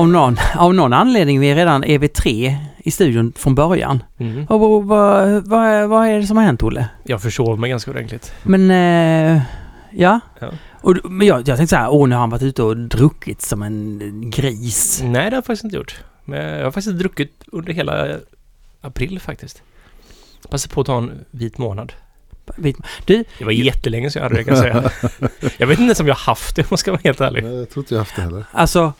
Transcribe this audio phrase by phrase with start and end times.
[0.00, 4.02] Av någon, av någon anledning vi är redan EV3 i studion från början.
[4.18, 4.46] Mm.
[4.46, 6.88] Och vad, vad, vad, vad är det som har hänt, Olle?
[7.04, 8.32] Jag försov mig ganska ordentligt.
[8.42, 9.42] Men, eh,
[9.90, 10.20] ja.
[10.40, 10.50] Ja.
[10.80, 13.42] Och, men jag, jag tänkte så här, åh nu har han varit ute och druckit
[13.42, 15.00] som en gris.
[15.04, 16.00] Nej, det har jag faktiskt inte gjort.
[16.24, 18.08] Men jag har faktiskt druckit under hela
[18.80, 19.62] april faktiskt.
[20.50, 21.92] Passade på att ta en vit månad.
[23.04, 24.90] Du, Det var jättelänge sedan jag hade det kan jag säga.
[25.58, 27.44] Jag vet inte ens om jag har haft det om jag ska vara helt ärlig.
[27.44, 28.44] Nej, Jag tror inte jag haft det heller.
[28.52, 28.92] alltså,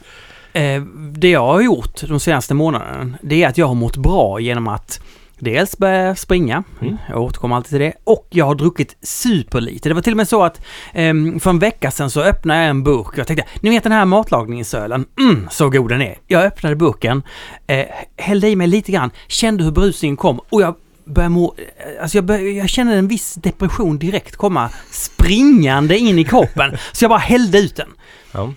[0.52, 0.82] eh,
[1.12, 4.68] det jag har gjort de senaste månaderna, det är att jag har mått bra genom
[4.68, 5.00] att
[5.38, 6.96] dels börja springa, Mm.
[7.08, 9.88] jag återkommer alltid till det, och jag har druckit superlite.
[9.88, 10.60] Det var till och med så att
[10.92, 13.82] ehm, för en vecka sedan så öppnade jag en burk och jag tänkte, ni vet
[13.82, 16.18] den här matlagningsölen, mm, så god den är.
[16.26, 17.22] Jag öppnade burken,
[17.66, 22.02] eh, hällde i mig lite grann, kände hur brusningen kom och jag började må, eh,
[22.02, 26.76] alltså jag, började, jag kände en viss depression direkt komma springande in i kroppen.
[26.92, 27.88] så jag bara hällde ut den.
[28.32, 28.52] Ja.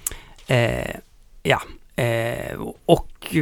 [0.55, 0.95] Eh,
[1.44, 1.61] ja,
[1.95, 3.36] eh, och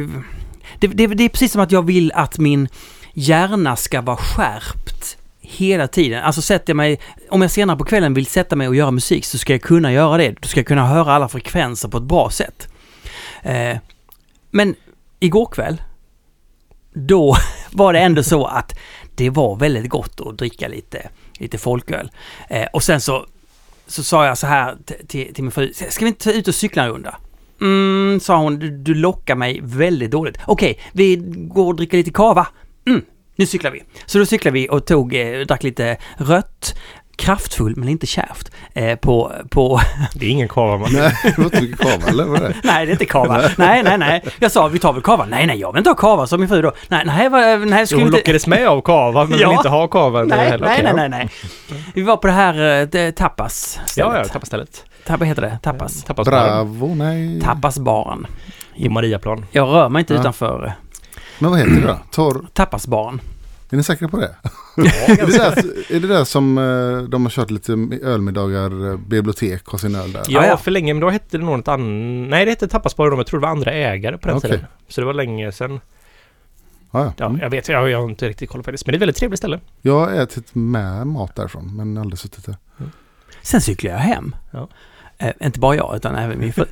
[0.78, 2.68] det, det, det är precis som att jag vill att min
[3.12, 6.22] hjärna ska vara skärpt hela tiden.
[6.22, 7.00] Alltså sätter jag mig,
[7.30, 9.92] om jag senare på kvällen vill sätta mig och göra musik så ska jag kunna
[9.92, 10.30] göra det.
[10.40, 12.68] Då ska jag kunna höra alla frekvenser på ett bra sätt.
[13.42, 13.76] Eh,
[14.50, 14.74] men
[15.20, 15.82] igår kväll,
[16.92, 17.36] då
[17.70, 18.78] var det ändå så att
[19.14, 22.10] det var väldigt gott att dricka lite, lite folköl.
[22.48, 23.26] Eh, och sen så,
[23.86, 26.54] så sa jag så här till, till min fru, ska vi inte ta ut och
[26.54, 27.18] cykla en runda?
[27.62, 30.38] Mm, sa hon, du, du lockar mig väldigt dåligt.
[30.46, 32.46] Okej, vi går och dricker lite kava.
[32.86, 33.02] Mm,
[33.36, 33.82] nu cyklar vi.
[34.06, 36.74] Så då cyklade vi och tog, eh, drack lite rött,
[37.16, 39.80] kraftfull men inte kärvt, eh, på, på
[40.14, 40.88] Det är ingen kava man.
[40.92, 42.24] Nej, det var inte kava eller?
[42.24, 42.54] Vad är det?
[42.64, 43.42] Nej, det är inte kava.
[43.58, 44.24] Nej, nej, nej.
[44.38, 45.24] Jag sa, vi tar väl kava?
[45.26, 46.72] Nej, nej, jag vill inte ha kava, sa min fru då.
[46.88, 48.18] Nej, nej, vad- nej, skulle hon inte...
[48.18, 49.48] lockades med av kava men Ja.
[49.48, 50.24] vill inte ha kava.
[50.24, 51.28] Nej, nej, nej, nej, nej.
[51.94, 54.84] Vi var på det här eh, tapas Ja, ja, tappastället.
[55.06, 55.58] Tappa heter det?
[55.62, 56.04] Tapas.
[56.04, 57.40] Tapas Bravo, nej.
[57.40, 58.26] Tapasbaren.
[58.74, 59.44] I Mariaplan.
[59.50, 60.20] Jag rör mig inte Ja.
[60.20, 60.72] utanför eh,
[61.38, 61.98] Men vad heter det då?
[62.10, 62.46] Torr...
[62.52, 63.20] tapasbaren.
[63.70, 64.26] Är ni säkra på det?
[65.06, 65.64] är, det där,
[65.96, 70.12] är det där som eh, de har kört lite ölmiddagar, eh, bibliotek och sin öl
[70.12, 70.22] där?
[70.28, 70.56] Ja, Ja, ja.
[70.56, 72.28] för länge, men då hette det något annat.
[72.30, 74.50] Nej, det hette Tapasbar då, men jag tror det var andra ägare på den Okej.
[74.50, 74.66] tiden.
[74.88, 75.80] Så det var länge sedan.
[76.90, 77.12] Ja, ja.
[77.16, 77.40] Ja, Mm.
[77.40, 78.86] jag vet, jag, jag har inte riktigt koll på det.
[78.86, 79.60] Men det är ett väldigt trevligt ställe.
[79.82, 82.56] Jag har ätit med mat därifrån men aldrig suttit där.
[83.42, 84.36] Sen cyklade jag hem.
[84.50, 84.68] Ja.
[85.22, 86.64] Eh, inte bara jag, utan även min fru.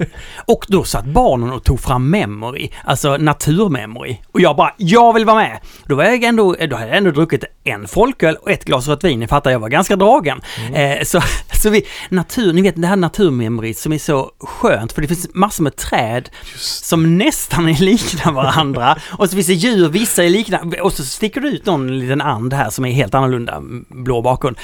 [0.47, 4.17] Och då satt barnen och tog fram memory, alltså naturmemory.
[4.33, 5.61] Och jag bara, jag vill vara med!
[5.87, 9.05] Då, var jag ändå, då hade jag ändå druckit en folköl och ett glas rött
[9.05, 9.21] vin.
[9.21, 10.41] Ni fattar, jag var ganska dragen.
[10.75, 11.21] Eh, så,
[11.63, 15.35] så vi, natur, ni vet det här naturmemory som är så skönt, för det finns
[15.35, 18.97] massor med träd som nästan är likna varandra.
[19.19, 22.21] och så finns det djur, vissa är likna, och så sticker det ut någon liten
[22.21, 24.57] and här som är helt annorlunda, blå bakgrund.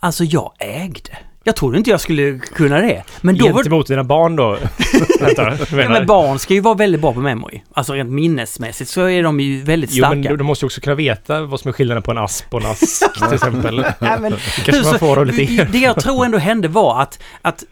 [0.00, 1.18] Alltså jag ägde.
[1.46, 3.02] Jag trodde inte jag skulle kunna det.
[3.20, 4.58] Men då var Gentemot dina barn då?
[5.20, 7.60] Vänta, Ja, men barn ska ju vara väldigt bra på memory.
[7.72, 10.14] Alltså rent minnesmässigt så är de ju väldigt Jo, starka.
[10.14, 12.54] men du, du måste ju också kunna veta vad som är skillnaden på en asp
[12.54, 13.76] och en ask till exempel.
[13.76, 17.02] Det Nej, men, kanske man får av lite det, det jag tror ändå hände var
[17.02, 17.64] att, att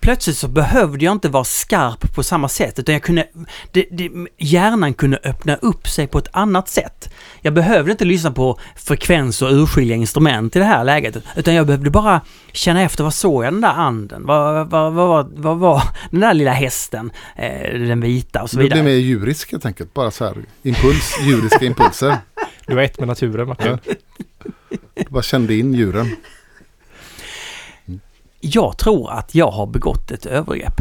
[0.00, 3.26] plötsligt så behövde jag inte vara skarp på samma sätt utan jag kunde,
[3.72, 7.14] det, det, hjärnan kunde öppna upp sig på ett annat sätt.
[7.40, 11.66] Jag behövde inte lyssna på frekvens och urskilja instrument i det här läget utan jag
[11.66, 12.20] behövde bara
[12.52, 14.26] känna efter, vad såg jag den där anden?
[14.26, 17.10] Vad, vad, vad, vad, var den där lilla hästen?
[17.36, 18.82] Eh, den vita och så Det blir vidare.
[18.82, 19.94] mer djurisk helt enkelt.
[19.94, 22.16] Bara så här impuls, djuriska impulser.
[22.66, 23.78] Du var ett med naturen Martin.
[24.94, 26.16] Du bara kände in djuren.
[28.40, 30.80] Jag tror att jag har begått ett övergrepp.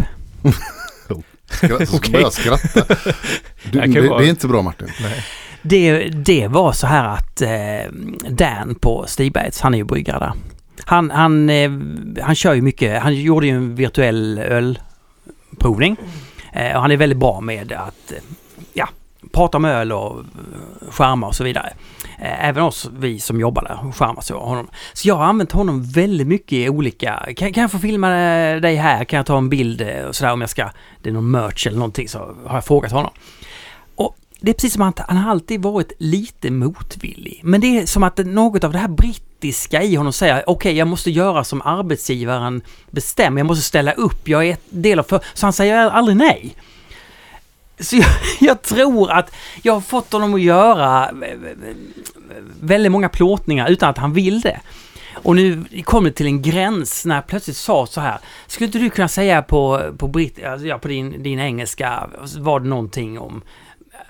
[1.50, 2.12] Skra- så Okej.
[2.12, 2.96] börjar jag skratta.
[3.72, 4.88] Du, Det det, är inte bra Martin.
[5.62, 7.92] Det, det var så här att eh,
[8.30, 10.34] Dan på Stigbergs, han är ju bryggare där.
[10.86, 11.72] Han, han, eh,
[12.24, 15.98] han kör ju mycket, han gjorde ju en virtuell ölprovning.
[16.54, 18.18] Eh, och han är väldigt bra med att eh,
[19.32, 21.74] prata om öl och eh, skärmar och så vidare.
[22.20, 24.68] Eh, även oss, vi som jobbar där, skärmar så honom.
[24.94, 28.62] Så jag har använt honom väldigt mycket i olika, kan, kan jag få filma eh,
[28.62, 29.04] dig här?
[29.04, 30.70] Kan jag ta en bild och sådär om jag ska,
[31.02, 33.12] det är någon merch eller någonting så har jag frågat honom.
[33.96, 37.42] Och det är precis som att han har alltid varit lite motvillig.
[37.44, 40.88] Men det är som att något av det här brittiska i honom säger okej, jag
[40.88, 45.20] måste göra som arbetsgivaren bestämmer, jag måste ställa upp, jag är del av för...
[45.34, 46.56] Så han säger aldrig nej.
[47.80, 48.06] Så jag,
[48.40, 51.76] jag tror att jag har fått honom att göra eh, eh, eh,
[52.62, 54.60] väldigt många plåtningar utan att han vill det.
[55.24, 58.18] Och nu kom det till en gräns när jag plötsligt sa så här.
[58.48, 62.60] Skulle inte du kunna säga på, på, britt, alltså, ja, på din, din engelska, var
[62.60, 63.42] det någonting om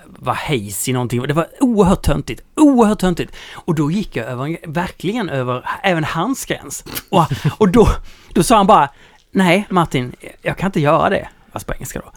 [0.06, 1.22] var hazy någonting.
[1.22, 2.42] Det var oerhört töntigt.
[2.56, 3.36] Oerhört töntigt.
[3.52, 6.84] Och då gick jag över, verkligen över även hans gräns.
[7.10, 7.24] Och,
[7.58, 7.88] och då,
[8.34, 8.88] då sa han bara
[9.30, 11.28] Nej Martin, jag kan inte göra det.
[11.52, 12.12] Fast på engelska då.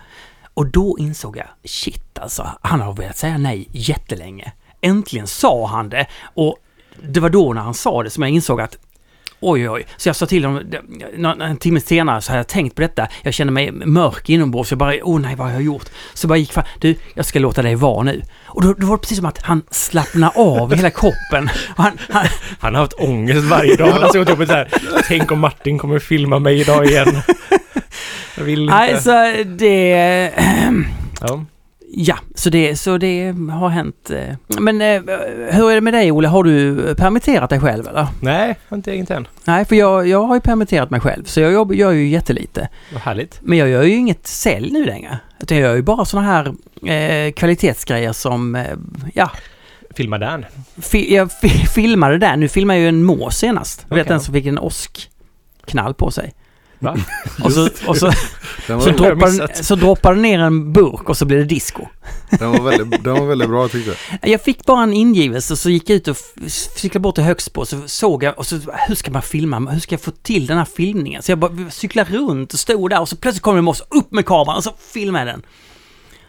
[0.54, 4.52] Och då insåg jag, shit alltså, han har velat säga nej jättelänge.
[4.82, 6.58] Äntligen sa han det och
[7.04, 8.78] det var då när han sa det som jag insåg att
[9.44, 9.86] Oj, oj.
[9.98, 13.08] Så jag sa till honom, en, timme senare så hade jag tänkt på detta.
[13.22, 14.72] Jag kände mig mörk inombords.
[14.72, 15.90] Jag bara, åh nej, vad har jag gjort?
[16.14, 18.22] Så jag bara gick fram, du, jag ska låta dig vara nu.
[18.46, 21.50] Och då, då var det precis som att han slappnade av i hela kroppen.
[21.76, 22.26] Han, han,
[22.60, 23.92] Han har haft ångest varje dag.
[23.92, 24.70] Han har suttit uppe så här.
[25.08, 27.22] Tänk om Martin kommer filma mig idag igen.
[28.42, 28.74] Jag vill inte.
[28.74, 29.12] nej, så
[29.46, 30.32] det...
[31.22, 31.46] Ja.
[31.94, 34.10] Ja, så det, så det har hänt.
[34.10, 34.36] eh.
[34.60, 35.02] Men eh,
[35.52, 36.28] hur är det med dig Olle?
[36.28, 38.08] Har du permitterat dig själv eller?
[38.22, 39.28] Nej, inte inte än.
[39.44, 41.24] Nej, för jag, jag har ju permitterat mig själv.
[41.24, 42.70] Så jag jobb, gör ju jättelite.
[42.94, 43.40] Vad härligt.
[43.42, 45.20] Men jag gör ju inget sälj nu längre.
[45.40, 46.46] Utan jag gör ju bara sådana här
[46.92, 48.66] eh, kvalitetsgrejer som, eh,
[49.14, 49.32] ja,
[49.96, 50.46] Filma Dan.
[50.82, 52.36] fi, jag fi, filmade där.
[52.38, 53.86] Nu filmade jag ju en mås senast.
[53.90, 56.34] Du vet den som fick en åskknall på sig.
[56.82, 56.98] Va?
[57.44, 58.12] Och så, och så,
[58.68, 61.86] så, droppar, så droppar den ner en burk och så blir det disco.
[62.30, 64.30] den, var väldigt, den var väldigt bra tyckte jag.
[64.32, 66.18] Jag fick bara en ingivelse så gick jag ut och
[66.48, 69.60] cyklade bort till Högsbo så såg jag och så hur ska man filma?
[69.72, 71.22] Hur ska jag få till den här filmningen?
[71.24, 73.82] Så jag bara cyklade runt och stod där och så plötsligt kom det en mås
[73.90, 75.42] upp med kameran och så filmade jag den.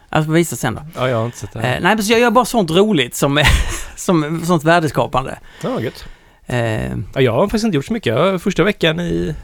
[0.09, 0.83] Alltså visa sen då.
[0.97, 1.59] Ja, jag har inte sett det.
[1.59, 3.45] Eh, nej men så jag gör bara sånt roligt som,
[3.97, 5.39] som sånt värdeskapande.
[5.63, 6.05] Ja, gött.
[6.47, 8.43] Eh, Ja, jag har faktiskt inte gjort så mycket.
[8.43, 9.35] Första veckan i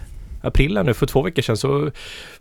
[0.41, 1.91] april här nu, för två veckor sedan, så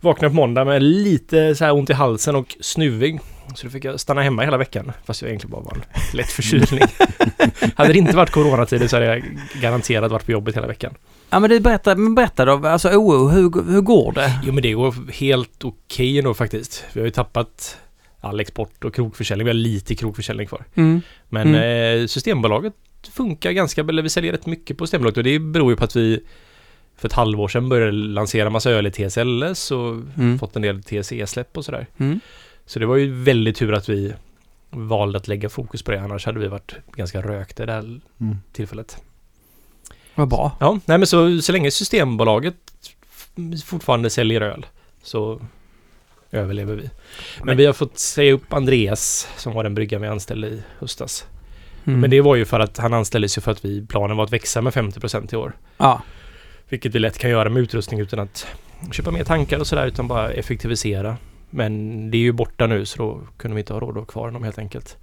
[0.00, 3.20] vaknade jag på måndag med lite så här ont i halsen och snuvig.
[3.54, 5.82] Så då fick jag stanna hemma hela veckan, fast jag egentligen bara var en
[6.16, 6.84] lätt förkylning.
[7.76, 9.22] hade det inte varit coronatider så hade jag
[9.62, 10.94] garanterat varit på jobbet hela veckan.
[11.30, 14.40] ja men du berätta, men berätta då, alltså OO, hur, hur går det?
[14.44, 16.84] Jo men det går helt okej ändå faktiskt.
[16.92, 17.76] Vi har ju tappat
[18.20, 19.44] all export och krogförsäljning.
[19.44, 20.64] Vi har lite krogförsäljning kvar.
[20.74, 21.00] Mm.
[21.28, 22.00] Men Mm.
[22.02, 22.74] eh, Systembolaget
[23.12, 25.96] funkar ganska, eller vi säljer rätt mycket på Systembolaget och det beror ju på att
[25.96, 26.20] vi
[26.98, 30.38] för ett halvår sedan började lansera massa öl i TSLS och Mm.
[30.38, 31.86] fått en del TSE-släpp och sådär.
[31.98, 32.20] Mm.
[32.66, 34.14] Så det var ju väldigt tur att vi
[34.70, 38.36] valde att lägga fokus på det, annars hade vi varit ganska rökta det här Mm.
[38.52, 38.96] tillfället.
[40.14, 40.56] Vad bra.
[40.60, 42.54] Ja, nej men så, så länge Systembolaget
[43.64, 44.66] fortfarande säljer öl
[45.02, 45.40] så
[46.30, 46.82] överlever vi.
[46.82, 50.62] Men, Men- vi har fått säga upp Andreas som var den bryggan vi anställde i
[50.78, 51.26] höstas.
[51.84, 52.00] Mm.
[52.00, 54.32] Men det var ju för att han anställdes ju för att vi, planen var att
[54.32, 55.52] växa med 50% i år.
[55.76, 56.02] Ja.
[56.68, 58.46] Vilket vi lätt kan göra med utrustning utan att
[58.92, 61.16] köpa mer tankar och sådär utan bara effektivisera.
[61.50, 64.04] Men det är ju borta nu så då kunde vi inte ha råd att ha
[64.04, 64.96] kvar honom helt enkelt.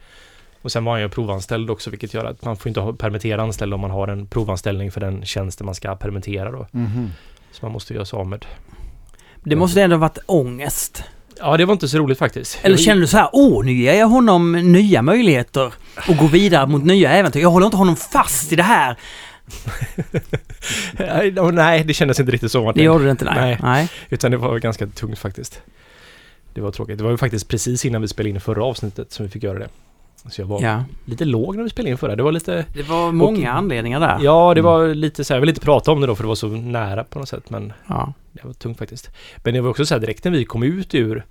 [0.62, 3.42] Och sen var han ju provanställd också vilket gör att man får inte ha, permittera
[3.42, 6.68] anställda om man har en provanställning för den tjänsten man ska permittera då.
[6.72, 7.12] Mhm.
[7.52, 8.46] Så man måste göra sig av med.
[9.44, 11.04] Det måste ändå ha varit ångest.
[11.40, 12.60] Ja det var inte så roligt faktiskt.
[12.62, 15.74] Eller känner du så här, åh, nu ger jag honom nya möjligheter
[16.08, 17.42] och gå vidare mot nya äventyr.
[17.42, 18.98] Jag håller inte honom fast i det här.
[21.54, 22.84] Nej, det kändes inte riktigt så Det Martin.
[22.84, 23.36] gjorde det inte, nej.
[23.36, 23.58] Nej.
[23.62, 23.90] nej.
[24.10, 25.62] Utan det var ganska tungt faktiskt.
[26.54, 26.98] Det var tråkigt.
[26.98, 29.60] Det var ju faktiskt precis innan vi spelade in förra avsnittet som vi fick göra
[29.60, 29.70] det.
[30.30, 30.84] Så jag var Ja.
[31.06, 32.16] lite låg när vi spelade in förra.
[32.16, 32.66] Det var lite...
[32.74, 34.18] Det var många anledningar där.
[34.22, 34.72] Ja, det Mm.
[34.72, 35.36] var lite så här.
[35.38, 37.50] Jag vill inte prata om det då för det var så nära på något sätt.
[37.50, 38.14] Men Ja.
[38.32, 39.10] det var tungt faktiskt.
[39.38, 41.26] Men det var också så här direkt när vi kom ut ur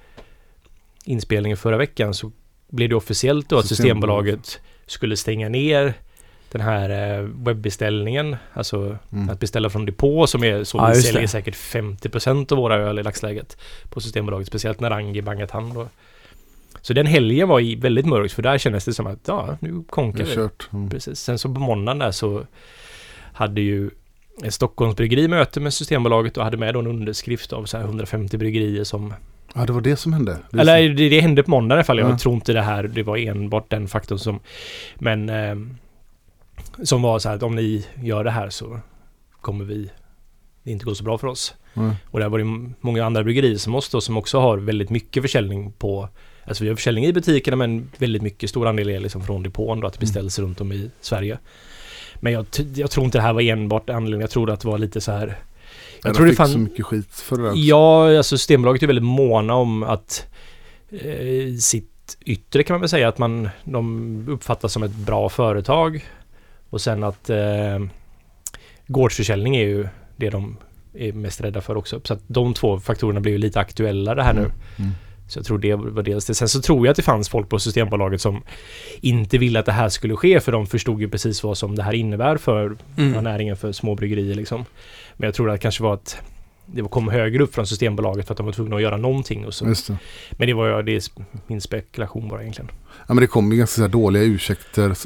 [1.04, 2.32] inspelningen förra veckan så
[2.70, 3.66] blev det officiellt då att.
[3.66, 5.94] Systembolaget skulle stänga ner
[6.58, 8.36] den här eh, webbeställningen.
[8.52, 9.30] Alltså Mm.
[9.30, 11.28] att beställa från depå som är så Ja, vi säljer det.
[11.28, 13.56] säkert 50% av våra öl i dagsläget
[13.90, 14.46] på Systembolaget.
[14.48, 15.88] Speciellt när Rangi bangat hand då.
[16.82, 20.24] Så den helgen var väldigt mörkt för där kändes det som att ja, nu konkar
[20.24, 20.48] vi.
[20.78, 20.90] Mm.
[20.90, 21.20] Precis.
[21.20, 22.46] Sen så på måndagen där så
[23.32, 23.90] hade ju
[24.48, 28.36] Stockholms bryggeri möte med Systembolaget och hade med då en underskrift av så här 150
[28.38, 29.14] bryggerier som...
[29.54, 30.38] Ja, det var det som hände.
[30.50, 31.98] Det Eller så- det, det hände på måndagen i alla fall.
[31.98, 32.18] Jag Ja.
[32.18, 34.40] tror inte det här, det var enbart den faktorn som...
[34.98, 35.28] Men...
[35.28, 35.76] ehm,
[36.82, 38.80] som var så här att om ni gör det här så
[39.40, 39.90] kommer vi...
[40.62, 41.54] Det inte gå så bra för oss.
[41.74, 41.94] Ja.
[42.10, 45.22] Och där var det många andra bryggerier som oss då som också har väldigt mycket
[45.22, 46.08] försäljning på
[46.46, 49.80] Alltså vi har försäljning i butikerna men väldigt mycket stor andel är liksom från depån
[49.80, 51.38] då att det beställs runt om i Sverige.
[52.14, 54.20] Men jag, jag tror inte det här var enbart anledningen.
[54.20, 55.38] Jag tror att det var lite så här
[56.04, 56.48] Ja, Jag tror det fick fann...
[56.48, 57.58] så mycket skit för det.
[57.58, 60.26] Ja, alltså Systembolaget är väldigt måna om att
[60.90, 66.04] eh, sitt yttre kan man väl säga att man de uppfattas som ett bra företag.
[66.74, 67.78] Och sen att eh,
[68.86, 70.56] gårdsförsäljning är ju det de
[70.94, 72.00] är mest rädda för också.
[72.04, 74.40] Så att de två faktorerna blir ju lite aktuella det här nu.
[74.40, 74.90] Mm.
[75.28, 76.34] Så jag tror det var dels det.
[76.34, 78.42] Sen så tror jag att det fanns folk på Systembolaget som
[79.00, 81.82] inte ville att det här skulle ske för de förstod ju precis vad som det
[81.82, 83.14] här innebär för Mm.
[83.14, 84.64] ja, näringen för små bryggerier liksom.
[85.16, 86.16] Men jag tror att det kanske var att
[86.66, 89.54] det kom högre upp från Systembolaget för att de var tvungna att göra någonting och
[89.54, 89.66] så.
[89.66, 89.96] Just det.
[90.30, 91.02] Men det var ju det är
[91.46, 92.70] min spekulation bara egentligen.
[93.06, 94.96] Ja, men det kom ju ganska dåliga ursäkter.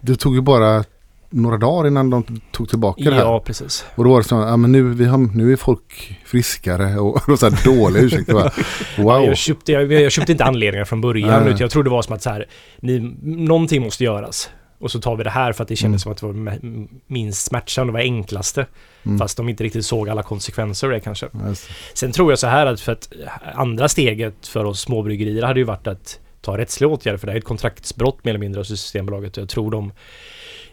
[0.00, 0.84] Det tog ju bara
[1.30, 3.22] några dagar innan de tog tillbaka det här.
[3.22, 3.84] Ja, precis.
[3.94, 7.28] Och då var det så ja men nu, vi har, nu är folk friskare och,
[7.28, 8.52] och så här dåliga ursäkter.
[9.02, 9.24] Wow.
[9.24, 11.46] Jag, köpte, jag, jag köpte inte anledningar från början.
[11.46, 12.46] Utan jag trodde det var som att så här,
[12.80, 14.50] ni, någonting måste göras.
[14.78, 16.58] Och så tar vi det här för att det kändes som att det var
[17.06, 18.66] minst smärtsamt och var enklaste.
[19.02, 19.18] Mm.
[19.18, 21.28] Fast de inte riktigt såg alla konsekvenser av det kanske.
[21.32, 21.56] Ja, det.
[21.94, 23.12] Sen tror jag så här att för att
[23.54, 27.36] andra steget för oss småbryggerier hade ju varit att ta rättsliga åtgärder för det här
[27.36, 29.92] är ett kontraktsbrott mer eller mindre av Systembolaget och jag tror de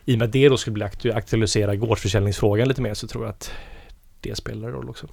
[0.07, 3.23] i och med att det då skulle bli aktu- aktualisera gårdsförsäljningsfrågan lite mer så tror
[3.23, 3.51] jag att
[4.21, 5.07] det spelar roll också.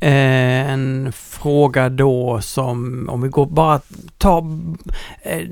[0.00, 3.80] Eh, en fråga då som, om vi går bara
[4.18, 4.38] ta...
[5.22, 5.48] Eh,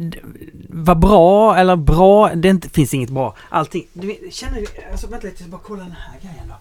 [0.68, 3.36] vad bra eller bra, det inte, finns inget bra.
[3.48, 6.54] Allting, du känner du, alltså vänta lite, jag ska bara kolla den här grejen då.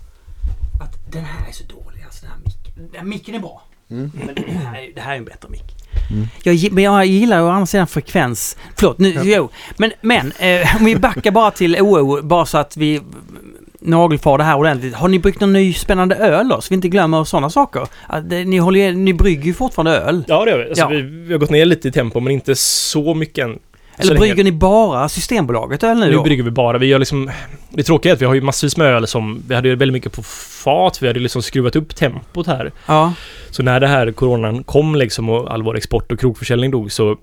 [0.84, 2.90] Att den här är så dålig, alltså den här micken.
[2.92, 3.62] Den här micken är bra.
[3.92, 4.12] Mm.
[4.26, 5.64] Men det här, är- det här är en bättre mick.
[6.12, 6.28] Mm.
[6.44, 8.58] Jag, men jag gillar å andra sidan frekvens.
[8.76, 9.50] Förlåt, nu, jo.
[9.78, 13.02] Men, men eh, om vi backar bara till OO, bara så att vi
[13.80, 14.96] nagelfar det här ordentligt.
[14.96, 16.62] Har ni bryggt någon ny spännande öl då?
[16.62, 17.88] Så vi inte glömmer sådana saker.
[18.08, 20.24] Att, eh, ni, håller, ju- ni brygger ju fortfarande öl.
[20.28, 20.66] Ja det gör vi.
[20.70, 20.88] Alltså, Ja.
[20.88, 21.02] vi.
[21.02, 23.60] Vi har gått ner lite i tempo men inte så mycket än.
[23.98, 26.24] Så Eller länge- brygger ni bara Systembolaget öl nu Nu då?
[26.24, 26.78] brygger vi bara.
[26.78, 27.32] Vi gör liksom...
[27.70, 29.44] Det tråkiga är att vi har ju massvis med öl som...
[29.48, 31.02] Vi hade ju väldigt mycket på fat.
[31.02, 32.72] Vi hade liksom skruvat upp tempot här.
[32.86, 33.14] Ja.
[33.52, 37.18] Så när det här coronan kom liksom och all vår export och krogförsäljning dog så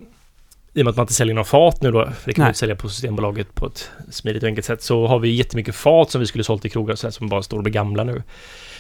[0.77, 2.45] i och med att man inte säljer några fat nu då, för det kan man
[2.47, 2.51] Nej.
[2.51, 6.11] inte sälja på Systembolaget på ett smidigt och enkelt sätt, så har vi jättemycket fat
[6.11, 8.05] som vi skulle sålt i krogar och så här, som bara står och blir gamla
[8.05, 8.23] nu.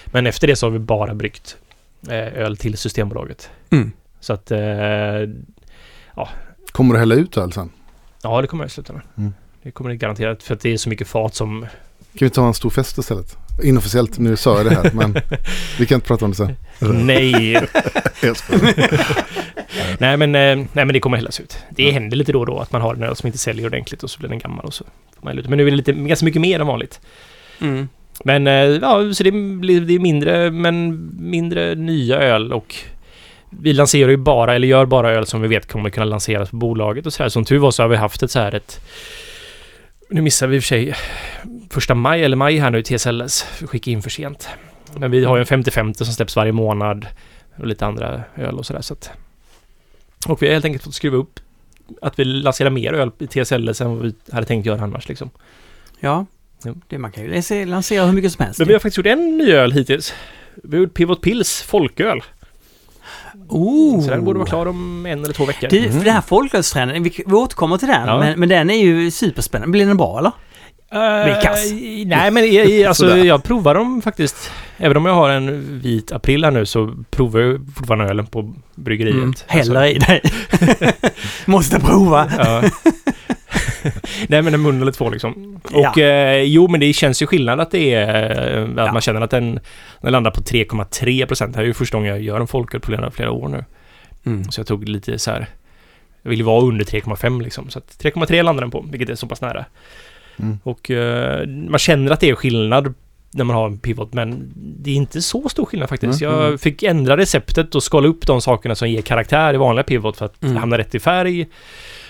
[0.07, 1.57] Men efter det så har vi bara bryggt
[2.09, 3.51] eh, öl till Systembolaget.
[3.71, 3.93] Mm.
[4.21, 4.59] Så att, eh,
[6.73, 7.71] Kommer du hälla ut öl sen?
[8.25, 9.02] Ja det kommer jag i slutändan.
[9.16, 9.35] Mm.
[9.62, 11.66] Det kommer det garanterat, för att det är så mycket fat som...
[12.19, 13.37] Kan vi ta en stor fest istället?
[13.62, 15.16] Inofficiellt, nu sa jag det här men
[15.78, 16.57] vi kan inte prata om det sen.
[16.81, 17.52] Nej!
[19.99, 21.59] Nej, men, eh, nej men det kommer hällas ut.
[21.71, 24.02] Det händer lite då och då att man har en öl som inte säljer ordentligt
[24.02, 24.85] och så blir den gammal och så
[25.16, 25.49] får man ut.
[25.49, 27.00] Men nu är det lite, ganska mycket mer än vanligt.
[27.61, 27.88] Mm.
[28.25, 32.76] Men eh, ja, så det blir det är mindre, men mindre nya öl och
[33.61, 36.56] vi lanserar ju bara, eller gör bara öl som vi vet kommer kunna lanseras på
[36.56, 37.30] bolaget och så här.
[37.30, 38.80] Som tur var så har vi haft ett så här ett...
[40.11, 40.94] Nu missar vi i och för sig
[41.70, 43.46] första maj eller maj här nu TSLS.
[43.61, 44.49] Vi skickade in för sent.
[44.96, 47.06] Men vi har ju en 50-50 som släpps varje månad
[47.56, 49.11] och lite andra öl och sådär så att...
[50.28, 51.40] Och vi har helt enkelt fått skruva upp
[52.02, 55.30] att vi lanserar mer öl i TSLS än vad vi hade tänkt göra annars liksom.
[56.00, 56.26] Ja.
[56.64, 56.80] Jo.
[56.88, 58.58] Det man kan ju lansera- lansera hur mycket som helst.
[58.58, 60.14] Men vi har faktiskt gjort en ny öl hittills.
[60.54, 62.20] Vi har gjort Pivot Pills folköl.
[63.49, 64.01] Oh!
[64.05, 65.69] Så den borde vara klar om en eller två veckor.
[65.69, 68.19] Du, för den här folkölstrenden, vi, vi återkommer till den, Ja.
[68.19, 69.73] men, men den är ju superspännande.
[69.73, 70.31] Blir den bra eller?
[70.95, 72.05] Uh.
[72.07, 74.51] Nej men i- alltså, jag provar dem faktiskt.
[74.79, 78.55] Även om jag har en vit april här nu så provar jag fortfarande ölen på
[78.75, 79.15] bryggeriet.
[79.17, 79.29] Mm.
[79.29, 80.23] Alltså, Häller i dig.
[81.47, 82.31] Måste prova.
[82.39, 82.63] ja.
[84.29, 85.61] Nej men en mun eller två liksom.
[85.73, 85.91] Ja.
[85.91, 88.57] Och eh, jo men det känns ju skillnad att det är...
[88.59, 88.93] eh, Att Ja.
[88.93, 89.59] man känner att den,
[90.03, 91.53] den landar på 3,3 procent.
[91.53, 93.64] Det här är ju första gången jag gör en folköl på flera, flera år nu.
[94.26, 94.45] Mm.
[94.45, 95.47] Så jag tog lite så här...
[96.23, 97.71] Jag ville vara under 3,5 liksom.
[97.71, 99.64] Så att 3,3 landar den på, vilket är så pass nära.
[100.38, 100.59] Mm.
[100.62, 102.95] Och eh, man känner att det är skillnad
[103.31, 106.23] när man har en pivot, men det är inte så stor skillnad faktiskt.
[106.23, 106.59] Mm, Jag mm.
[106.59, 110.25] fick ändra receptet och skala upp de sakerna som ger karaktär i vanliga pivot för
[110.25, 110.57] att Mm.
[110.57, 111.47] hamna rätt i färg.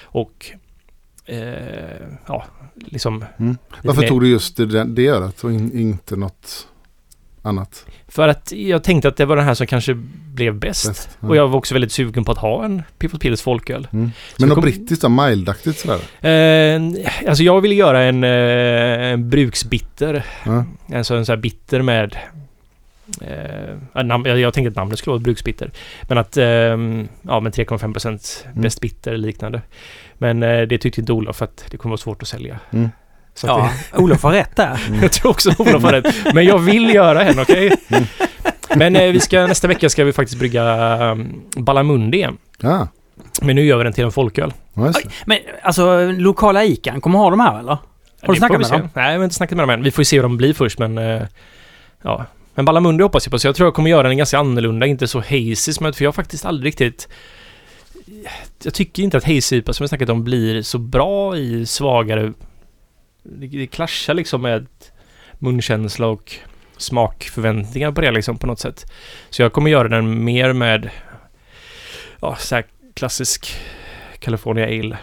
[0.05, 0.47] Och...
[1.27, 3.25] Eh, ja, liksom...
[3.39, 3.57] Mm.
[3.83, 6.69] Varför tog du just det, det ölet och in, inte något
[7.43, 7.87] annat?
[8.09, 9.95] För att jag tänkte att det var den här som kanske
[10.35, 10.89] blev bäst.
[10.89, 11.09] Bäst?
[11.21, 11.29] Ja.
[11.29, 13.89] Och jag var också väldigt sugen på att ha en Pivot Pills folköl.
[13.93, 14.11] Mm.
[14.39, 16.01] Men något kom- brittiskt, då, mildaktigt sådär?
[16.29, 16.83] Eh,
[17.29, 20.25] alltså jag ville göra en, eh, en bruksbitter.
[20.47, 20.65] Ja.
[20.95, 22.17] Alltså en sån här bitter med...
[23.21, 25.71] Eh, namn, jag, jag tänkte att namnet skulle vara bruksbitter.
[26.09, 26.37] Men att...
[26.37, 26.45] Eh,
[27.23, 28.63] ja, men 3,5% Mm.
[28.63, 29.63] bäst bitter eller liknande.
[30.25, 32.59] Men eh, det tyckte inte Olof för att det kommer vara svårt att sälja.
[32.71, 32.91] Mm.
[33.35, 33.71] Så att Ja,
[34.03, 34.81] Olof har rätt där.
[34.89, 35.03] Mm.
[35.03, 36.35] jag tror också Olof har rätt.
[36.35, 37.73] Men jag vill göra en, okej?
[37.89, 38.05] Mm.
[38.77, 40.65] Men eh, vi ska, nästa vecka ska vi faktiskt brygga
[41.11, 42.37] um, Balamundi igen.
[42.61, 42.89] Ja,
[43.43, 44.53] Men nu gör vi den till en folköl.
[44.75, 44.93] det.
[45.27, 47.79] men alltså lokala ICAn, kommer ha de här eller?
[48.21, 48.91] Du det snackat får vi med dem?
[48.95, 49.83] Nej, vi har inte snackat med dem än.
[49.83, 50.99] Vi får se hur de blir först, men...
[50.99, 51.23] eh,
[52.03, 52.27] ja.
[52.55, 55.09] Men Balamundi hoppas jag på, så jag tror jag kommer göra den ganska annorlunda, inte
[55.09, 55.97] så hazy som jag...
[55.97, 57.09] För jag har faktiskt aldrig riktigt...
[58.63, 62.33] Jag tycker inte att hazy IPA som vi snackat om blir så bra i svagare...
[63.23, 64.67] Det, det clashar liksom med
[65.39, 66.35] munkänsla och
[66.77, 68.93] smakförväntningar på det liksom på något sätt.
[69.31, 70.91] Så jag kommer göra den mer med...
[72.21, 73.57] Ja, så här klassisk
[74.19, 74.99] California Ale.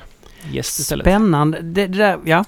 [0.54, 1.04] Yes istället.
[1.04, 1.62] Spännande.
[1.62, 2.46] Det, det där, ja.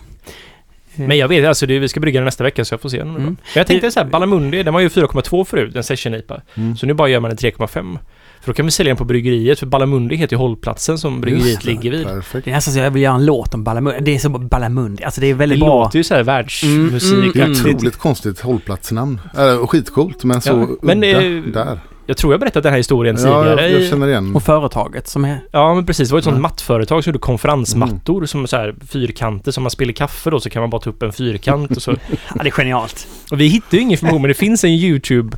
[0.96, 3.00] Men jag vet, alltså det, vi ska brygga den nästa vecka så jag får se.
[3.00, 3.24] Mm.
[3.24, 6.42] Men jag tänkte så här, Ballamundi, den var ju 4,2 förut, en session-IPA.
[6.56, 6.78] Mm.
[6.78, 7.98] Så nu bara gör man en 3,5.
[8.44, 11.48] För då kan vi sälja den på bryggeriet, för Ballamundi heter ju hållplatsen som bryggeriet
[11.48, 12.08] Just det, ligger vid.
[12.08, 12.46] Perfekt.
[12.46, 14.00] Det är nästan så jag vill göra en låt om Ballamundi.
[14.02, 15.04] Det är så Ballamundi.
[15.04, 15.84] Alltså det är Det väldigt bra.
[15.84, 17.12] låter ju så här världsmusik.
[17.14, 17.76] Mm, Det är mm, ett mm.
[17.76, 19.20] otroligt konstigt hållplatsnamn.
[19.38, 21.80] Äh, och skitcoolt men så Ja, men, udda eh, där.
[22.06, 23.70] Jag tror jag berättat den här historien Ja, tidigare.
[23.72, 24.36] jag, jag känner igen.
[24.36, 25.40] Och företaget som är...
[25.52, 26.42] Ja men precis, det var ett sånt Ja.
[26.42, 28.28] mattföretag som gjorde konferensmattor Mm.
[28.28, 29.52] som så här fyrkanter.
[29.52, 31.92] Som man spiller kaffe då så kan man bara ta upp en fyrkant och så.
[32.36, 33.08] Ja, det är genialt.
[33.32, 35.38] Och vi hittar ju ingen information men det finns en YouTube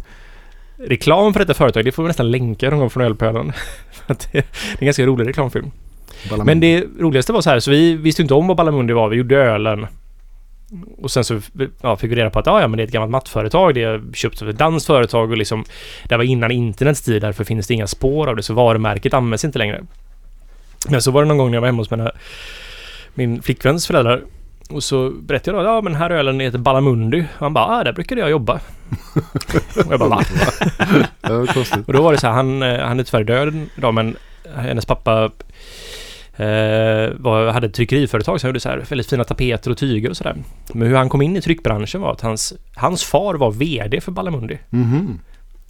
[0.77, 1.85] reklam för detta företag.
[1.85, 3.53] Det får vi nästan länka någon gång från Ölpölen.
[4.07, 4.43] Det, det är
[4.79, 5.71] en ganska rolig reklamfilm.
[6.29, 6.45] Ballamundi.
[6.45, 9.09] Men det roligaste var så här, så vi visste inte om vad Ballamundi var.
[9.09, 9.87] Vi gjorde ölen.
[10.97, 11.41] Och sen så
[11.81, 13.73] ja, fick vi reda på att ah, ja, men det är ett gammalt mattföretag.
[13.73, 15.65] Det är köpt av ett danskt företag och liksom
[16.09, 17.21] Det var innan internets tid.
[17.21, 18.43] Därför finns det inga spår av det.
[18.43, 19.83] Så varumärket används inte längre.
[20.89, 22.11] Men så var det någon gång när jag var hemma hos mina,
[23.13, 24.21] min flickväns föräldrar.
[24.69, 27.19] Och så berättade jag då, ja men här ölen heter Ballamundi.
[27.21, 28.59] Och han bara, ah, där brukade jag jobba.
[29.85, 30.23] och jag bara, va?
[31.21, 31.45] Ja.
[31.87, 34.15] Och då var det så här, han, eh, han är tyvärr död idag men
[34.55, 35.23] hennes pappa
[36.35, 40.17] eh, var, hade ett tryckeriföretag som gjorde så här väldigt fina tapeter och tyger och
[40.17, 40.35] sådär.
[40.73, 44.11] Men hur han kom in i tryckbranschen var att hans, hans far var VD för
[44.11, 44.57] Ballamundi.
[44.69, 45.19] Mhm.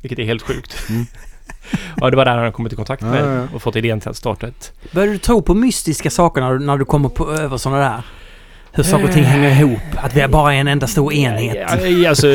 [0.02, 0.90] Vilket är helt sjukt.
[0.90, 1.06] Mm.
[1.98, 3.48] ja, det var där han kommit i kontakt med Ja, ja, ja.
[3.56, 4.74] och fått idén till att starta ett...
[4.92, 8.02] Börjar du tro på mystiska saker när du, när du kommer på, över sådana där?
[8.76, 9.80] Hur saker och ting hänger ihop?
[9.96, 11.56] Att vi är bara en enda stor enhet?
[11.70, 12.28] Ja, ja, alltså,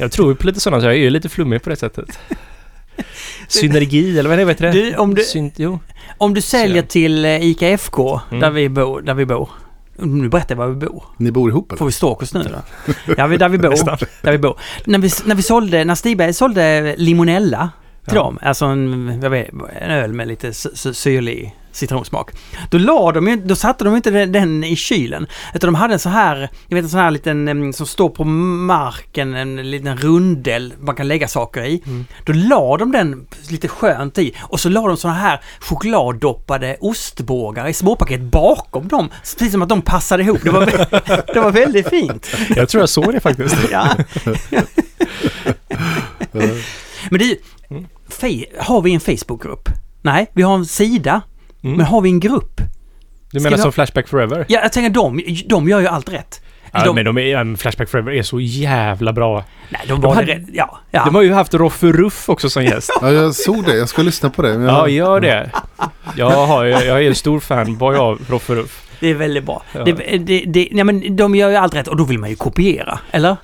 [0.00, 2.18] jag tror på lite sådana, så jag är ju lite flummig på det sättet.
[3.48, 4.70] Synergi, eller vad är det det?
[4.72, 5.78] Du, om du, Syn, jo.
[6.18, 8.40] om du säljer till eh, ICA FK, Mm.
[8.40, 9.48] där, vi bor, där vi bor.
[10.02, 11.04] Nu berättar jag var vi bor.
[11.16, 11.86] Ni bor ihop Får eller?
[11.86, 12.92] vi stalkers nu då?
[13.16, 13.74] Ja, vi, där vi bor.
[14.22, 14.58] Där vi bor.
[14.84, 17.70] När vi, när vi sålde, när Stigberg sålde limonella
[18.04, 18.22] till Ja.
[18.22, 19.48] dem, alltså en, jag vet,
[19.80, 22.30] en öl med lite sy- sy- syrlig citronsmak.
[22.70, 25.26] Då la de ju, då satte de inte den, i kylen.
[25.54, 28.24] Utan de hade en så här, jag vet en sån här liten, som står på
[28.24, 31.82] marken, en liten rundel man kan lägga saker i.
[31.86, 32.04] Mm.
[32.24, 37.68] Då la de den lite skönt i och så la de såna här chokladdoppade ostbågar
[37.68, 39.08] i småpaket bakom dem.
[39.38, 40.38] Precis som att de passade ihop.
[40.44, 40.66] Det var,
[41.34, 42.30] det var väldigt fint.
[42.56, 43.56] Jag tror jag såg det faktiskt.
[43.70, 43.88] Ja.
[47.10, 47.38] Men du,
[47.70, 47.86] Mm.
[48.58, 49.68] har vi en Facebookgrupp?
[50.02, 51.20] Nej, vi har en sida.
[51.64, 51.76] Mm.
[51.76, 52.60] Men har vi en grupp?
[53.32, 54.44] Du menar vi som ha- Flashback Forever?
[54.48, 56.40] Ja, jag tänker de, de gör ju allt rätt.
[56.72, 59.44] Ja, de, men de är, ja, men Flashback Forever är så jävla bra.
[59.68, 60.42] nej, de de var hade- rätt.
[60.52, 61.04] Ja, ja.
[61.04, 62.90] De har ju haft Roffe Ruff också som gäst.
[63.00, 63.76] ja, jag såg det.
[63.76, 64.48] Jag ska lyssna på det.
[64.58, 65.50] Men Ja, jag, gör det.
[66.16, 68.86] Jag, har, jag är en stor fanboy av Roffe Ruff.
[69.00, 69.62] Det är väldigt bra.
[69.72, 69.84] Ja.
[69.84, 72.36] Det, det, det, nej, men de gör ju allt rätt och då vill man ju
[72.36, 73.36] kopiera, eller?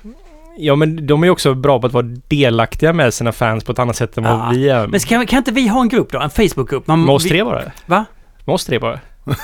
[0.59, 3.79] Ja, men de är också bra på att vara delaktiga med sina fans på ett
[3.79, 4.49] annat sätt än vad Ja.
[4.53, 4.87] vi är.
[4.87, 6.19] Men kan, kan inte vi ha en grupp då?
[6.19, 6.87] En Facebookgrupp?
[6.87, 7.71] Man, Med oss tre bara.
[7.85, 8.05] Va?
[8.45, 8.99] Med oss tre bara.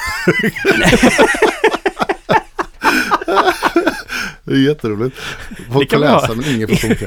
[4.43, 5.17] Det är jätteroligt.
[5.71, 6.21] Folk kan får vi ha.
[6.21, 7.05] läsa men ingen får funka.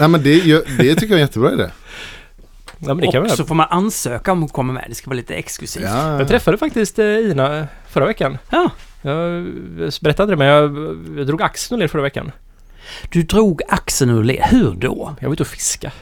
[0.00, 0.40] Nej men det,
[0.78, 1.66] det tycker jag är en jättebra idé.
[2.78, 4.84] Ja, men det kan vi och så får man ansöka om att komma med.
[4.88, 5.84] Det ska vara lite exklusivt.
[5.84, 6.18] Ja.
[6.18, 8.38] Jag träffade faktiskt eh, Ina förra veckan.
[8.50, 8.70] Ja.
[9.02, 9.44] Jag
[10.00, 10.64] berättade det, men jag,
[11.18, 12.32] jag drog axeln led förra veckan.
[13.12, 14.42] Du drog axeln ur led.
[14.50, 15.14] Hur då?
[15.20, 15.92] Jag var ute och fiska.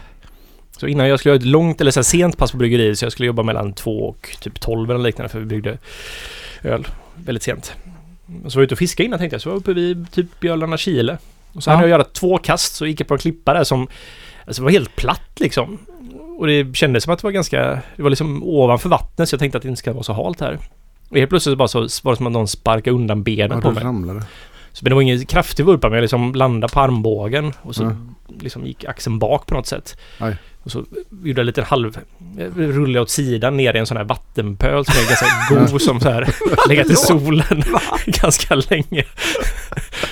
[0.76, 3.04] Så innan jag skulle göra ett långt, eller så här sent pass på bryggeriet, så
[3.04, 5.78] jag skulle jobba mellan två och typ 12 eller liknande, för vi byggde
[6.62, 7.72] öl väldigt sent.
[8.26, 10.40] Så var jag ute och fiska innan tänkte jag, så var jag uppe vid typ
[10.40, 11.18] Björlarna Chile.
[11.52, 11.74] Och så Ja.
[11.74, 13.88] hade jag göra två kast, så gick jag på en klippa där som
[14.46, 15.78] alltså, var helt platt liksom.
[16.38, 19.38] Och det kändes som att det var ganska, det var liksom ovanför vattnet, så jag
[19.40, 20.58] tänkte att det inte ska vara så halt här.
[21.08, 23.70] Och helt plötsligt bara så var det som att någon sparkade undan benen Ja, på
[23.70, 23.84] mig.
[23.84, 24.22] ramlade.
[24.72, 27.82] Så men det var ingen kraftig vurpa men jag liksom landade på armbågen och så
[27.82, 27.92] Ja.
[28.40, 29.96] liksom gick axeln bak på något sätt.
[30.18, 30.36] Aj.
[30.62, 30.78] Och så
[31.10, 31.98] gjorde jag en liten halv...
[32.56, 35.26] Rullade åt sidan ner i en sån här vattenpöl som är ganska
[35.70, 36.34] god som så här
[36.68, 37.62] legat i solen
[38.06, 39.04] ganska länge.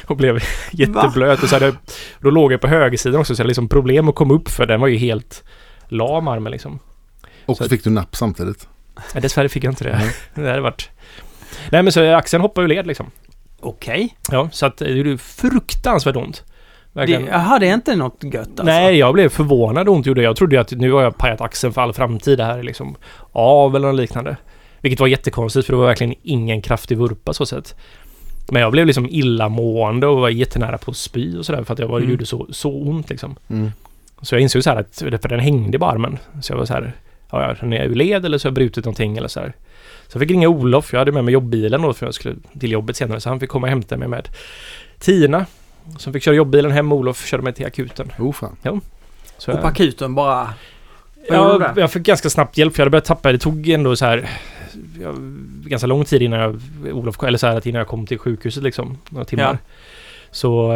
[0.07, 1.43] Och blev jätteblöt.
[1.43, 1.75] Och så hade,
[2.21, 4.67] då låg jag på högersidan också så jag hade liksom problem att komma upp för
[4.67, 5.45] den var ju helt
[5.89, 6.79] lam armen liksom.
[7.47, 8.69] Och Så- så fick du napp samtidigt.
[9.13, 9.99] Men dessvärre fick jag inte det.
[9.99, 10.15] Nej.
[10.45, 10.91] Det hade varit...
[11.71, 13.11] Nej men så axeln hoppade ur led liksom.
[13.61, 14.17] Okej.
[14.31, 16.45] Ja, så att det gjorde fruktansvärt ont.
[16.93, 17.27] Det, Verkligen.
[17.27, 18.65] jaha, det är inte något gött alltså?
[18.65, 20.23] Nej, jag blev förvånad ont det gjorde.
[20.23, 22.39] Jag trodde ju att nu har jag pajat axeln för all framtid.
[22.39, 22.97] Det här är liksom
[23.33, 24.37] av eller något liknande.
[24.81, 27.75] Vilket var jättekonstigt för det var verkligen ingen kraftig vurpa så sett.
[28.53, 31.79] Men jag blev liksom illamående och var jättenära på att spy och sådär för att
[31.79, 32.11] jag var, Mm.
[32.11, 33.37] gjorde så, så ont liksom.
[33.51, 33.71] Mm.
[34.23, 36.19] Så jag insåg så här att, för den hängde på armen.
[36.43, 36.93] Så jag var så här,
[37.33, 39.53] ja, ja, den är ur led eller så har jag brutit någonting eller så här.
[40.09, 42.73] Så jag fick ringa Olof, jag hade med mig jobbbilen då för jag skulle till
[42.73, 43.21] jobbet senare.
[43.21, 44.29] Så han fick komma och hämta mig med
[44.99, 45.47] Tina.
[45.99, 48.13] Som fick köra jobbbilen hem och Olof körde mig till akuten.
[48.19, 48.57] Oh fan.
[49.39, 50.55] Så Och jag- på akuten bara...
[51.29, 53.33] Ja, jag fick ganska snabbt hjälp för jag hade börjat tappa.
[53.33, 54.29] Det tog ändå så här
[55.03, 55.15] ja,
[55.65, 56.61] ganska lång tid innan jag,
[56.93, 58.99] Olof, eller så här att innan jag kom till sjukhuset liksom.
[59.09, 59.45] Några timmar.
[59.45, 59.59] Ja.
[60.31, 60.73] Så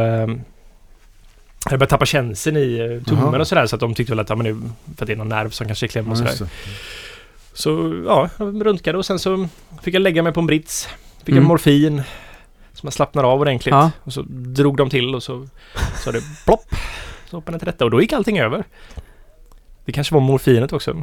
[1.70, 3.40] jag började tappa känseln i eh, tummen Jaha.
[3.40, 5.16] och sådär så att de tyckte väl att ja, men det, för att det är
[5.16, 6.48] någon nerv som kanske är klämd och sådär.
[7.53, 9.48] Så ja, jag röntgade och sen så
[9.83, 10.88] fick jag lägga mig på en brits.
[11.18, 11.42] Fick Mm.
[11.42, 12.03] en morfin.
[12.72, 13.72] Så man slappnar av ordentligt.
[13.72, 13.90] Ja.
[14.05, 15.46] Och så drog de till och så
[16.05, 16.66] sa det plopp.
[17.31, 18.64] Så hoppade jag till rätta och då gick allting över.
[19.85, 21.03] Det kanske var morfinet också.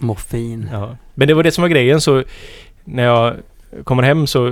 [0.00, 0.68] Morfin.
[0.72, 0.96] Ja.
[1.14, 2.24] Men det var det som var grejen så
[2.84, 3.36] när jag
[3.84, 4.46] kommer hem så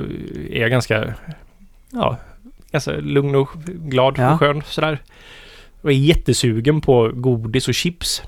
[0.51, 1.15] är jag ganska,
[1.91, 2.17] ja,
[2.73, 4.33] ganska lugn och glad Ja.
[4.33, 5.03] och skön sådär.
[5.83, 8.23] Och är jättesugen på godis och chips.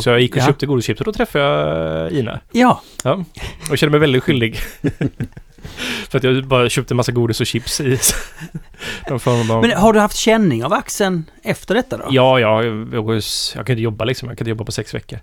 [0.00, 0.46] Så jag gick och Ja.
[0.46, 2.40] köpte godis och chips och då träffade jag Ina.
[2.52, 3.24] Ja, Ja,
[3.70, 4.56] och kände mig väldigt skyldig.
[6.08, 7.98] För att jag bara köpte en massa godis och chips i
[9.10, 9.60] av...
[9.60, 12.04] men har du haft känning av axeln efter detta då?
[12.10, 13.14] Ja, ja, jag, jag,
[13.56, 14.28] jag kan inte jobba liksom.
[14.28, 15.18] Jag kan inte jobba på sex veckor.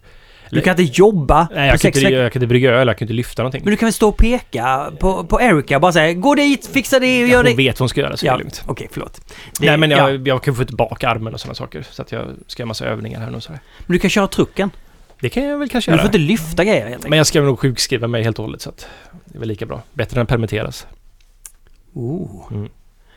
[0.51, 2.97] Du kan inte jobba Nej, på jag kan, inte, jag kan inte brygga öl, jag
[2.97, 3.61] kan inte lyfta någonting.
[3.63, 6.67] Men du kan väl stå och peka på, på Erica och bara säga gå dit,
[6.73, 7.53] fixa det och gör Hon det.
[7.55, 8.63] vet vad hon ska göra så det Ja, är lugnt.
[8.67, 9.21] okej förlåt.
[9.59, 10.09] Det- Nej men ja.
[10.11, 11.85] jag, jag kan få tillbaka armen och sådana saker.
[11.91, 13.59] Så att jag ska göra massa övningar här nu så här.
[13.85, 14.69] Men du kan köra trucken.
[15.19, 16.11] Det kan jag väl kanske Men du göra.
[16.11, 17.15] får inte lyfta grejer helt Men enkelt.
[17.17, 18.87] jag ska nog sjukskriva mig helt och hållet så att
[19.25, 19.81] det är väl lika bra.
[19.93, 20.87] Bättre än att permitteras.
[21.93, 22.47] Oh.
[22.51, 22.69] Mm.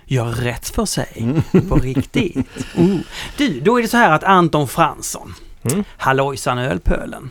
[0.05, 1.07] Gör rätt för sig.
[1.17, 1.69] Mm.
[1.69, 2.37] På riktigt.
[2.77, 2.97] Oh.
[3.37, 5.85] Du, då är det så här att Anton Fransson, Mm.
[5.97, 7.31] hallojsan Ölpölen,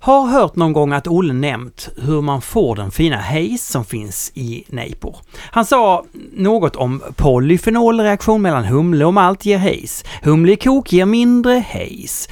[0.00, 4.32] har hört någon gång att Olle nämnt hur man får den fina haze som finns
[4.34, 5.16] i nejpor.
[5.50, 10.06] Han sa något om polyfenolreaktion mellan humle och malt ger haze.
[10.22, 12.30] Humle i kok ger mindre haze.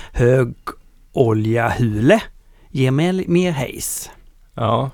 [1.12, 2.22] Högoljahule
[2.70, 4.11] ger mer, haze.
[4.55, 4.90] Ja.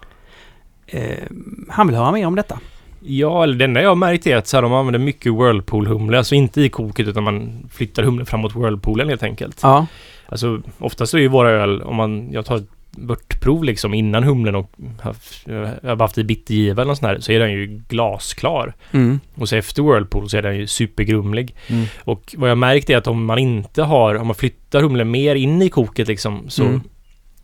[0.86, 1.26] Eh,
[1.68, 2.58] han vill höra mer om detta.
[3.04, 6.18] Ja, eller det enda jag har märkt är att så här, de använder mycket Whirlpool-humle.
[6.18, 9.60] Alltså inte i koket utan man flyttar humlen framåt Whirlpoolen helt enkelt.
[9.62, 9.86] Ja.
[10.26, 14.24] Alltså oftast så är ju våra öl, om man, jag tar ett vörtprov liksom innan
[14.24, 14.70] humlen och
[15.02, 18.74] haft, jag har haft i bittergiva eller sånt här, så är den ju glasklar.
[18.92, 19.20] Mm.
[19.34, 21.54] Och så efter Whirlpool så är den ju supergrumlig.
[21.66, 21.84] Mm.
[22.04, 25.34] Och vad jag märkt är att om man inte har, om man flyttar humlen mer
[25.34, 26.80] in i koket liksom, så Mm.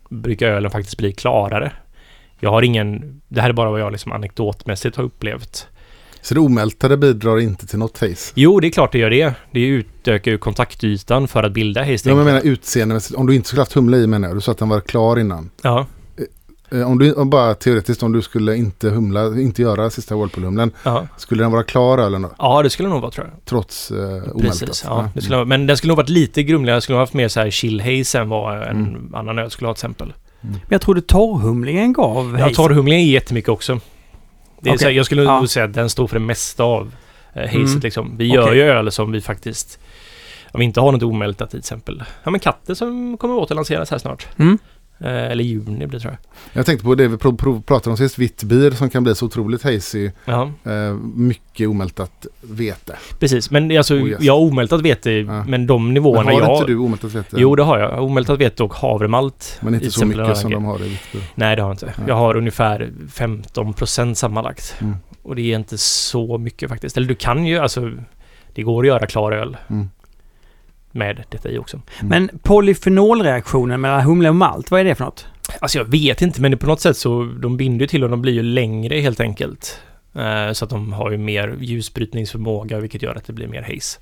[0.08, 1.72] brukar ölen faktiskt bli klarare.
[2.40, 5.66] Jag har ingen, det här är bara vad jag liksom anekdotmässigt har upplevt.
[6.22, 8.32] Så det omältade bidrar inte till något haze?
[8.34, 9.34] Jo, det är klart det gör det.
[9.50, 12.08] Det utökar ju kontaktytan för att bilda haze.
[12.08, 13.18] Ja, men jag menar utseendemässigt.
[13.18, 14.36] Om du inte skulle haft humle i menar jag.
[14.36, 15.50] Du sa att den var klar innan.
[15.62, 15.86] Ja,
[16.72, 20.70] Eh, Om du, om bara teoretiskt, om du skulle inte humla, inte göra sista Whirlpool-humlen.
[20.82, 21.06] ja.
[21.16, 22.30] Skulle den vara klar ölen då?
[22.38, 23.44] ja, det skulle nog vara tror jag.
[23.44, 24.40] Trots eh, omältat?
[24.40, 25.10] Precis, ja.
[25.14, 26.74] Det skulle, ha- men den skulle nog varit lite grumligare.
[26.74, 29.14] Den skulle nog haft mer så här chill haze än vad en Mm.
[29.14, 30.12] annan öl skulle ha till exempel.
[30.40, 32.54] Men jag trodde torrhumlingen gav Jag haze.
[32.54, 33.80] tar humlingen i jättemycket också.
[34.60, 34.78] Det är Okej.
[34.78, 35.36] så här, jag skulle Ja.
[35.38, 36.92] nog säga att den står för det mesta av
[37.32, 37.80] eh, hazet Mm.
[37.80, 38.16] liksom.
[38.16, 38.56] Vi gör Okej.
[38.56, 39.78] ju öl som vi faktiskt...
[40.52, 42.02] Om vi inte har något omältat till exempel.
[42.24, 44.26] Ja men katter som kommer åt att lanseras här snart.
[44.38, 44.58] Mm.
[45.00, 46.18] Eh, eller juni blir det tror jag.
[46.58, 47.16] Jag tänkte på det vi
[47.66, 50.10] pratade om sist, vitt bir som kan bli så otroligt hazy.
[50.24, 52.96] Ja, Eh, mycket omältat vete.
[53.18, 53.50] precis.
[53.50, 54.20] Men alltså, Oh, yes.
[54.22, 55.44] jag har omältat vete, Ja.
[55.44, 56.56] men de Men nivåerna har jag...
[56.56, 57.36] inte du omältat vete?
[57.40, 58.04] Jo, det har jag.
[58.04, 59.58] Omältat vete och havremalt.
[59.60, 61.22] Men inte så mycket som de har i vitt bir.
[61.34, 61.86] Nej, det har jag inte.
[61.86, 62.08] Nej.
[62.08, 64.74] Jag har ungefär 15% sammanlagt.
[64.80, 64.96] Mm.
[65.22, 66.96] Och det är inte så mycket faktiskt.
[66.96, 67.90] Eller du kan ju, alltså...
[68.54, 69.90] Det går att göra klar öl Mm.
[70.98, 71.80] Med detta i också.
[72.00, 75.26] Men polyfenolreaktionen mellan humle och malt, vad är det för något?
[75.60, 78.10] Alltså jag vet inte, men det på något sätt så de binder ju till och
[78.10, 79.80] de blir ju längre helt enkelt.
[80.14, 83.98] Eh, så att de har ju mer ljusbrytningsförmåga, vilket gör att det blir mer haze.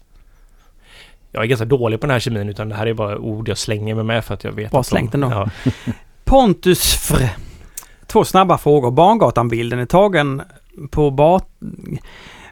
[1.32, 3.59] Jag är ganska dålig på den här kemin, utan det här är bara ord jag
[3.59, 5.30] slänger mig med för att jag vet de- slängt ändå.
[5.30, 5.50] Ja.
[6.24, 7.22] Pontus Fr.
[8.06, 8.90] Två snabba frågor.
[8.90, 10.42] Barngatan-bilden är tagen
[10.90, 11.40] på bar...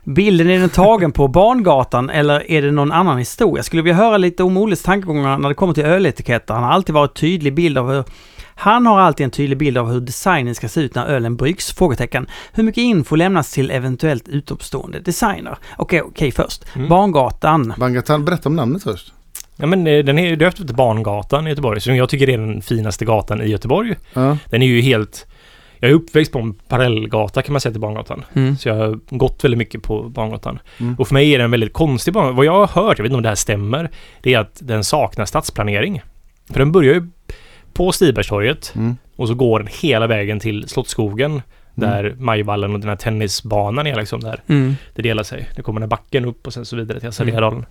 [0.04, 3.62] Bilden är den tagen på Barngatan eller är det någon annan historia?
[3.62, 6.54] Skulle vilja höra lite om Olles tankegångar när det kommer till öletiketter.
[6.54, 8.04] Han har alltid varit tydlig bild av hur...
[8.56, 11.72] Han har alltid en tydlig bild av hur designen ska se ut när ölen bryggs?
[11.72, 12.26] Frågetecken.
[12.52, 15.58] Hur mycket info lämnas till eventuellt utomstående designer?
[15.76, 16.64] Okej, okej först.
[16.74, 16.88] Mm.
[16.88, 17.74] Barngatan.
[17.78, 19.12] Bangatan, berätta om namnet först.
[19.56, 22.38] ja men eh, den är ju döpt efter Barngatan i Göteborg, som jag tycker är
[22.38, 23.94] den finaste gatan i Göteborg.
[24.12, 24.36] Ja.
[24.50, 25.26] Den är ju helt...
[25.84, 28.24] Jag är uppväxt på en parallellgata kan man säga till Barngatan.
[28.34, 28.56] Mm.
[28.56, 30.58] Så jag har gått väldigt mycket på Barngatan.
[30.80, 30.94] Mm.
[30.98, 32.32] Och för mig är det en väldigt konstig bana.
[32.32, 33.90] Vad jag har hört, jag vet inte om det här stämmer,
[34.22, 36.02] det är att den saknar stadsplanering.
[36.52, 37.06] För den börjar ju
[37.72, 38.96] på Stibergstorget Mm.
[39.16, 41.42] och så går den hela vägen till Slottsskogen.
[41.74, 44.74] Där Majvallen och den här tennisbanan är liksom där Mm.
[44.94, 45.48] det delar sig.
[45.56, 47.08] Det kommer den här backen upp och sen så vidare till Mm.
[47.10, 47.66] Assadédalen.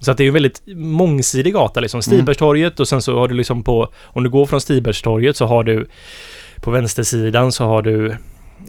[0.00, 2.02] Så att det är ju en väldigt mångsidig gata liksom.
[2.02, 3.88] Stibergstorget och sen så har du liksom på...
[4.04, 5.86] Om du går från Stibergstorget så har du...
[6.62, 8.10] På vänstersidan så har du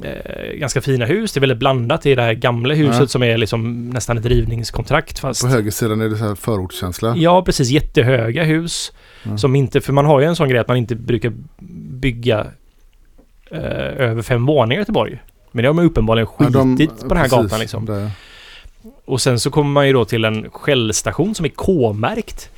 [0.04, 1.34] eh, ganska fina hus.
[1.34, 2.02] Det är väldigt blandat.
[2.02, 3.08] Det är det här gamla huset Ja.
[3.08, 5.42] som är liksom nästan ett rivningskontrakt fast...
[5.42, 7.14] På högersidan är det så här förortskänsla.
[7.18, 7.70] Ja, precis.
[7.70, 8.92] Jättehöga hus.
[9.24, 9.38] Ja.
[9.38, 9.82] Som inte...
[9.82, 11.34] För man har ju en sån grej att man inte brukar
[12.00, 12.48] bygga
[13.52, 13.60] eh,
[14.10, 15.20] över fem våningar i Göteborg.
[15.52, 18.10] Men det har man uppenbarligen Ja, skitit de- på den här precis, gatan liksom.
[19.06, 22.50] Och sen så kommer man ju då till en skällstation som är K-märkt.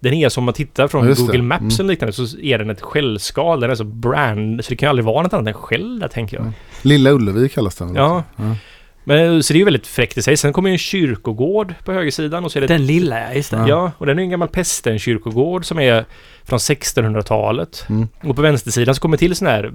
[0.00, 1.26] Den är som om man tittar från just det.
[1.26, 1.74] Google Maps Mm.
[1.78, 3.60] eller liknande så är den ett skällskal.
[3.60, 4.64] Den är så brand.
[4.64, 6.42] Så det kan ju aldrig vara något annat än skäll där tänker jag.
[6.42, 6.54] Mm.
[6.82, 7.94] Lilla Ullevi kallas den.
[7.94, 8.24] Ja.
[8.36, 8.56] ja.
[9.04, 10.36] Men, så det är ju väldigt fräckt i sig.
[10.36, 13.50] Sen kommer ju en kyrkogård på högersidan och så är det Den lilla, ja, just
[13.50, 13.64] det.
[13.68, 13.92] Ja.
[13.98, 16.04] Och den är en gammal pesten-kyrkogård som är
[16.44, 17.86] från 1600-talet.
[17.88, 18.08] Mm.
[18.22, 19.72] Och på vänstersidan så kommer till sådana här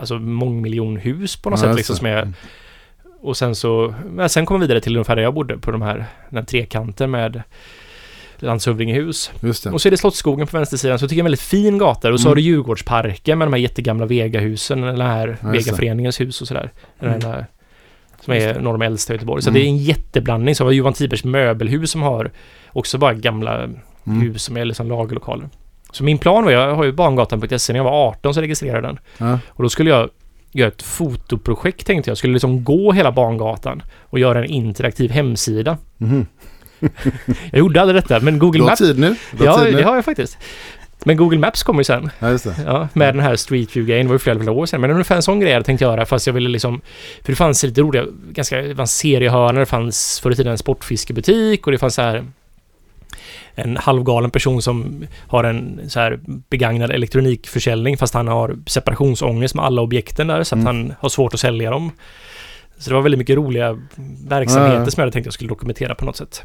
[0.00, 2.34] alltså mångmiljonhus på något Ja, sätt liksom som är Mm.
[3.20, 5.82] och sen så, men sen kommer vi vidare till ungefär där jag bodde på de
[5.82, 5.96] här,
[6.28, 7.42] den här trekanten med
[8.42, 9.30] landshövdingehus.
[9.72, 11.78] Och så är det Slottsskogen på vänstersidan, så jag tycker jag är en väldigt fin
[11.78, 12.12] gata.
[12.12, 12.30] Och så Mm.
[12.30, 15.48] har du Djurgårdsparken med de här jättegamla Vegahusen, den här Ja.
[15.50, 16.70] Vegaföreningens hus och sådär.
[17.00, 17.20] Mm.
[17.22, 17.46] Här,
[18.24, 19.42] som är de äldsta i Göteborg.
[19.42, 19.60] Så Mm.
[19.62, 20.54] det är en jätteblandning.
[20.54, 22.30] Så har Johan Tibers möbelhus som har
[22.72, 24.20] också bara gamla Mm.
[24.20, 25.48] hus som är liksom lagerlokaler.
[25.92, 28.98] Så min plan var, jag har ju barngatan.se, när jag var 18 så registrerade den.
[29.18, 29.38] Ja.
[29.48, 30.08] Och då skulle jag
[30.52, 32.18] göra ett fotoprojekt tänkte jag.
[32.18, 35.78] Skulle liksom gå hela Bangatan och göra en interaktiv hemsida.
[35.96, 36.26] Mhm.
[37.50, 38.78] Jag gjorde aldrig detta, men Google Du har Maps...
[38.80, 39.16] tid nu.
[39.32, 39.78] Du har Ja, tid nu.
[39.78, 40.38] det har jag faktiskt.
[41.04, 42.10] Men Google Maps kommer ju sen.
[42.18, 42.54] Ja, just det.
[42.66, 44.06] Ja, med den här Street View-grejen.
[44.06, 44.80] Det var ju flera, flera år sedan.
[44.80, 46.06] Men ungefär en sån grej jag tänkte göra.
[46.06, 46.80] Fast jag ville liksom...
[47.24, 48.04] För det fanns lite roliga...
[48.32, 48.62] Ganska...
[48.62, 49.60] Det fanns seriehörnor.
[49.60, 51.66] Det fanns förr i tiden en sportfiskebutik.
[51.66, 52.24] Och det fanns så här...
[53.54, 59.64] En halvgalen person som har en så här begagnad elektronikförsäljning fast han har separationsångest med
[59.64, 60.66] alla objekten där så att Mm.
[60.66, 61.90] han har svårt att sälja dem.
[62.78, 63.78] Så det var väldigt mycket roliga
[64.28, 64.90] verksamheter Ja, ja.
[64.90, 66.42] som jag hade tänkt jag skulle dokumentera på något sätt.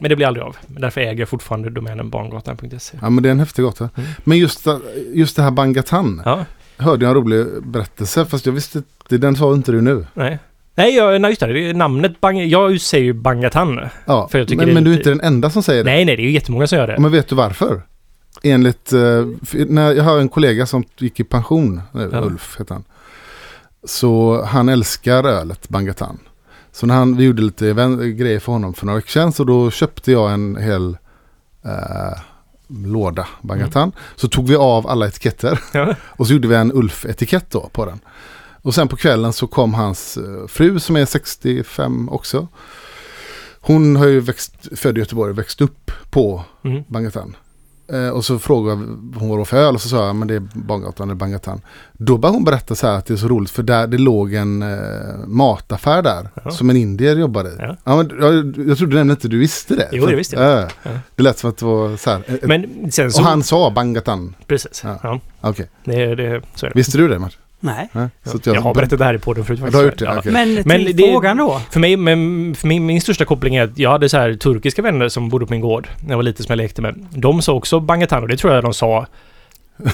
[0.00, 0.56] Men det blir aldrig av.
[0.66, 2.98] Därför äger jag fortfarande domänen barngatan.se.
[3.02, 3.88] Ja, men det är en häftig gata.
[3.96, 4.08] Mm.
[4.24, 4.80] Men just, det-
[5.14, 6.22] just det här Bangatan.
[6.24, 6.44] Ja,
[6.76, 8.24] Hörde jag en rolig berättelse.
[8.24, 10.06] Fast jag visste inte, den sa inte du nu.
[10.14, 10.38] nej.
[10.74, 11.52] Nej, jag, nej just det.
[11.52, 12.38] det namnet Bang...
[12.46, 13.80] Jag säger ju Bangatan.
[14.04, 15.90] Ja, För jag tycker men, men du är inte den enda som säger det.
[15.90, 16.98] Nej, nej, det är ju jättemånga som gör det.
[16.98, 17.82] Men vet du varför?
[18.42, 19.26] Enligt, eh,
[19.68, 22.20] när jag har en kollega som gick i pension, nu, Ja.
[22.20, 22.84] Ulf heter han.
[23.84, 26.18] Så han älskar ölet Bangatan.
[26.78, 27.64] Så när han, vi gjorde lite
[28.18, 30.96] grejer för honom för några veckor sedan så då köpte jag en hel
[31.64, 32.18] eh,
[32.68, 33.92] låda Bangatan.
[34.16, 35.94] Så tog vi av alla etiketter Ja.
[36.02, 38.00] och så gjorde vi en Ulf-etikett då på den.
[38.62, 42.48] Och sen på kvällen så kom hans eh, fru som är 65 också.
[43.60, 46.82] Hon har ju växt, född i Göteborg och växt upp på Mm.
[46.88, 47.36] Bangatan.
[47.92, 48.76] Eh, och så frågade
[49.16, 51.60] hon vad det för öl och så sa jag men det är Bangatan eller Bangatan.
[51.92, 54.34] Då började hon berätta så här att det är så roligt för där det låg
[54.34, 54.78] en eh,
[55.26, 56.50] mataffär där Ja.
[56.50, 57.52] som en indier jobbade i.
[57.58, 57.76] Ja.
[57.84, 57.96] Ja.
[57.96, 58.34] men, jag,
[58.68, 59.88] jag trodde nämligen inte du visste det.
[59.92, 60.62] Jo, det visste jag.
[60.62, 60.68] Ja.
[60.82, 60.90] Ja.
[61.16, 62.22] Det lät som att det var så här.
[62.26, 63.20] ett- Men sen så...
[63.22, 64.34] och han sa Bangatan.
[64.46, 64.80] Precis.
[64.84, 64.98] Ja.
[65.02, 65.20] Ja.
[65.40, 66.76] Okej, det, det, så är det.
[66.78, 67.40] visste du det Martin?
[67.60, 67.88] Nej.
[67.92, 68.08] Ja.
[68.24, 70.04] Så att Jag har berättat det här i podden förut Du har gjort det?
[70.04, 70.18] Ja.
[70.18, 70.32] Okej.
[70.32, 71.60] Men till Men det- frågan då.
[71.70, 74.82] För mig, men för mig, min största koppling är att jag hade så här turkiska
[74.82, 77.06] vänner som bodde på min gård när jag var liten som jag lekte med.
[77.10, 79.06] De sa också Bangatan och det tror jag de sa.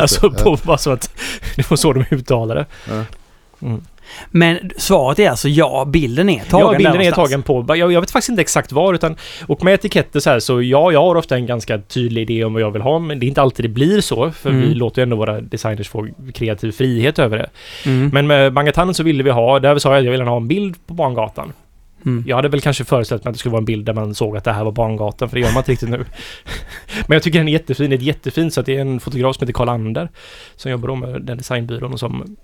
[0.00, 1.10] alltså på, bara så att
[1.56, 2.66] det var så de uttalade.
[2.88, 3.04] Ja.
[3.62, 3.80] Mm.
[4.30, 7.64] Men svaret är alltså ja, bilden är tagen Ja, bilden är tagen på.
[7.68, 9.16] Jag, jag vet faktiskt inte exakt var utan...
[9.46, 12.52] Och med etiketter så här så ja, jag har ofta en ganska tydlig idé om
[12.52, 14.30] vad jag vill ha men det är inte alltid det blir så.
[14.30, 14.68] För Mm.
[14.68, 17.50] vi låter ju ändå våra designers få kreativ frihet över det.
[17.86, 18.10] Mm.
[18.12, 20.48] Men med Bangatan så ville vi ha, där sa jag att jag ville ha en
[20.48, 21.52] bild på Barngatan.
[22.06, 22.24] Mm.
[22.26, 24.36] Jag hade väl kanske föreställt mig att det skulle vara en bild där man såg
[24.36, 25.96] att det här var Barngatan, för det gör man inte riktigt nu.
[27.06, 29.36] Men jag tycker den är jättefin, det är jättefint så att det är en fotograf
[29.36, 30.08] som heter Karl Ander
[30.56, 32.36] som jobbar då med den designbyrån och som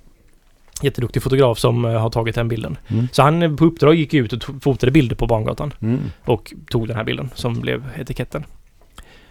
[0.83, 2.77] jätteduktig fotograf som eh, har tagit den bilden.
[2.89, 3.09] Mm.
[3.13, 6.01] Så han eh, på uppdrag gick ut och fotade bilder på Barngatan Mm.
[6.25, 8.45] och tog den här bilden som blev etiketten.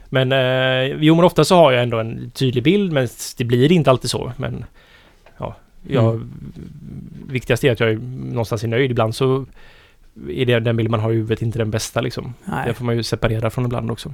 [0.10, 3.72] Men eh, jo, men ofta så har jag ändå en tydlig bild, men det blir
[3.72, 4.32] inte alltid så.
[4.38, 4.66] Men
[5.38, 5.56] ja,
[5.88, 6.32] jag, Mm.
[7.28, 7.98] viktigast är att jag är
[8.32, 8.92] någonstans är nöjd.
[8.92, 9.46] Ibland så
[10.30, 12.34] är det den bild man har i huvudet inte den bästa liksom.
[12.46, 14.14] Nej, Det får man ju separera från ibland också.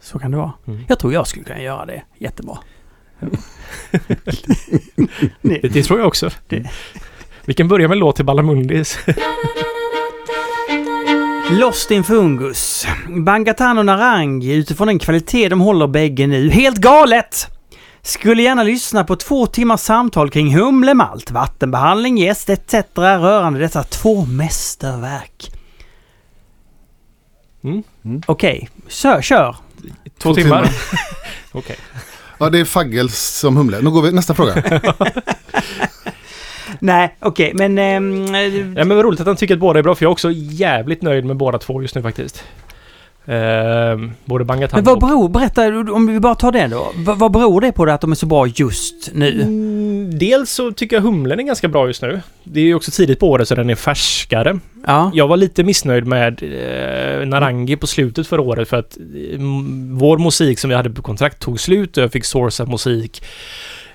[0.00, 0.52] så kan det vara.
[0.66, 0.80] Mm.
[0.88, 2.58] Jag tror jag skulle kunna göra det jättebra.
[5.42, 6.30] Det, det tror jag också.
[6.48, 6.70] Det-
[7.44, 8.98] Vi kan börja med låt till Balamundis.
[11.50, 12.86] Lost in Fungus.
[13.08, 16.50] Bangatan och Narangi utifrån den kvalitet de håller bägge nu.
[16.50, 17.46] Helt galet!
[18.02, 22.74] Skulle gärna lyssna på två timmars samtal kring humle, malt, vattenbehandling, gäst etc.
[22.94, 25.50] rörande dessa två mästerverk.
[27.64, 27.82] Mm.
[28.26, 29.56] Okej, kör, kör.
[29.82, 30.62] Två, Två timmar.
[30.62, 30.74] timmar.
[31.52, 31.76] Okej.
[32.38, 33.80] Ja, det är Faggels som humle.
[33.82, 34.80] Nu går vi nästa fråga.
[36.80, 37.78] Nej, okej, men...
[37.78, 38.34] ehm,
[38.76, 40.30] Ja, men vad roligt att han tycker att båda är bra, för jag är också
[40.32, 42.44] jävligt nöjd med båda två just nu faktiskt.
[43.28, 46.92] Ehm, både Bangatan men vad beror, berätta, om vi bara tar det då.
[46.94, 49.42] Vad, vad beror det på det att de är så bra just nu?
[49.42, 52.20] Mm, dels så tycker jag humlen är ganska bra just nu.
[52.44, 54.58] Det är ju också tidigt på året så den är färskare.
[54.86, 55.10] Ja.
[55.14, 59.38] Jag var lite missnöjd med eh, Narangi på slutet förra året för att eh,
[59.90, 63.22] vår musik som vi hade på kontrakt tog slut och jag fick sourca musik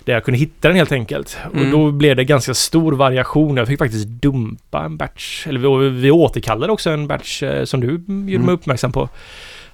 [0.03, 1.37] Där jag kunde hitta den helt enkelt.
[1.53, 1.65] Mm.
[1.65, 3.57] Och då blev det ganska stor variation.
[3.57, 5.47] Jag fick faktiskt dumpa en batch.
[5.47, 8.49] Eller vi, vi återkallade också en batch eh, som du gjorde mig Mm.
[8.49, 9.09] uppmärksam på.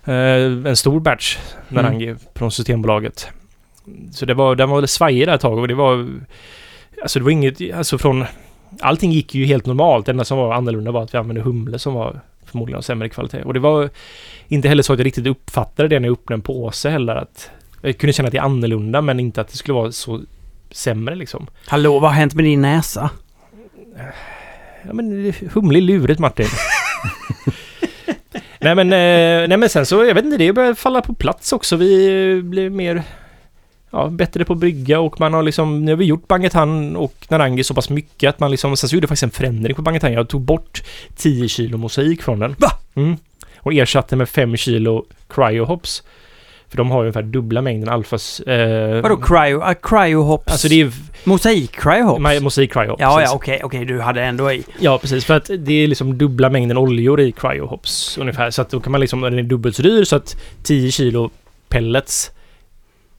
[0.05, 0.13] Eh,
[0.65, 1.37] en stor batch
[1.69, 3.27] Narangi från Systembolaget.
[4.11, 6.07] Så det var, den var väl svajig där ett tag och det var...
[7.01, 7.73] Alltså det var inget...
[7.75, 8.25] Alltså från...
[8.81, 10.05] Allting gick ju helt normalt.
[10.05, 13.09] Det enda som var annorlunda var att vi använde humle som var förmodligen av sämre
[13.09, 13.43] kvalitet.
[13.43, 13.89] Och det var
[14.47, 17.15] inte heller så att jag riktigt uppfattade det när jag öppnade en påse heller.
[17.15, 17.49] Att
[17.81, 20.21] jag kunde känna att det är annorlunda men inte att det skulle vara så
[20.71, 21.47] sämre liksom.
[21.65, 23.09] Hallå, vad har hänt med din näsa?
[24.87, 26.47] Ja men humle är lurigt Martin.
[28.59, 31.53] nej men, eh, nej men sen så, jag vet inte, det börjar falla på plats
[31.53, 31.75] också.
[31.75, 33.03] Vi eh, blir mer...
[33.91, 35.85] Ja, bättre på att brygga och man har liksom...
[35.85, 38.77] Nu har vi gjort Bangetan och Narangi så pass mycket att man liksom...
[38.77, 40.13] Sen så gjorde jag faktiskt en förändring på Bangetan.
[40.13, 40.83] Jag tog bort
[41.15, 42.55] 10 kilo mosaik från den.
[42.57, 42.69] Va?
[42.95, 43.17] Mm.
[43.57, 46.03] Och ersatte med 5 kilo cryohops.
[46.69, 48.39] För de har ju ungefär dubbla mängden alfas...
[48.39, 50.51] Eh, Vadå cryo, uh, cryohops?
[50.51, 50.91] Alltså det är...
[51.23, 52.21] Mosaik cryohops?
[52.21, 53.01] Ma- Mosaik cryohops.
[53.01, 53.31] ja, precis.
[53.31, 54.63] ja, okej, okej, du hade ändå i.
[54.79, 55.25] Ja, precis.
[55.25, 58.51] För att det är liksom dubbla mängden oljor i cryohops ungefär.
[58.51, 61.29] Så att då kan man liksom, den är dubbelt så dyr så att 10 kilo
[61.69, 62.31] pellets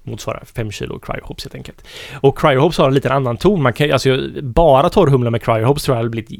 [0.02, 1.84] motsvarar 5 kilo cryohops helt enkelt.
[2.20, 3.62] Och cryohops har en liten annan ton.
[3.62, 6.30] Man kan alltså bara torrhumla med cryohops tror jag hade blivit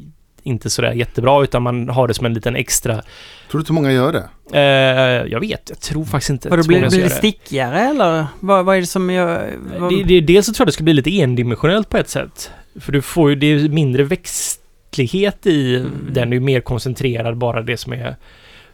[0.49, 2.93] inte sådär jättebra utan man har det som en liten extra...
[2.93, 3.03] Tror
[3.51, 4.29] du inte många gör det?
[4.53, 6.49] Eh, jag vet, jag tror faktiskt inte...
[6.49, 8.25] Vadå, att blir, blir det stickigare eller?
[8.39, 9.53] Vad, vad är det som gör...
[9.77, 12.51] Vad, Det, det, dels så tror jag det ska bli lite endimensionellt på ett sätt.
[12.79, 15.91] För du får ju, det är mindre växtlighet i Mm.
[16.11, 18.15] den, är ju mer koncentrerad bara det som är...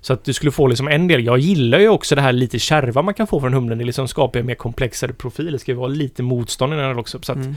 [0.01, 1.25] Så att du skulle få liksom en del.
[1.25, 3.77] Jag gillar ju också det här lite kärva man kan få från humlen.
[3.77, 5.51] Det liksom skapar en mer komplexare profil.
[5.51, 7.19] Det ska ju vara lite motstånd i den också.
[7.21, 7.55] Så att, mm.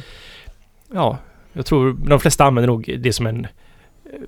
[0.93, 1.19] ja,
[1.53, 3.51] jag tror de flesta använder nog det som en eh,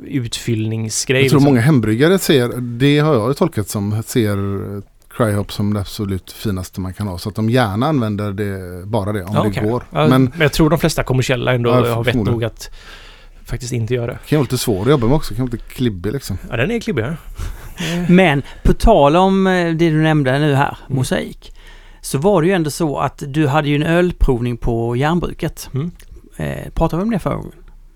[0.06, 1.22] utfyllningsgrej.
[1.22, 1.52] Jag tror liksom.
[1.52, 4.36] många hembryggare ser, det har jag ju tolkat som, ser
[4.76, 4.82] eh,
[5.16, 7.18] Cryhop som det absolut finaste man kan ha.
[7.18, 9.62] Så att de gärna använder det, bara det om Ja, det okej.
[9.68, 9.82] går.
[9.90, 12.70] Ja, Men men jag tror de flesta kommersiella ändå Ja, har vett nog att
[13.44, 14.18] faktiskt inte göra det.
[14.28, 15.34] kan vara lite svår att jobba med också.
[15.34, 16.38] Kan vara lite klibbig liksom.
[16.50, 17.02] Ja, den är klibbig.
[17.02, 17.14] ja.
[18.08, 20.96] Men på tal om eh, det du nämnde nu här, Mm.
[20.96, 21.52] mosaik.
[22.02, 25.70] Så var det ju ändå så att du hade ju en ölprovning på järnbruket.
[25.74, 25.90] Mm.
[26.36, 27.52] Eh, pratade vi om det förra gången?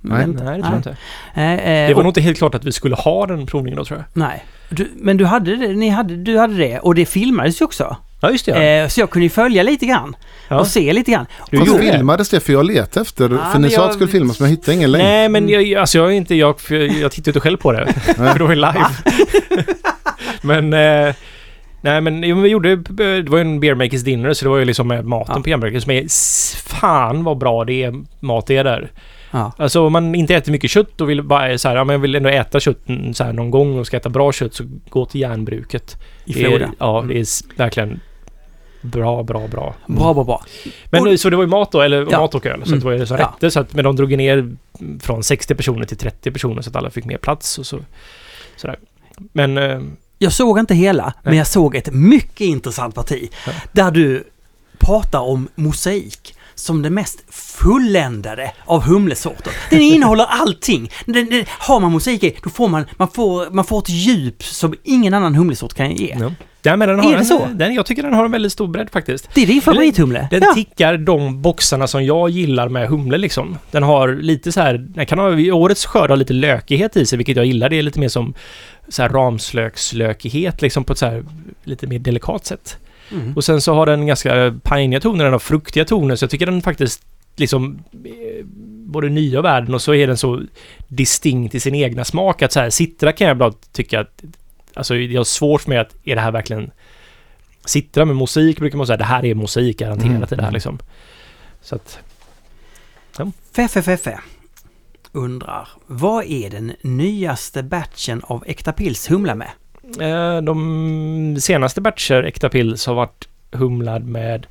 [0.06, 0.26] Nej.
[0.26, 0.96] Men- Nej, det tror jag inte.
[1.34, 3.76] Eh, eh, Det var och- nog inte helt klart att vi skulle ha den provningen
[3.78, 4.22] då tror jag.
[4.22, 4.44] Nej.
[4.68, 7.96] Du, men du hade det, ni hade, du hade det och det filmades ju också.
[8.20, 8.78] Ja, just det.
[8.82, 10.16] Eh, så jag kunde ju följa lite grann
[10.48, 10.58] Ja.
[10.60, 11.26] och se lite grann.
[11.50, 11.92] Du Fast det?
[11.92, 12.40] filmades det?
[12.40, 13.30] För jag letade efter.
[13.30, 15.02] Ja, för ni sa att det skulle filmas men jag hittade ingen länk.
[15.04, 16.34] Nej, men jag, alltså jag är inte...
[16.34, 16.56] Jag,
[17.00, 17.92] jag tittar inte själv på det.
[18.16, 18.86] för då är det live.
[20.42, 20.72] men...
[20.72, 21.14] Eh,
[21.80, 22.76] nej, men vi gjorde...
[22.76, 25.42] Det var ju en beer makers dinner, så det var ju liksom med maten Ja.
[25.42, 26.04] på järnbruket som är...
[26.68, 28.90] Fan vad bra det är, mat det är där.
[29.36, 29.52] Ja.
[29.58, 32.00] Alltså om man inte äter mycket kött och vill bara så här, ja men jag
[32.00, 34.64] vill ändå äta kött mm, så här någon gång och ska äta bra kött så
[34.88, 35.96] gå till järnbruket.
[36.24, 36.72] I Floda.
[36.78, 38.00] ja, det är s- verkligen
[38.82, 39.74] bra, bra, bra.
[39.86, 40.44] Bra, bra, bra.
[40.90, 42.20] Men Och- så det var ju mat då, eller Ja.
[42.20, 42.60] mat och öl.
[42.64, 42.78] Så Mm.
[42.78, 43.18] det var ju så Ja.
[43.18, 43.50] rätter.
[43.50, 44.56] Så att, men de drog ner
[45.00, 47.78] från 60 personer till 30 personer så att alla fick mer plats och så.
[48.56, 48.78] Sådär.
[49.32, 49.58] Men...
[49.58, 49.80] Eh,
[50.18, 51.38] Jag såg inte hela, men Nej.
[51.38, 53.30] jag såg ett mycket intressant parti.
[53.46, 53.52] Ja.
[53.72, 54.24] Där du
[54.78, 59.52] pratar om mosaik som det mest fulländade av humlesorter.
[59.70, 60.90] Den innehåller allting.
[61.06, 64.42] Den, den, har man mosaik i, då får man, man, får, man får ett djup
[64.44, 66.16] som ingen annan humlesort kan ge.
[66.20, 66.30] ja.
[66.62, 67.48] ja, men den har Är det en, så?
[67.54, 69.28] Den, jag tycker den har en väldigt stor bredd faktiskt.
[69.34, 70.28] Det är din favorithumle.
[70.30, 70.54] Den Ja.
[70.54, 73.58] tickar de boxarna som jag gillar med humle liksom.
[73.70, 77.16] Den har lite så här, den kan ha, årets skörd har lite lökighet i sig,
[77.16, 77.68] vilket jag gillar.
[77.68, 78.34] Det är lite mer som
[78.88, 81.24] så här ramslökslökighet liksom på ett så här
[81.64, 82.76] lite mer delikat sätt.
[83.12, 83.32] Mm.
[83.36, 86.46] Och sen så har den ganska piniga toner, den har fruktiga toner, så jag tycker
[86.46, 87.02] den faktiskt
[87.36, 88.44] liksom eh,
[88.86, 90.42] både nya världen och så är den så
[90.88, 94.22] distinkt i sin egna smak att så här, Citra kan jag ibland tycka att
[94.74, 96.70] alltså jag har svårt med att är det här verkligen
[97.64, 100.22] Citra med mosaik brukar man säga det här är mosaik garanterat Mm.
[100.22, 100.78] i det här liksom.
[101.62, 101.98] Så att
[103.56, 104.20] Feffe Feffe
[105.12, 109.50] undrar, vad är den nyaste batchen av Äkta Pils humla med?
[110.00, 114.46] Eh, de senaste batcher Äkta Pils har varit humlad med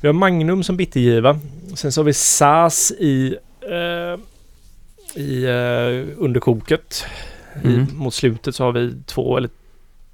[0.00, 1.38] vi har Magnum som bittergiva.
[1.74, 4.20] Sen så har vi SAS i eh,
[5.16, 7.06] i eh, underkoket.
[7.64, 7.80] Mm.
[7.80, 9.50] I, mot slutet så har vi två eller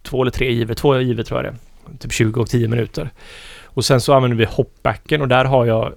[0.02, 0.74] två eller tre givor.
[0.74, 1.58] Två givor tror jag det.
[1.98, 3.10] Typ 20 och 10 minuter.
[3.64, 5.92] Och sen så använder vi hopbacken och där har jag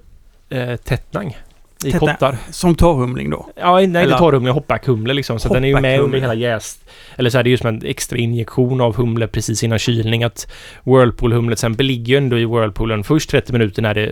[0.50, 1.38] eh, tättnang
[1.84, 2.14] i Tättnang.
[2.14, 2.38] kottar.
[2.52, 3.50] Som torrhumling då?
[3.56, 5.40] Ja, nej Eller- inte torrhumle, hopbackhumle liksom.
[5.40, 6.90] Så att den är ju med under hela jäst.
[7.16, 10.24] Eller så är det ju som en extra injektion av humle precis innan kylning.
[10.24, 10.48] Att
[10.84, 14.12] Whirlpool-humlet exempel ligger ju ändå i Whirlpoolen först 30 minuter när det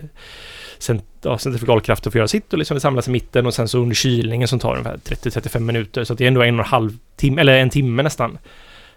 [0.78, 3.78] cent ja, centrifugalkraften får göra sitt och liksom det samlas i mitten och sen så
[3.78, 6.04] under kylningen som tar ungefär 30-35 minuter.
[6.04, 8.38] Så det är ändå en och en halv timme, eller en timme nästan.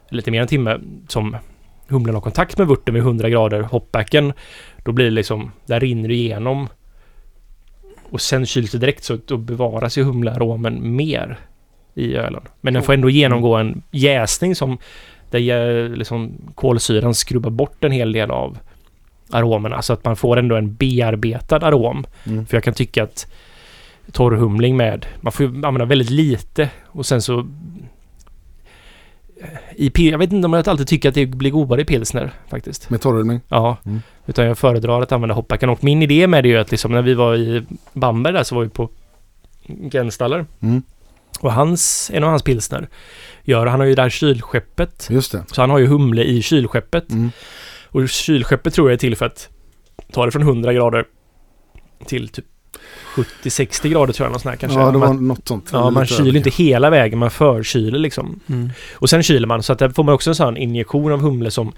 [0.09, 1.37] Lite mer än en timme som
[1.87, 3.61] humlen har kontakt med vörten vid 100 grader.
[3.61, 4.33] Hopbacken,
[4.83, 6.67] då blir det liksom, där rinner det igenom
[8.09, 11.39] Och sen kyls det direkt så att då bevaras ju humlearomen mer
[11.93, 12.41] i ölen.
[12.61, 14.77] Men den får ändå genomgå en jäsning som
[15.29, 18.57] där liksom kolsyran skrubbar bort en hel del av
[19.31, 22.05] aromerna så att man får ändå en bearbetad arom.
[22.23, 22.45] Mm.
[22.45, 23.31] För jag kan tycka att
[24.11, 27.47] torrhumling med, man får ju använda väldigt lite och sen så
[29.75, 32.89] i, jag vet inte om jag alltid tycker att det blir godare i pilsner faktiskt.
[32.89, 33.41] Med torrhumling.
[33.47, 34.01] Ja, Mm.
[34.25, 35.69] utan jag föredrar att använda hoppbackan.
[35.69, 37.63] Och min idé med det är ju att liksom när vi var i
[37.93, 38.89] Bamberg där så var vi på
[39.91, 40.45] Genstaller.
[40.59, 40.81] Mm.
[41.39, 42.87] Och hans, en av hans pilsner
[43.43, 45.07] gör, han har ju det här kylskeppet.
[45.11, 45.43] Just det.
[45.51, 47.11] Så han har ju humle i kylskeppet.
[47.11, 47.31] Mm.
[47.85, 49.49] Och kylskeppet tror jag är till för att
[50.11, 51.05] ta det från 100 grader
[52.05, 52.45] till typ
[53.23, 54.79] 70-60 grader tror jag någon sån här kanske.
[54.79, 55.69] Ja, det var man, något sånt.
[55.73, 56.37] ja, man kyler över.
[56.37, 58.39] inte hela vägen, man förkyler liksom.
[58.47, 58.69] Mm.
[58.93, 61.51] Och sen kyler man så att där får man också en sån injektion av humle
[61.51, 61.73] som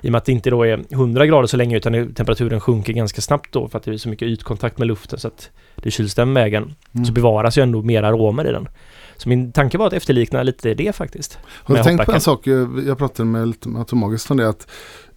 [0.00, 2.92] i och med att det inte då är 100 grader så länge utan temperaturen sjunker
[2.92, 5.90] ganska snabbt då för att det är så mycket ytkontakt med luften så att det
[5.90, 6.74] kyls den vägen.
[6.92, 7.04] Mm.
[7.04, 8.68] Så bevaras ju ändå mer aromer i den.
[9.16, 11.38] Så min tanke var att efterlikna lite det faktiskt.
[11.46, 12.46] Har du tänkt på en sak?
[12.86, 14.48] Jag pratade med lite med automagiskt om det.
[14.48, 14.66] Att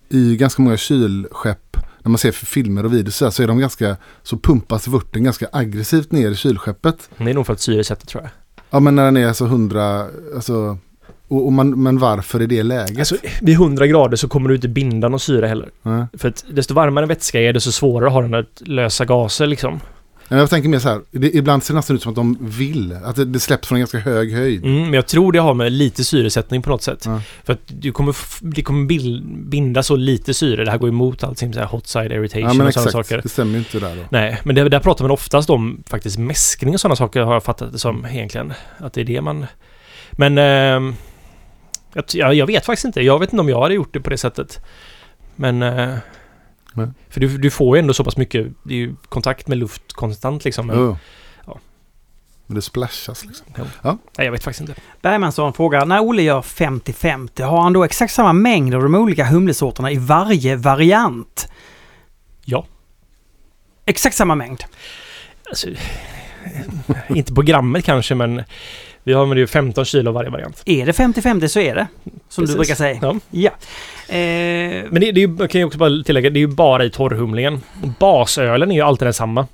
[0.10, 3.98] i ganska många kylskepp, när man ser för filmer och videos så, är de ganska,
[4.24, 7.10] så pumpas vörten ganska aggressivt ner i kylskeppet.
[7.18, 8.32] Det är nog för att syresättet tror jag.
[8.70, 10.06] Ja men när den är så 100,
[10.36, 10.78] alltså,
[11.28, 13.00] och, och man, men varför i det läget?
[13.00, 15.70] Alltså vid 100 grader så kommer du inte binda någon syre heller.
[15.82, 16.06] Nej.
[16.14, 19.80] För att desto varmare vätska är desto svårare har den att lösa gaser liksom.
[20.30, 22.38] Men jag tänker mer så här, det, ibland ser det nästan ut som att de
[22.42, 24.66] vill, att det, det släpps från en ganska hög höjd.
[24.66, 27.04] Mm, men jag tror det har med lite syresättning på något sätt.
[27.06, 27.22] Ja.
[27.44, 30.66] För att du kommer, det kommer bil, binda så lite syre.
[30.66, 33.08] Det här går emot allting så här hot side irritation Ja men och sådana exakt,
[33.08, 33.22] saker.
[33.24, 34.02] det stämmer ju inte där då.
[34.10, 37.44] Nej, men det, där pratar man oftast om faktiskt mäskning och sådana saker har jag
[37.44, 38.54] fattat det som egentligen.
[38.78, 39.46] Att det är det man...
[40.12, 40.38] Men...
[41.94, 43.02] jag, jag, jag vet faktiskt inte.
[43.02, 44.66] Jag vet inte om jag hade gjort det på det sättet.
[45.36, 45.64] Men...
[45.64, 45.96] eh,
[46.78, 46.88] Nej.
[47.10, 48.48] för du, du får ju ändå så pass mycket...
[48.64, 50.68] Det är ju kontakt med luft konstant liksom.
[50.68, 50.98] Men, Jo.
[51.46, 51.60] ja.
[52.46, 53.46] Men det splashas liksom.
[53.82, 54.82] Nej, jag vet faktiskt inte.
[55.02, 59.26] Bergmansson frågar, när Olle gör 50-50, har han då exakt samma mängd av de olika
[59.26, 61.48] humlesorterna i varje variant?
[62.46, 62.66] Ja.
[63.86, 64.64] Exakt samma mängd?
[65.50, 65.68] Alltså,
[67.08, 68.44] inte på grammet kanske, men...
[69.08, 70.62] Vi har med det 15 kilo varje variant.
[70.66, 71.88] Är det 50-50 så är det.
[72.30, 72.54] Som Precis.
[72.56, 73.00] du brukar säga.
[73.02, 73.16] Ja.
[73.32, 73.52] Ja.
[74.16, 76.48] Eh, Men det, det är ju, jag kan ju också bara tillägga, det är ju
[76.48, 77.62] bara i torrhumlingen.
[78.00, 79.48] Basölen är ju alltid densamma.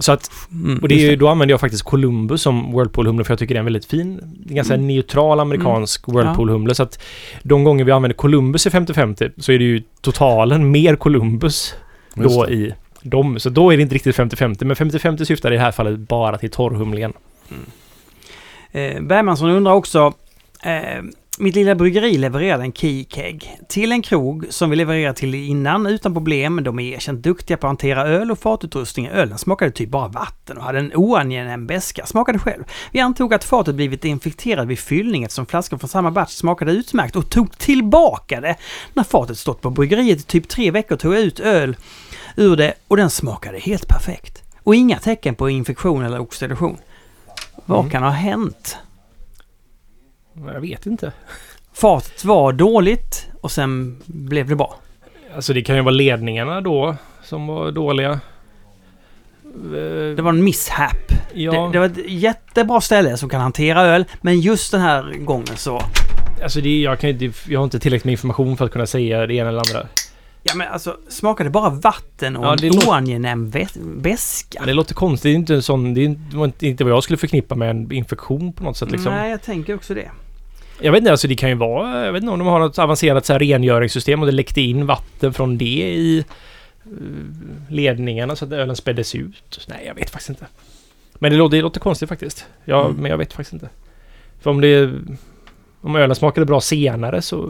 [0.00, 3.32] Så att, mm, och det är ju, då använder jag faktiskt Columbus som Whirlpool-humle för
[3.32, 4.86] jag tycker det är en väldigt fin, det är en ganska Mm.
[4.86, 6.74] neutral amerikansk Whirlpool-humle.
[6.74, 7.02] Så att
[7.42, 11.74] de gånger vi använder Columbus i 50-50 så är det ju totalen mer Columbus
[12.14, 13.38] då i dem.
[13.40, 14.64] Så då är det inte riktigt 50-50.
[14.64, 17.12] Men 50-50 syftar i det här fallet bara till torrhumlingen.
[18.74, 20.12] Eh, Bergmansson undrar också,
[20.62, 21.02] eh,
[21.38, 26.14] mitt lilla bryggeri levererade en keykeg till en krog som vi levererade till innan utan
[26.14, 26.64] problem.
[26.64, 29.08] De är erkänt duktiga på att hantera öl och fatutrustning.
[29.08, 32.06] Ölen smakade typ bara vatten och hade en oangenäm beska.
[32.06, 32.64] Smakade själv.
[32.92, 37.16] Vi antog att fatet blivit infekterat vid fyllning eftersom flaskan från samma batch smakade utmärkt
[37.16, 38.56] och tog tillbaka det.
[38.94, 41.76] När fatet stått på bryggeriet i typ tre veckor tog jag ut öl
[42.36, 44.42] ur det och den smakade helt perfekt.
[44.62, 46.78] Och inga tecken på infektion eller oxidation.
[47.66, 47.90] Vad Mm.
[47.90, 48.76] kan ha hänt?
[50.46, 51.12] Jag vet inte.
[51.72, 54.76] Fatet var dåligt och sen blev det bra.
[55.34, 58.20] Alltså det kan ju vara ledningarna då som var dåliga.
[60.16, 60.96] Det var en misshap.
[61.34, 65.12] Ja, Det, det var ett jättebra ställe som kan hantera öl, men just den här
[65.18, 65.82] gången så...
[66.42, 69.34] alltså det, jag, kan, jag har inte tillräckligt med information för att kunna säga det
[69.34, 69.88] ena eller andra.
[70.46, 74.58] Ja men alltså, smakade bara vatten och Ja, en det låter- oangenäm vä- beska.
[74.60, 75.22] Ja, det låter konstigt.
[75.22, 75.94] Det är inte en sån...
[75.94, 78.90] Det det var inte- inte vad jag skulle förknippa med en infektion på något sätt
[78.90, 79.12] liksom.
[79.12, 80.10] Nej, jag tänker också det.
[80.80, 82.04] Jag vet inte, alltså det kan ju vara...
[82.06, 84.86] Jag vet inte om de har något avancerat så här rengöringssystem och det läckte in
[84.86, 85.64] vatten från det
[85.94, 86.18] i
[86.84, 86.92] eh,
[87.68, 89.66] ledningarna så att ölen späddes ut.
[89.68, 90.46] Nej, jag vet faktiskt inte.
[91.14, 92.46] Men det låter, det låter konstigt faktiskt.
[92.64, 92.96] Ja, Mm.
[93.02, 93.68] men jag vet faktiskt inte.
[94.40, 94.90] För om det...
[95.80, 97.46] Om ölen smakade bra senare så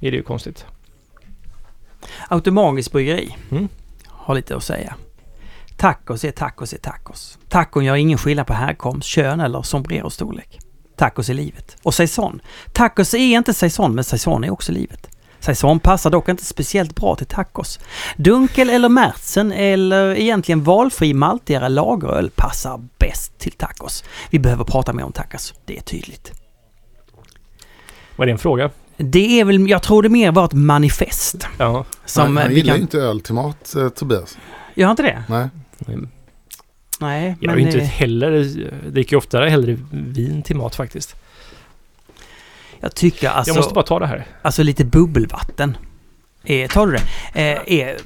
[0.00, 0.66] är det ju konstigt.
[2.28, 3.36] Automagiskt bryggeri.
[3.50, 3.68] Mm.
[4.06, 4.94] Har lite att säga.
[5.76, 7.38] Tacos är tacos är tacos.
[7.48, 10.58] Tacon gör ingen skillnad på härkomst, kön eller sombrero-storlek.
[10.96, 11.76] Tacos är livet.
[11.82, 12.40] Och saison.
[12.72, 15.08] Tacos är inte saison, men saison är också livet.
[15.40, 17.80] Saison passar dock inte speciellt bra till tacos.
[18.16, 24.04] Dunkel eller märtsen eller egentligen valfri maltigare lageröl passar bäst till tacos.
[24.30, 26.32] Vi behöver prata mer om tacos, det är tydligt.
[28.16, 28.70] Var det en fråga?
[28.96, 31.46] Det är väl, jag tror det mer var ett manifest.
[31.58, 31.84] Ja.
[32.04, 32.76] Som han eh, han vi gillar kan...
[32.76, 34.38] ju inte öl till mat, eh, Tobias.
[34.74, 35.22] Gör han inte det?
[35.28, 35.48] Nej.
[37.00, 37.64] Nej, Jag är men...
[37.64, 38.32] ju inte eh, heller...
[38.32, 41.16] Jag dricker ju oftare hellre vin till mat faktiskt.
[42.80, 43.50] Jag tycker alltså...
[43.50, 44.26] jag måste bara ta det här.
[44.42, 45.76] Alltså lite bubbelvatten.
[46.44, 47.02] Eh, tar du det?
[47.40, 47.96] Eh, är,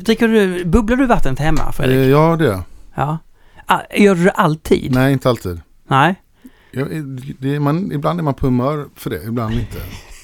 [0.00, 1.96] dricker du, bubblar du vattnet hemma Fredrik?
[1.96, 2.62] Eh, ja, det jag.
[2.94, 3.18] Ja.
[3.66, 4.94] Ah, gör du det alltid?
[4.94, 5.60] Nej, inte alltid.
[5.88, 6.14] Nej.
[6.70, 6.88] Jag,
[7.38, 9.78] det är man, ibland är man på humör för det, ibland inte.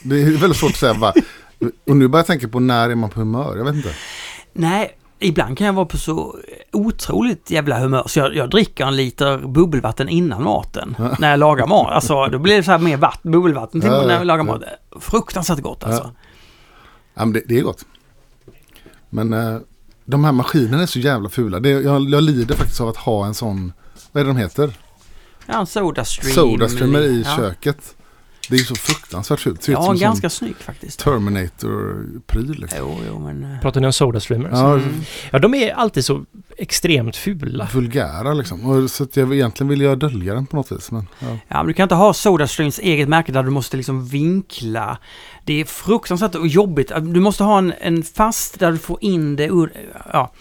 [0.05, 1.13] Det är väldigt svårt att säga bara.
[1.87, 3.57] Och nu börjar jag tänka på när är man på humör?
[3.57, 3.95] Jag vet inte.
[4.53, 6.39] Nej, ibland kan jag vara på så
[6.73, 10.97] otroligt jävla humör så jag, jag dricker en liter bubbelvatten innan maten.
[10.99, 11.17] Ja.
[11.19, 11.93] När jag lagar mat.
[11.93, 14.45] Alltså då blir det så här mer vatten, bubbelvatten till Ja, när ja, jag lagar
[14.45, 14.63] mat.
[15.01, 16.11] Fruktansvärt gott alltså.
[17.15, 17.85] Ja, men det, det är gott.
[19.11, 19.59] Men eh,
[20.05, 21.61] de här maskinerna är så jävla fula.
[21.61, 23.73] Det, jag, jag lider faktiskt av att ha en sån,
[24.13, 24.73] vad är det de heter?
[25.47, 26.35] Ja, en Sodastream.
[26.35, 27.97] Sodastreamer i köket.
[28.51, 29.63] Det är så fruktansvärt fult.
[29.63, 31.01] Ser Ja, ganska snygg faktiskt.
[31.01, 32.55] Terminator-pryl.
[32.61, 32.79] Liksom.
[32.83, 33.45] Jo, jo, men...
[33.55, 34.51] eh, Pratar ni om Sodastreamers?
[34.53, 34.71] Ja.
[35.31, 35.41] Ja, Mm.
[35.41, 36.25] de är alltid så
[36.59, 37.69] extremt fula.
[37.75, 38.65] vulgära liksom.
[38.71, 40.91] Och, så att jag egentligen vill jag dölja den på något vis.
[40.91, 41.27] Men, ja.
[41.49, 44.99] Ja, men du kan inte ha Sodastreams eget märke där du måste liksom vinkla.
[45.45, 46.93] Det är fruktansvärt och jobbigt.
[47.03, 49.73] Du måste ha en, en fast där du får in det ur...
[50.13, 50.33] Ja.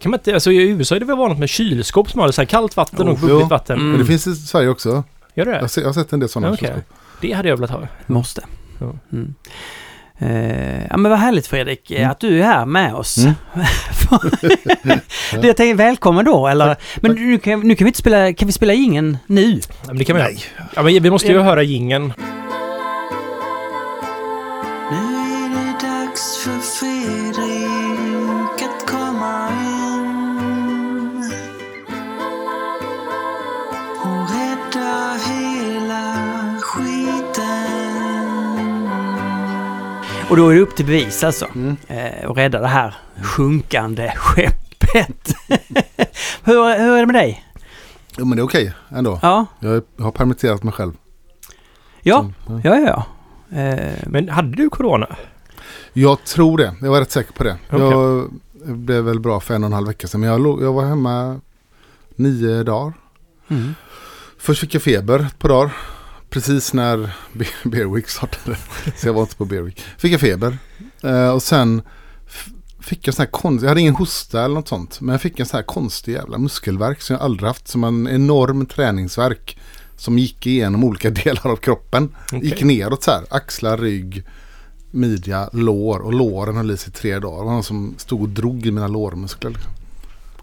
[0.00, 2.40] Kan man inte, alltså I USA är det väl vanligt med kylskåp som har så
[2.40, 3.46] här kallt vatten och Oh, bubbligt jo.
[3.48, 3.76] vatten.
[3.78, 3.90] Mm.
[3.90, 5.04] Men det finns i Sverige också.
[5.34, 5.52] Gör det?
[5.60, 6.52] Jag jag har sett en del sådana.
[6.54, 6.68] Okej.
[6.68, 6.95] kylskåp.
[7.20, 7.88] Det hade jag velat ha.
[8.06, 8.42] Måste.
[8.80, 8.94] Ja.
[9.12, 9.34] Mm.
[10.18, 12.10] Eh, ja men vad härligt Fredrik eh, Mm.
[12.10, 13.18] att du är här med oss.
[13.18, 13.34] Mm.
[15.40, 16.76] det jag tänkte, välkommen då eller?
[16.96, 19.60] Men nu kan, nu kan vi inte spela, kan vi spela ingen nu?
[19.60, 20.32] Ja, men det kan vi göra.
[20.74, 22.12] Ja, men vi måste ju höra gingen.
[40.30, 41.46] Och då är det upp till bevis alltså.
[41.54, 41.76] Mm.
[41.86, 45.34] Eh, och rädda det här sjunkande skeppet.
[46.44, 47.44] hur, hur är det med dig?
[48.18, 49.18] Jo, men det är okej ändå.
[49.22, 50.92] Ja, Jag, har permitterat mig själv.
[52.02, 53.06] ja, Så, ja, ja.
[53.48, 53.58] ja.
[53.58, 55.16] Eh, Men hade du corona?
[55.92, 56.74] Jag tror det.
[56.80, 57.56] Jag var rätt säker på det.
[57.70, 57.86] Okej.
[57.90, 58.30] Jag
[58.78, 60.20] blev väl bra för en och en halv vecka sedan.
[60.20, 61.40] Men jag, låg, jag var hemma
[62.16, 62.92] nio dagar.
[63.48, 63.74] mm.
[64.38, 65.70] Först fick jag feber ett par dagar.
[66.36, 68.56] Precis när Be- Bear Week startade.
[68.96, 69.80] Så jag var inte på Bear Week.
[69.98, 70.58] Fick jag feber.
[71.02, 71.82] Eh, och sen
[72.80, 73.62] fick jag sån här konst...
[73.62, 75.00] Jag hade ingen hosta eller något sånt.
[75.00, 77.68] Men jag fick en sån här konstig jävla muskelvärk som jag aldrig haft.
[77.68, 79.58] Som en enorm träningsverk.
[79.96, 82.14] Som gick igenom olika delar av kroppen.
[82.26, 82.44] Okej.
[82.44, 83.24] Gick neråt så här.
[83.30, 84.24] Axlar, rygg,
[84.90, 85.98] midja, lår.
[86.00, 87.38] Och låren höll i sig tre dagar.
[87.38, 89.50] Det var någon som stod och drog i mina lårmuskler.
[89.50, 89.70] Liksom.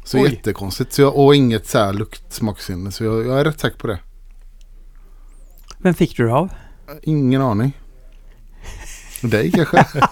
[0.06, 0.30] Så Oj.
[0.30, 0.94] jättekonstigt.
[0.94, 2.92] Så jag, och inget så här luktsmaksinne.
[2.92, 4.00] Så jag, jag är rätt säker på det.
[5.84, 6.50] Vem fick du det av?
[7.02, 7.78] Ingen aning.
[9.22, 9.86] Dig kanske?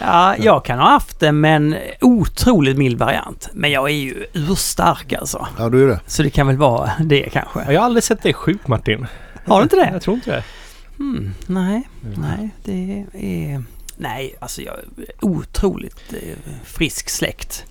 [0.00, 3.48] Ja, jag kan ha haft det men otroligt mild variant.
[3.52, 5.46] Men jag är ju urstark alltså.
[5.58, 6.00] Ja, du är det.
[6.06, 7.60] Så det kan väl vara det kanske.
[7.60, 9.06] Ja, Jag har aldrig sett dig sjuk Martin.
[9.46, 9.90] Har du inte det?
[9.92, 10.44] Jag tror inte det.
[10.96, 13.62] Hmm, nej, nej, det är...
[13.96, 14.84] Nej, alltså jag är
[15.24, 17.64] otroligt eh, frisk släkt.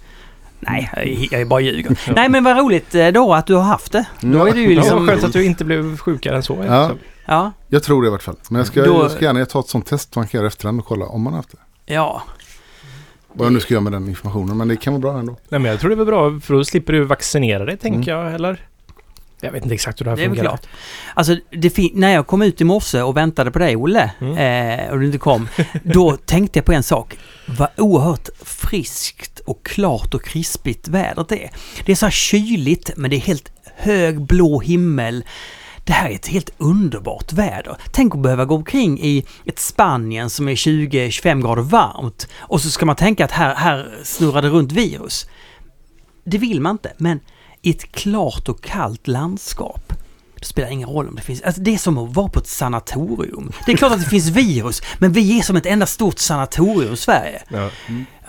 [0.59, 1.99] Nej, jag, är- jag är bara ljuger.
[2.15, 4.05] Nej, men vad roligt eh, då att du har haft det.
[4.19, 5.07] Då är det ju liksom...
[5.07, 6.63] skönt att du inte blev sjukare än så.
[6.67, 6.91] Ja.
[7.25, 8.35] Ja, Jag tror det i vart fall.
[8.49, 10.79] Men jag ska, Då- jag ska gärna ta ett sånt test man kan göra efterhand
[10.79, 11.93] och kolla om man har haft det.
[11.93, 12.21] ja.
[13.33, 14.57] Vad jag nu ska göra med den informationen.
[14.57, 15.35] Men det kan vara bra ändå.
[15.49, 18.25] Nej, men jag tror det är bra för då slipper du vaccinera dig tänker Mm.
[18.25, 18.67] jag, eller?
[19.41, 20.47] Jag vet inte exakt hur det här Det är fungerar.
[20.47, 20.67] klart.
[21.13, 24.79] Alltså, det när jag kom ut i morse och väntade på dig, Olle, Mm.
[24.79, 25.47] eh, och du inte kom,
[25.83, 27.17] då tänkte jag på en sak.
[27.57, 31.49] Vad oerhört friskt och klart och krispigt vädret är.
[31.85, 35.25] Det är så här kyligt, men det är helt hög blå himmel.
[35.83, 37.77] Det här är ett helt underbart väder.
[37.91, 42.69] Tänk att behöva gå omkring i ett Spanien som är 20-25 grader varmt och så
[42.69, 45.29] ska man tänka att här, här snurrar det runt virus.
[46.23, 47.19] Det vill man inte, men
[47.61, 49.93] i ett klart och kallt landskap
[50.39, 51.41] det spelar ingen roll om det finns...
[51.41, 53.51] Alltså det är som att vara på ett sanatorium.
[53.65, 56.93] Det är klart att det finns virus, men vi är som ett enda stort sanatorium
[56.93, 57.43] i Sverige.
[57.49, 57.69] Ja.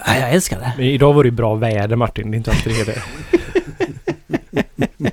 [0.07, 0.73] Ja, jag älskar det.
[0.77, 3.03] Men idag var det ju bra väder Martin, det är inte alltid det är det.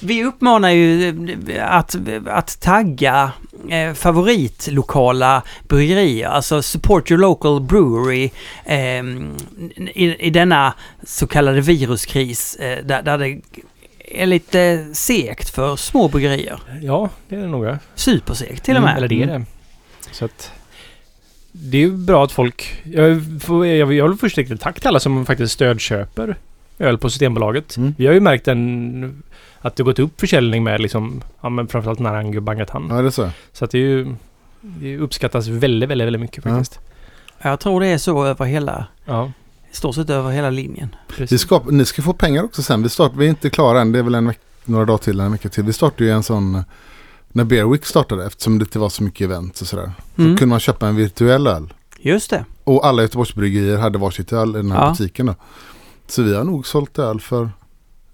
[0.00, 1.08] Vi uppmanar ju
[1.48, 1.96] eh, att,
[2.26, 3.32] att tagga
[3.70, 8.30] eh, favoritlokala bryggerier, alltså support your local brewery
[8.64, 9.04] eh,
[9.94, 13.40] i, i denna så kallade viruskris eh, där, där det
[14.08, 16.60] är lite segt för små bryggerier.
[16.82, 17.76] Ja, det är det nog.
[17.94, 18.96] Supersegt till och med.
[18.96, 19.44] Eller det är det.
[20.12, 20.52] Så att...
[21.62, 22.82] Det är ju bra att folk...
[22.84, 23.22] Jag,
[23.66, 26.36] jag, jag vill först rikta ett tack till alla som faktiskt stödköper
[26.78, 27.76] öl på Systembolaget.
[27.76, 27.94] Mm.
[27.98, 29.22] Vi har ju märkt en,
[29.60, 32.86] att det gått upp försäljning med liksom, ja men framförallt Narangi och Bangatan.
[32.90, 33.30] Ja, det är så.
[33.52, 34.14] Så att det är ju...
[34.60, 36.50] Det uppskattas väldigt, väldigt, väldigt mycket Ja.
[36.50, 36.80] faktiskt.
[37.42, 39.32] Jag tror det är så över hela, Ja,
[39.72, 40.88] i stort sett över hela linjen.
[41.38, 42.82] skap, ni ska få pengar också sen.
[42.82, 43.92] Vi, start, vi är inte klara än.
[43.92, 45.64] Det är väl en veck, några dagar till, en vecka till.
[45.64, 46.64] Vi startade ju en sån...
[47.36, 49.92] När Bear Week startade, eftersom det inte var så mycket event och sådär.
[50.16, 50.36] Så Mm.
[50.36, 51.74] kunde man köpa en virtuell öl.
[51.98, 52.44] Just det.
[52.64, 54.90] Och alla Göteborgsbryggerier hade varsitt öl i den här Ja.
[54.90, 55.34] butiken då.
[56.06, 57.50] Så vi har nog sålt öl för,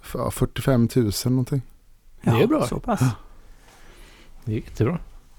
[0.03, 1.63] för ja, 45 000 någonting.
[2.23, 2.67] Det är bra.
[2.67, 3.01] Så pass.
[4.45, 4.99] Det är jättebra.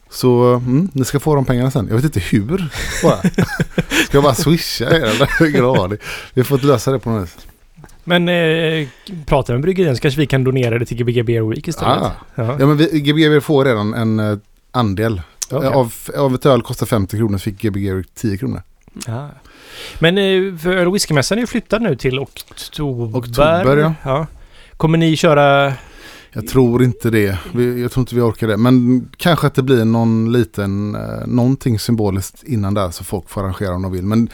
[0.10, 1.88] Så mm, ni ska få de pengarna sen.
[1.88, 2.72] Jag vet inte hur.
[3.04, 3.18] Bara.
[4.06, 5.50] Ska jag bara swisha er eller?
[5.50, 5.98] Ingen aning.
[6.34, 7.38] Vi får lösa det på något vis.
[8.04, 8.88] Men eh,
[9.26, 12.04] pratar vi med bryggeriet så kanske vi kan donera det till Gbg Beer Week istället.
[12.04, 12.12] Ah.
[12.36, 12.56] Ja.
[12.60, 14.38] Ja men vi, Gbg får redan en eh,
[14.72, 15.22] andel.
[15.52, 15.70] Okej.
[15.70, 18.62] Av, av ett öl kostar 50 kronor så fick Gbg 10 kronor.
[19.08, 19.28] Ah.
[20.00, 23.20] Men eh, för öl och whiskymässan är ju flyttad nu till oktober.
[23.20, 24.28] Oktober, ja.
[24.78, 25.74] Kommer ni köra...
[26.36, 27.38] Jag tror inte det.
[27.54, 28.58] Vi, jag tror inte vi orkar det.
[28.58, 33.42] Men kanske att det blir någon liten, eh, någonting symboliskt innan där så folk får
[33.42, 34.06] arrangera om de vill.
[34.06, 34.30] Men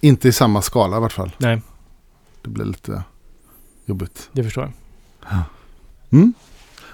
[0.00, 1.30] inte i samma skala i vart fall.
[1.38, 1.60] Nej,
[2.44, 3.02] Det blir lite
[3.86, 4.28] jobbigt.
[4.32, 5.42] det förstår jag.
[6.10, 6.34] Mm.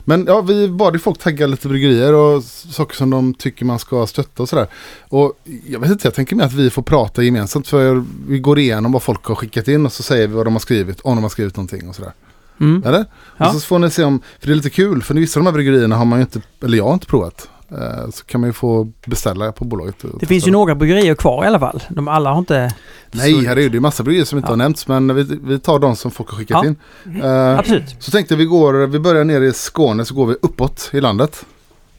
[0.04, 3.78] Men ja, vi bad ju folk tagga lite bryggerier och saker som de tycker man
[3.78, 4.66] ska stötta och sådär.
[5.08, 8.58] Och jag vet inte, jag tänker mig att vi får prata gemensamt för vi går
[8.58, 11.16] igenom vad folk har skickat in och så säger vi vad de har skrivit, om
[11.16, 12.12] de har skrivit någonting och sådär.
[12.60, 12.82] Mm.
[12.86, 13.04] Eller?
[13.36, 13.48] Ja.
[13.48, 15.46] Och så får ni se om, för det är lite kul, för vissa av de
[15.46, 17.48] här bryggerierna har man ju inte, eller jag har inte provat.
[17.72, 19.94] Eh, Så kan man ju få beställa på bolaget.
[20.20, 21.82] Det finns ju några bryggerier kvar i alla fall.
[21.90, 22.74] De alla har inte...
[23.10, 24.52] Nej, här är ju det är massa bryggerier som inte Ja.
[24.52, 26.68] har nämnts, men vi, vi tar de som folk har skickat Ja.
[27.14, 27.22] in.
[27.22, 27.96] Eh, Absolut.
[27.98, 31.46] Så tänkte vi går, vi börjar ner i Skåne så går vi uppåt i landet.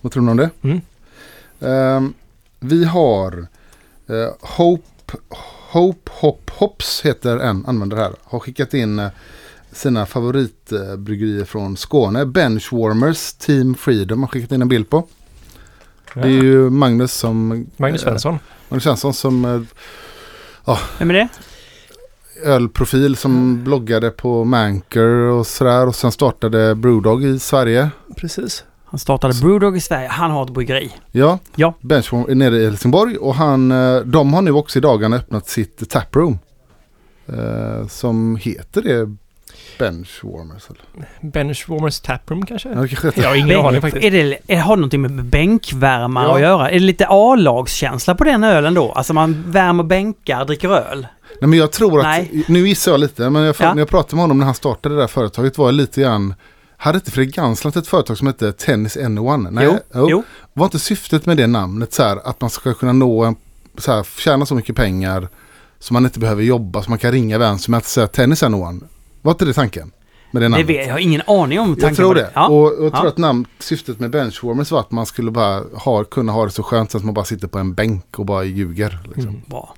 [0.01, 0.49] Vad tror ni om det?
[0.61, 0.81] Mm.
[1.59, 2.13] Ehm,
[2.59, 3.47] vi har
[4.07, 4.15] eh,
[4.57, 4.83] Hope,
[5.71, 8.11] Hope Hop Hops heter en användare här.
[8.23, 9.01] Har skickat in
[9.71, 12.25] sina favoritbryggerier från Skåne.
[12.25, 15.07] Benchwarmers Team Freedom har skickat in en bild på.
[16.13, 17.65] Det är ju Magnus som...
[17.77, 18.39] Magnus eh, Svensson.
[18.69, 21.27] Magnus Svensson som eh, Vem är det?
[22.43, 25.87] ölprofil som bloggade på Manker och sådär.
[25.87, 27.89] Och sen startade Brewdog i Sverige.
[28.17, 28.63] Precis.
[28.85, 30.07] Han startade Brewdog i Sverige.
[30.07, 30.91] Han har ett bryggeri.
[31.11, 31.73] Ja, Ja.
[31.81, 35.47] Benchwarm är nere i Helsingborg och han, eh, de har nu också i dagarna öppnat
[35.47, 36.39] sitt taproom.
[37.27, 39.15] Eh, som heter det
[39.79, 41.07] Benchwarmers eller?
[41.31, 42.69] Benchwarmers Taproom kanske?
[42.69, 43.11] Ja.
[43.15, 44.05] Jag har ingen aning faktiskt.
[44.05, 46.35] Är det, är, har det någonting med bänkvärmare Ja.
[46.35, 46.69] att göra?
[46.69, 48.91] Är det lite A-lagskänsla på den ölen då?
[48.91, 51.07] Alltså man värmer bänkar, dricker öl?
[51.41, 52.43] Nej men jag tror att, Nej.
[52.47, 53.73] nu gissar jag lite, men jag, Ja.
[53.73, 56.33] när jag pratade med honom när han startade det där företaget var jag lite grann
[56.77, 59.47] hade inte Fredrik Ganslant ett företag som hette Tennis N1?
[59.51, 60.23] Nej, Jo, jo.
[60.53, 63.35] Var inte syftet med det namnet så här att man ska kunna nå en,
[63.77, 65.27] så här, tjäna så mycket pengar
[65.79, 68.43] så man inte behöver jobba så man kan ringa vem som helst och säga Tennis
[68.43, 68.81] N1?
[69.21, 69.91] Var inte det tanken?
[70.31, 70.69] Med det Det namnet?
[70.69, 72.29] vet, jag har ingen aning om tanken Jag tror det.
[72.33, 72.47] Ja.
[72.47, 73.09] Och, och jag tror Ja.
[73.09, 76.63] att namn, syftet med Benchwarmers var att man skulle bara ha, kunna ha det så
[76.63, 78.99] skönt så att man bara sitter på en bänk och bara ljuger.
[79.05, 79.29] Liksom.
[79.29, 79.41] Mm.
[79.45, 79.75] Bra.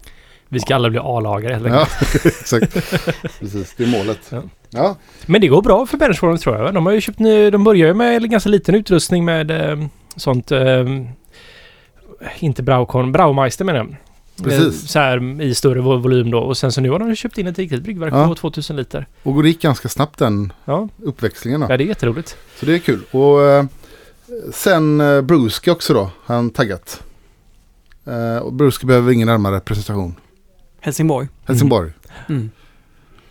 [0.49, 2.25] Vi ska alla bli A-lagare helt Ja, enkelt.
[2.41, 2.73] exakt.
[3.39, 4.19] Precis, det är målet.
[4.29, 4.41] Ja.
[4.69, 4.95] Ja.
[5.25, 6.73] Men det går bra för Benchwarmers tror jag.
[6.73, 9.85] De har ju köpt ny, De börjar ju med en ganska liten utrustning med eh,
[10.15, 10.51] sånt...
[10.51, 10.85] Eh,
[12.39, 13.95] inte Braukorn, Braumeister menar jag.
[14.43, 14.83] Precis.
[14.83, 16.39] Eh, Så här i större vo- volym då.
[16.39, 18.27] Och sen så nu har de köpt in ett riktigt bryggverk Ja.
[18.27, 19.07] på 2000 liter.
[19.23, 21.61] Och det gick ganska snabbt den Ja, uppväxlingen.
[21.61, 21.67] Då.
[21.69, 22.37] ja det är jätteroligt.
[22.59, 23.01] Så det är kul.
[23.11, 23.65] Och eh,
[24.53, 27.03] sen eh, Bruski också då, han taggat.
[28.05, 30.15] Eh, och Bruski behöver ingen närmare presentation.
[30.79, 31.27] Helsingborg.
[31.45, 31.91] Helsingborg.
[32.29, 32.51] Mm.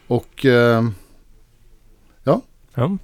[0.06, 0.82] Och eh,
[2.74, 2.96] Ja.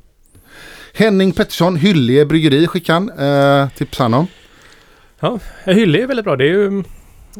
[0.94, 3.62] Henning Pettersson, Hyllie Bryggeri skickade han.
[3.62, 4.26] Eh, tipsade han om.
[5.20, 6.36] Ja, Hylle är väldigt bra.
[6.36, 6.84] Det är ju...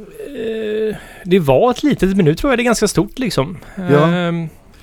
[0.01, 3.59] Eh, det var ett litet, men nu tror jag det är ganska stort liksom.
[3.77, 4.17] Ja.
[4.29, 4.33] Eh,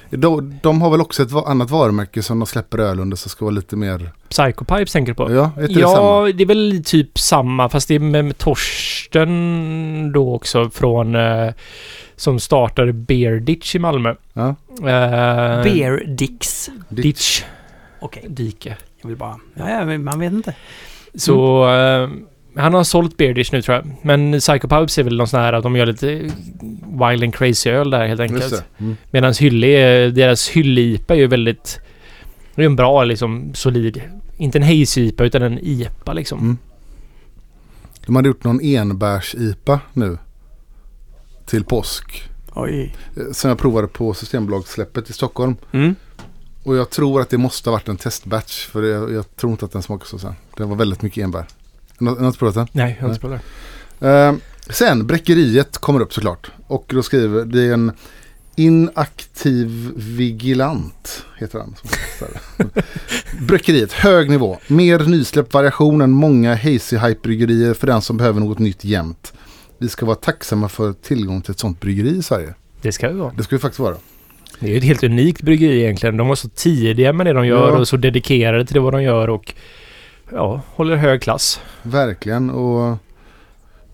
[0.10, 3.46] De, de har väl också ett annat varumärke som de släpper öl under som ska
[3.46, 4.12] vara lite mer...
[4.30, 5.32] Psychopipes tänker du på?
[5.34, 6.28] Ja, det samma?
[6.28, 11.16] Ja, det är väl typ samma fast det är med, med Torsten då också från
[11.16, 11.54] eh,
[12.16, 14.16] som startade Beer Ditch i Malmö.
[14.34, 14.48] Ja.
[14.80, 16.70] Eh, Beer Dicks.
[16.90, 17.44] Ditch.
[18.00, 18.78] Okej, Dike.
[19.02, 19.40] jag vill bara...
[19.54, 20.54] Ja, ja, men man vet inte.
[21.16, 22.04] Så Mm.
[22.04, 22.10] eh,
[22.56, 23.86] han har sålt Beer Ditch nu tror jag.
[24.02, 26.08] Men Psychopipes är väl någon sån här att de gör lite
[26.84, 28.64] wild and crazy öl där helt enkelt.
[28.78, 28.98] Mm.
[29.12, 31.80] Medan Hylle, deras Hylle-IPA är ju väldigt...
[32.56, 34.02] Det är en bra liksom solid...
[34.38, 36.40] Inte en haze-IPA utan en IPA liksom.
[36.40, 36.58] Mm.
[38.06, 40.18] De hade gjort någon enbärs-IPA nu.
[41.46, 42.30] Till påsk.
[42.54, 42.96] Oj.
[43.18, 45.56] Eh, Som jag provade på Systembolagssläppet i Stockholm.
[45.72, 45.96] Mm.
[46.64, 48.66] Och jag tror att det måste ha varit en testbatch.
[48.66, 50.34] För jag, jag tror inte att den smakar så sen.
[50.58, 51.46] Det var väldigt mycket enbär.
[52.00, 52.68] Har du inte provat den?
[52.72, 53.42] Nej, jag har inte provat
[54.00, 54.10] det.
[54.10, 54.34] Eh,
[54.70, 56.52] sen, Bräckeriet kommer upp såklart.
[56.68, 57.92] Och då skriver, det är en
[58.56, 61.76] inaktiv vigilant, heter han.
[63.48, 64.58] Bräckeriet, hög nivå.
[64.68, 69.34] Mer nysläppt variation än många hazy hype bryggerier för den som behöver något nytt jämt.
[69.78, 72.54] Vi ska vara tacksamma för tillgång till ett sånt bryggeri i Sverige.
[72.82, 73.34] Det ska det vara.
[73.38, 73.96] Det ska vi faktiskt vara.
[74.60, 76.18] Det är ju ett helt unikt bryggeri egentligen.
[76.18, 77.78] De var så tidiga med det de gör Ja.
[77.80, 79.54] och så dedikerade till det vad de gör och
[80.32, 81.62] ja, håller hög klass.
[81.82, 82.50] Verkligen.
[82.50, 82.98] Och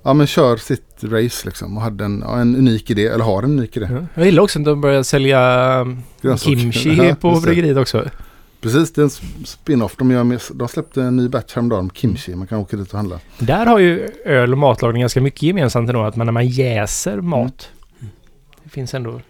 [0.04, 1.78] ja, men kör sitt race liksom.
[1.78, 3.88] Och hade en, en unik idé, eller har en unik idé.
[3.92, 4.06] Ja.
[4.14, 6.56] Jag gillar också att de börjar sälja um, Grönsaker.
[6.56, 8.06] kimchi Ja, på bryggeriet också.
[8.62, 9.10] Precis, det är en
[9.46, 9.96] spin-off.
[9.98, 12.36] De, gör med, de släppte en ny batch häromdagen, kimchi.
[12.36, 13.20] Man kan åka dit och handla.
[13.40, 16.04] Där har ju öl och matlagning ganska mycket gemensamt ändå.
[16.04, 17.70] Att man, när man jäser mat.
[18.64, 19.22] Det finns ändå.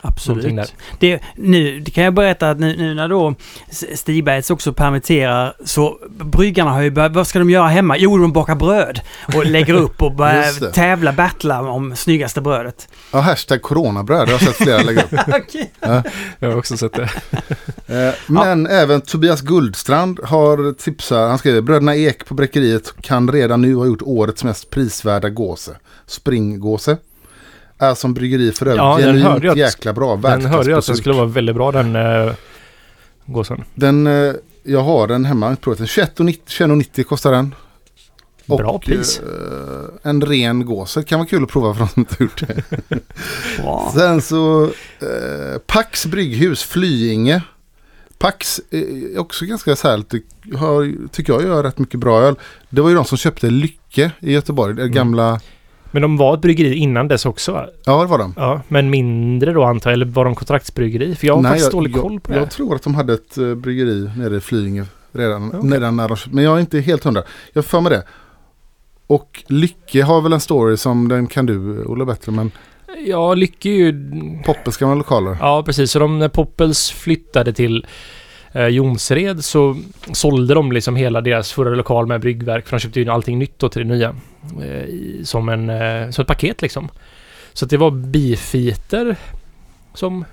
[0.00, 0.74] Absolut.
[0.98, 3.34] Det, nu det kan jag berätta att nu, nu när då
[3.94, 7.96] Stigbergs också permitterar så bryggarna har ju börjat, vad ska de göra hemma?
[7.98, 9.00] Jo, de bakar bröd
[9.34, 12.88] och lägger upp och börjar tävla, battla om snyggaste brödet.
[13.12, 14.28] Ja, hashtag coronabröd.
[14.28, 15.12] Jag har sett flera lägga upp.
[15.28, 15.72] Okej.
[16.38, 17.08] Jag har också sett det.
[17.86, 21.28] Eh, men även Tobias Guldstrand har tipsat.
[21.28, 25.76] Han skriver Bröderna Ek på Bräckeriet kan redan nu ha gjort årets mest prisvärda gåse.
[26.06, 26.96] Springgåse.
[27.80, 30.16] Är som bryggeri för övrigt Ja, den hörde genuint jag att- jäkla bra.
[30.16, 32.32] Den hörde jag att den skulle vara väldigt bra den uh,
[33.26, 33.64] gåsen.
[33.74, 35.86] Den, eh, jag har den hemma, provat den.
[35.86, 37.54] 21,90 21,90 kostar den.
[38.46, 39.20] Bra pris.
[39.20, 42.62] eh, en ren gåse kan vara kul att prova för de som inte gjort det.
[43.94, 44.64] Sen så
[45.00, 47.42] eh, Pax brygghus, Flyinge.
[48.18, 50.20] Pax är också ganska så här lite,
[50.56, 52.34] har, tycker jag gör rätt mycket bra öl.
[52.70, 54.92] Det var ju de som köpte Lycke i Göteborg, det Mm.
[55.90, 57.66] Men de var ett bryggeri innan dess också va?
[57.84, 58.34] ja det var de.
[58.36, 59.94] Ja, men mindre då antar jag.
[59.94, 61.14] Eller var de kontraktsbryggeri?
[61.14, 62.38] För jag har Nej, faktiskt dålig koll på det.
[62.38, 65.70] Jag tror att de hade ett uh, bryggeri nere i Flyinge redan, Okej.
[65.70, 67.22] redan när de men jag är inte helt hundra.
[67.52, 68.02] Jag för mig det.
[69.06, 72.50] Och Lycke har väl en story som den kan du Olle bättre, men
[73.06, 73.92] Ja, Lycke är ju...
[74.44, 75.36] Poppels gamla lokaler.
[75.40, 75.90] Ja, precis.
[75.90, 77.86] Så de, när Poppels flyttade till
[78.52, 79.76] eh, Jonsered så
[80.12, 82.66] sålde de liksom hela deras förra lokal med bryggverk.
[82.66, 84.16] För de köpte ju allting nytt då till det nya.
[84.62, 86.88] Eh, som, en, eh, som ett paket liksom.
[87.52, 89.16] Så det var bifiter
[89.94, 90.24] som...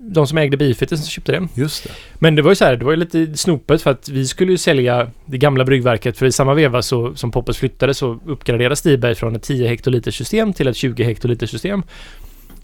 [0.00, 1.48] De som ägde bifiter som köpte det.
[1.54, 1.90] Just det.
[2.14, 4.52] Men det var ju så här, det var ju lite snopet för att vi skulle
[4.52, 8.78] ju sälja det gamla bryggverket för i samma veva så som Poppels flyttade så uppgraderades
[8.78, 11.82] Stiberg från ett 10 hektoliters system till ett 20 hektoliters system.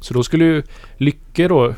[0.00, 0.62] Så då skulle ju
[0.96, 1.74] Lycke då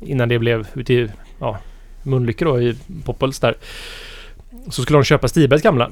[0.00, 1.08] innan det blev ute i
[1.38, 1.58] ja,
[2.02, 3.56] Munlycke då i Poppels där
[4.70, 5.86] så skulle de köpa Stibergs gamla.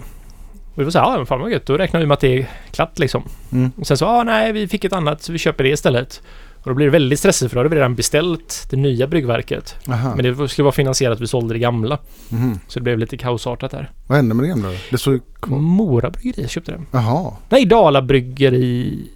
[0.74, 2.20] Och det var så här, ja men fan vad gött, då räknar vi med att
[2.20, 3.22] det är klart liksom.
[3.52, 3.72] Mm.
[3.76, 6.22] Och sen så, ah, nej vi fick ett annat så vi köper det istället.
[6.62, 9.76] Och då blir det väldigt stressigt för då hade vi redan beställt det nya bryggverket.
[9.88, 10.14] Aha.
[10.16, 11.98] Men det skulle vara finansierat vi sålde det gamla.
[12.28, 12.58] Mhm.
[12.68, 13.90] Så det blev lite kaosartat där.
[14.06, 14.68] Vad hände med det gamla?
[14.68, 15.58] Det kvar.
[15.58, 16.80] Mora bryggeri köpte det.
[16.90, 17.32] Jaha.
[17.48, 19.08] Nej, Dala bryggeri...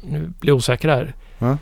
[0.00, 1.14] Nu blir jag osäker här.
[1.38, 1.58] Ja.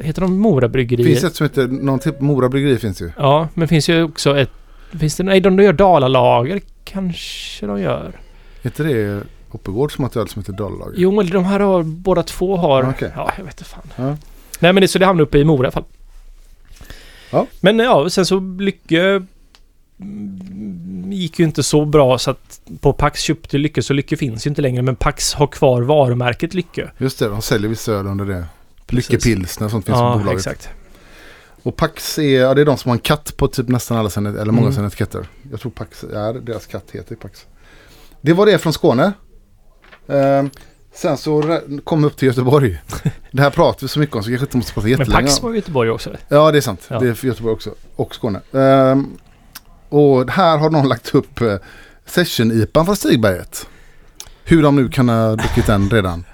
[0.00, 1.04] Heter de Mora bryggeri?
[1.04, 3.10] Finns det ett som heter, någon typ, Mora bryggeri finns ju.
[3.16, 4.50] Ja, men finns ju också ett...
[4.98, 5.22] Finns det...
[5.22, 8.20] Nej, de gör Dalalager kanske de gör.
[8.62, 10.94] Heter det Oppegård som har ett öl som heter Dalalager?
[10.96, 11.82] Jo, men de här har...
[11.82, 12.90] Båda två har...
[12.90, 13.12] Okej.
[13.16, 13.92] Ja, jag vet inte fan.
[13.96, 14.16] Ja.
[14.60, 15.84] Nej, men det, så det hamnade uppe i Mora i alla fall.
[17.30, 17.46] Ja.
[17.60, 19.22] Men ja, sen så Lycke
[20.00, 24.46] mm, gick ju inte så bra så att på Pax köpte Lycke så Lycke finns
[24.46, 26.90] ju inte längre men Pax har kvar varumärket Lycke.
[26.98, 28.44] Just det, de säljer vissa öl under det.
[28.86, 29.10] Precis.
[29.10, 30.38] Lycke Pilsner och sånt finns på Ja, bolaget.
[30.38, 30.68] exakt.
[31.62, 34.10] Och Pax är, ja, det är de som har en katt på typ nästan alla
[34.10, 34.84] sina, eller många Mm.
[34.86, 35.28] etiketter.
[35.50, 37.46] Jag tror Pax är, deras katt heter Pax.
[38.20, 39.12] Det var det från Skåne.
[40.08, 40.50] Ehm,
[40.94, 42.82] sen så kom vi upp till Göteborg.
[43.32, 45.22] det här pratar vi så mycket om så vi kanske inte måste prata Men jättelänge
[45.22, 45.44] Pax om.
[45.46, 46.16] var i Göteborg också.
[46.28, 46.80] Ja, det är sant.
[46.88, 46.98] Ja.
[46.98, 47.74] Det är Göteborg också.
[47.96, 48.40] Och Skåne.
[48.52, 49.16] Ehm,
[49.88, 51.56] och här har någon lagt upp uh,
[52.06, 53.66] Session-IPan från Stigberget.
[54.44, 56.24] Hur de nu kan ha druckit den redan.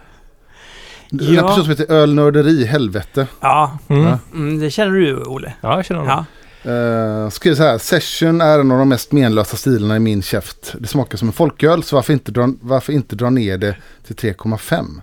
[1.12, 1.42] En Ja.
[1.48, 3.26] person som heter Ölnörderi Helvete.
[3.40, 4.02] Ja, Mm.
[4.02, 4.08] Ja.
[4.10, 4.18] Ja.
[4.38, 5.52] mm, det känner du Olle.
[5.60, 6.24] jag känner honom.
[6.64, 6.70] Ja.
[6.70, 7.78] Uh, skriver så här.
[7.78, 10.74] Session är en av de mest menlösa stilarna i min käft.
[10.78, 14.16] Det smakar som en folköl så varför inte dra, varför inte dra ner det till
[14.16, 15.00] 3,5?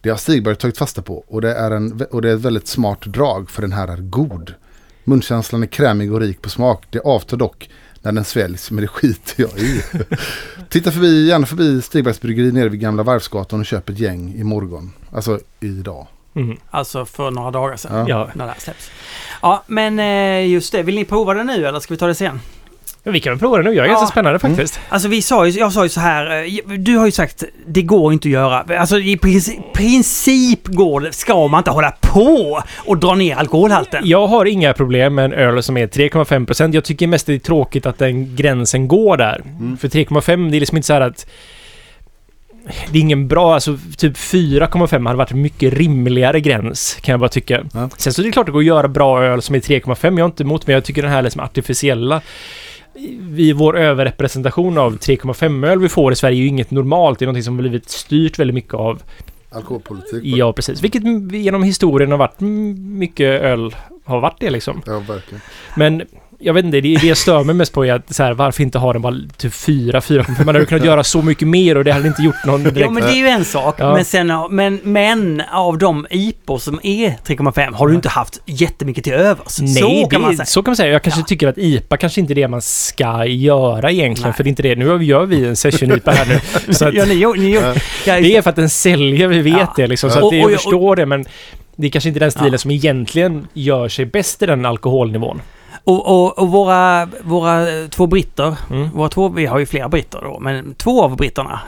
[0.00, 2.66] Det har Stigberg tagit fasta på och det, är en, och det är ett väldigt
[2.66, 4.54] smart drag för den här är god.
[5.04, 6.84] Munkänslan är krämig och rik på smak.
[6.90, 7.70] Det avtar dock
[8.02, 9.82] när den sväljs men det skiter jag i.
[10.68, 14.92] Titta förbi, gärna förbi Stigbergs bryggeri nere vid Gamla Varvsgatan och köp ett gäng imorgon.
[15.12, 16.06] Alltså idag.
[16.34, 16.56] Mm.
[16.70, 18.06] Alltså för några dagar sedan.
[18.06, 18.30] Ja.
[18.34, 18.90] När det här släpps.
[19.42, 20.82] Ja, men eh, just det.
[20.82, 22.40] Vill ni prova det nu eller ska vi ta det sen?
[23.02, 23.70] Men vi kan väl prova det nu.
[23.70, 23.94] Jag är Ja.
[23.94, 24.80] ganska spännande faktiskt.
[24.88, 27.82] Alltså vi sa ju, jag sa ju så här, eh, du har ju sagt det
[27.82, 28.64] går inte att göra.
[28.80, 34.02] Alltså i princip, princip går det, ska man inte hålla på och dra ner alkoholhalten.
[34.06, 36.74] Jag har inga problem med en öl som är 3,5%.
[36.74, 39.40] Jag tycker mest det är tråkigt att den gränsen går där.
[39.60, 39.76] Mm.
[39.76, 41.26] För 3,5 det är liksom inte så här att...
[42.90, 47.20] Det är ingen bra, alltså typ 4,5 hade varit en mycket rimligare gräns kan jag
[47.20, 47.60] bara tycka.
[47.74, 47.90] Ja.
[47.96, 49.96] Sen så är det klart att det går att göra bra öl som är 3,5.
[50.04, 52.20] Jag är inte emot men jag tycker den här liksom artificiella
[53.36, 57.18] i vår överrepresentation av 3,5 öl vi får i Sverige är ju inget normalt.
[57.18, 59.02] Det är någonting som har blivit styrt väldigt mycket av
[59.50, 60.24] Alkoholpolitik.
[60.24, 60.82] Ja, precis.
[60.82, 64.82] Vilket genom historien har varit mycket öl har varit det liksom.
[64.86, 65.40] Ja, verkligen.
[65.76, 66.02] Men
[66.42, 68.62] jag vet inte, det, det jag stör mig mest på är att så här, varför
[68.62, 71.76] inte ha den bara typ 4, 4, för man hade kunnat göra så mycket mer
[71.76, 72.80] och det hade inte gjort någon direkt...
[72.80, 73.74] Ja, men det är ju en sak.
[73.78, 73.94] Ja.
[73.94, 79.04] Men, sen, men, men av de IPor som är 3,5 har du inte haft jättemycket
[79.04, 79.60] till övers.
[79.60, 80.46] Nej, så kan man säga.
[80.46, 80.92] så kan man säga.
[80.92, 81.24] Jag kanske Ja.
[81.26, 84.36] tycker att IPA kanske inte är det man ska göra egentligen, Nej.
[84.36, 84.76] för det är inte det.
[84.76, 86.26] Nu gör vi en session-IPA här
[86.66, 86.72] nu.
[86.74, 88.20] Så att ja, ni, ni, Ja.
[88.20, 90.10] det är för att den säljer, vi vet det liksom.
[90.10, 91.24] Så att det, Och- jag och- och- förstår det, men
[91.76, 95.40] det är kanske inte den stilen som egentligen gör sig bäst i den alkoholnivån.
[95.90, 98.90] Och, och, och våra, våra två britter, Mm.
[98.90, 101.60] våra två, vi har ju flera britter då, men två av britterna,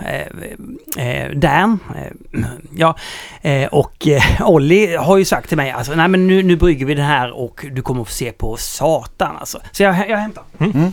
[0.96, 2.40] eh, eh, Dan eh,
[2.76, 2.96] ja,
[3.42, 6.86] eh, och eh, Olli har ju sagt till mig alltså, nej men nu, nu brygger
[6.86, 9.58] vi det här och du kommer få se på satan alltså.
[9.72, 10.44] Så jag, jag hämtar.
[10.58, 10.92] Mm.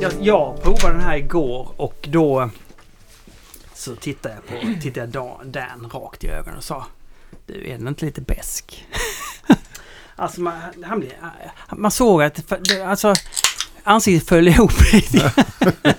[0.00, 2.50] Jag, jag provade den här igår och då
[3.78, 6.86] så tittade jag på tittade jag Dan, Dan rakt i ögonen och sa
[7.46, 8.86] Du, är den inte lite besk?
[10.16, 10.54] alltså man,
[10.84, 11.12] han blev,
[11.76, 13.14] man såg att det- alltså,
[13.84, 14.72] ansiktet föll ihop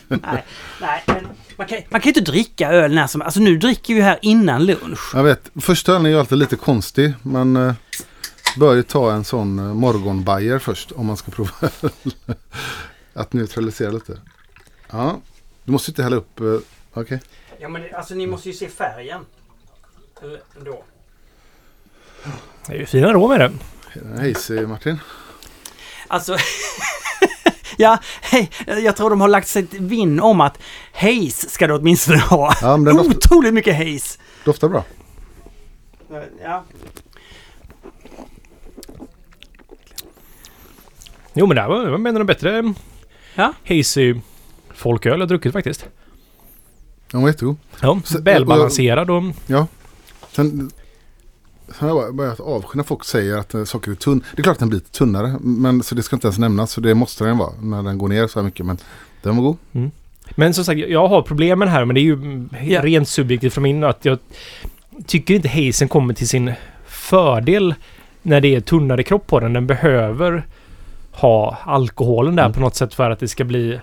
[0.07, 0.45] nej,
[0.81, 1.27] nej, men
[1.57, 4.19] man kan, man kan ju inte dricka öl när som Alltså nu dricker vi här
[4.21, 5.11] innan lunch.
[5.13, 7.13] Jag vet, första ölen är ju alltid lite konstig.
[7.21, 7.73] Man eh,
[8.57, 11.51] bör ju ta en sån eh, morgonbajer först om man ska prova
[13.13, 14.17] att neutralisera lite.
[14.91, 15.19] Ja,
[15.63, 16.39] du måste inte hälla upp.
[16.39, 16.45] Eh,
[16.93, 17.19] Okej.
[17.61, 19.25] Ja men det, alltså ni måste ju se färgen.
[20.21, 20.83] Eller då.
[22.67, 23.51] Det är ju fina rå med det.
[24.17, 24.99] Hazy Martin.
[26.07, 26.37] Alltså...
[27.77, 30.59] ja, hej, jag tror de har lagt sig vinn om att
[30.93, 32.55] Haze ska du åtminstone ha.
[32.61, 34.19] Ja, men Otroligt mycket Haze.
[34.45, 34.83] doftar bra.
[36.43, 36.63] Ja.
[41.33, 42.73] Jo men det här var, en av de bättre
[43.35, 43.53] Ja.
[43.67, 44.15] hazy
[44.73, 45.85] folköl jag har druckit faktiskt.
[47.11, 47.55] Den var jättegod.
[47.81, 49.23] Ja, Så- välbalanserad och...
[50.31, 50.71] Sen,
[51.67, 54.23] sen har jag bara börjat avsky när folk säger att eh, socker är tunn.
[54.35, 55.35] Det är klart att den blir lite tunnare.
[55.41, 56.71] Men, så det ska inte ens nämnas.
[56.71, 58.65] Så det måste den vara när den går ner så här mycket.
[58.65, 58.77] Men
[59.21, 59.57] den var god.
[60.35, 62.81] Men som sagt, jag har problem med det här men det är ju mm, Ja.
[62.83, 64.17] rent subjektivt från min att jag
[65.05, 66.51] tycker inte hazen kommer till sin
[66.87, 67.75] fördel
[68.21, 69.53] när det är tunnare kropp på den.
[69.53, 70.45] Den behöver
[71.11, 72.53] ha alkoholen där Mm.
[72.53, 73.79] på något sätt för att det ska bli...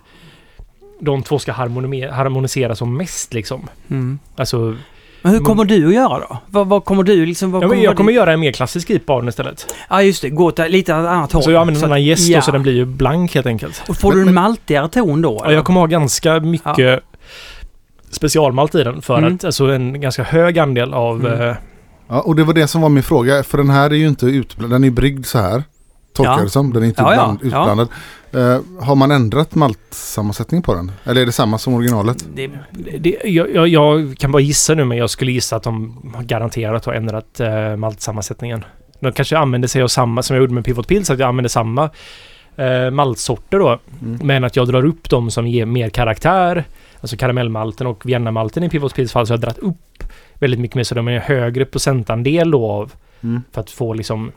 [1.01, 3.69] De två ska harmoni- harmonisera som mest liksom.
[3.91, 4.19] Mm.
[4.37, 4.77] Alltså,
[5.23, 6.39] Men hur kommer du att göra då?
[6.47, 7.51] Vad, vad kommer du liksom...
[7.51, 9.75] Vad ja, men jag kommer din- göra en mer klassisk IPA av den istället.
[9.91, 11.43] Ja just det, gå åt lite annat håll.
[11.43, 12.43] Så jag använder en annan gäst ja.
[12.43, 13.83] så den blir ju blank helt enkelt.
[13.89, 15.41] Och får du en maltigare ton då?
[15.45, 17.03] Ja, jag kommer ha ganska mycket
[18.11, 19.35] specialmalt i den för Mm.
[19.35, 21.49] att alltså en ganska hög andel av Mm.
[21.49, 21.57] eh,
[22.09, 23.43] Ja, och det var det som var min fråga.
[23.43, 24.81] För den här är ju inte utblandad.
[24.81, 25.63] Den är bryggd så här.
[26.17, 26.39] Tolkar Ja.
[26.39, 26.73] jag det som.
[26.73, 27.47] Den är inte Ja, ja, utbland- ja.
[27.47, 27.89] utblandad.
[28.33, 30.93] Eh, har man ändrat maltsammansättning på den?
[31.05, 32.27] Eller är det samma som originalet?
[32.35, 32.51] Det,
[32.99, 36.85] Det, jag, jag, kan bara gissa nu, men jag skulle gissa att de har garanterat
[36.85, 38.65] har ändrat eh, maltsammansättningen.
[39.01, 41.49] De kanske använder sig av samma, som jag gjorde med Pivot Pills, att jag använder
[41.49, 41.91] samma
[42.57, 43.79] eh, maltsorter då.
[44.03, 44.19] Mm.
[44.23, 46.65] Men att jag drar upp dem som ger mer karaktär.
[47.01, 50.05] Alltså karamellmalten och viennamalten i Pivot Pills fall så har jag dragit upp
[50.35, 52.93] väldigt mycket mer så de är en högre procentandel då av
[53.23, 53.43] Mm.
[53.53, 54.33] för att få liksom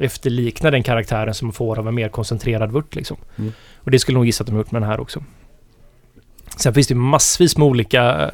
[0.00, 3.16] efterlikna den karaktären som man får av en mer koncentrerad vört liksom.
[3.38, 3.52] Mm.
[3.76, 5.24] Och det skulle nog gissa att de gjort med den här också.
[6.56, 8.30] Sen finns det massvis med olika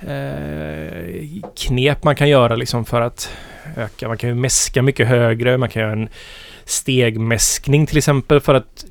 [0.00, 3.30] eh, knep man kan göra liksom för att
[3.76, 4.08] öka.
[4.08, 5.58] Man kan ju mäska mycket högre.
[5.58, 6.08] Man kan göra en
[6.64, 8.84] stegmäskning till exempel för att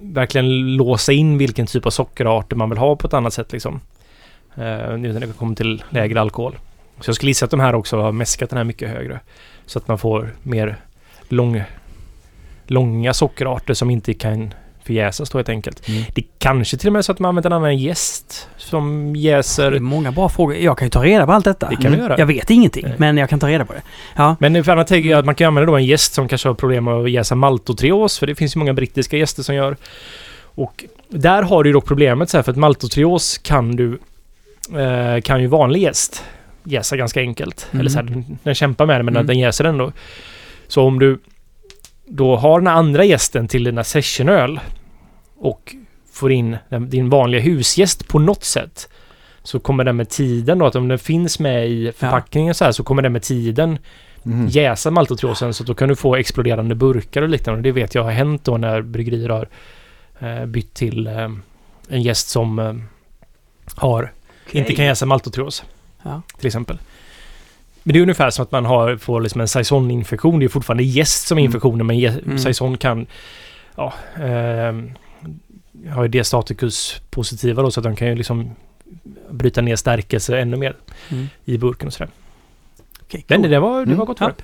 [0.00, 3.80] verkligen låsa in vilken typ av sockerarter man vill ha på ett annat sätt liksom.
[4.54, 6.58] Eh, nu när det kommer till lägre alkohol.
[7.00, 9.20] Så jag skulle gissa att de här också har mäskat den här mycket högre.
[9.66, 10.76] Så att man får mer
[11.32, 11.62] lång,
[12.66, 14.54] långa sockerarter som inte kan
[14.84, 15.88] förjäsas då helt enkelt.
[15.88, 16.02] Mm.
[16.14, 19.78] Det kanske till och med är så att man använder en annan gäst som jäser.
[19.78, 20.56] många bra frågor.
[20.56, 21.68] Jag kan ju ta reda på allt detta.
[21.68, 22.18] Det kan vi göra.
[22.18, 22.94] Jag vet ingenting, Nej.
[22.98, 23.82] men jag kan ta reda på det.
[24.16, 24.36] Ja.
[24.40, 26.54] Men för annat tänker jag att man kan använda då en gäst som kanske har
[26.54, 29.76] problem med att jäsa maltotrios, för det finns ju många brittiska gäster som gör.
[30.42, 33.98] Och där har du ju dock problemet så här, för att maltotrios kan du,
[34.80, 36.24] eh, kan ju vanlig gäst
[36.64, 37.66] jäsa ganska enkelt.
[37.70, 37.80] Mm.
[37.80, 39.26] Eller så här, den, den kämpar med det, men Mm.
[39.26, 39.92] den jäser ändå.
[40.68, 41.18] Så om du
[42.06, 44.60] då har den andra gästen till dina sessionöl
[45.36, 45.74] och
[46.12, 46.56] får in
[46.88, 48.88] din vanliga husgäst på något sätt
[49.42, 52.72] så kommer den med tiden då, att om den finns med i förpackningen så här
[52.72, 53.78] så kommer den med tiden
[54.26, 54.46] Mhm.
[54.48, 57.62] jäsa maltotriosen så då kan du få exploderande burkar och liknande.
[57.62, 59.48] Det vet jag har hänt då när bryggerier har
[60.18, 61.30] eh, bytt till eh,
[61.88, 62.74] en gäst som eh,
[63.74, 64.12] har,
[64.50, 65.64] inte kan jäsa maltotrios.
[66.02, 66.22] Ja.
[66.38, 66.78] Till exempel.
[67.86, 70.38] Men det är ungefär som att man har, får liksom en saison-infektion.
[70.38, 71.48] Det är fortfarande gäst som är Mm.
[71.48, 72.38] infektionen men Mm.
[72.38, 73.06] saison kan
[73.76, 74.74] ja, eh,
[75.94, 78.50] har ju D-staticus positiva då så att de kan ju liksom
[79.30, 80.76] bryta ner stärkelse ännu mer
[81.08, 81.26] Mm.
[81.44, 82.10] i burken och sådär.
[83.28, 83.50] Men cool.
[83.50, 83.98] det var, det Mm.
[83.98, 84.28] var gott Ja.
[84.28, 84.42] rep.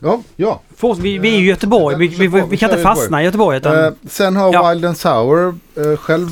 [0.00, 0.60] Ja, ja.
[0.76, 1.96] Fort- vi, vi är i Göteborg.
[1.96, 3.56] Vi, vi, vi, vi kan inte fastna i Göteborg.
[3.56, 4.70] Utan, Eh, sen har Ja.
[4.70, 6.28] Wild and Sour eh, själv,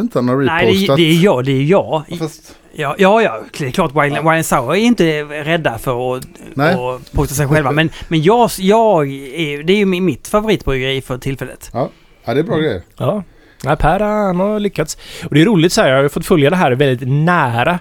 [0.00, 0.96] inte han har nej, det, är- repostat.
[0.96, 1.44] det är jag.
[1.44, 2.02] Det är jag.
[2.18, 6.16] Fast, Ja, ja, ja det är klart Wild, Wild and Sour är inte rädda för
[6.16, 6.24] att,
[6.58, 7.70] att posta sig själva.
[7.70, 11.70] Men, men jag, jag är, det är ju mi- mitt favoritbryggeri för tillfället.
[11.72, 11.88] ja,
[12.24, 12.82] det är bra grejer.
[12.96, 13.22] Ja.
[13.64, 14.98] Nej, Per han har lyckats.
[15.28, 17.78] Och det är roligt så här, jag har fått följa det här väldigt nära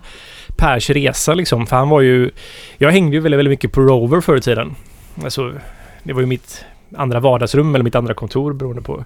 [0.58, 1.68] Pers resa liksom.
[1.68, 2.32] För han var ju...
[2.78, 4.76] Jag hängde ju väldigt, väldigt mycket på Rover förr i tiden.
[5.24, 5.54] Alltså,
[6.04, 6.66] det var ju mitt
[6.98, 9.06] andra vardagsrum eller mitt andra kontor beroende på.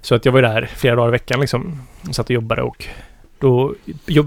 [0.00, 1.82] Så att jag var ju där flera dagar i veckan liksom.
[2.08, 2.86] Och satt och jobbade och
[3.38, 3.74] då...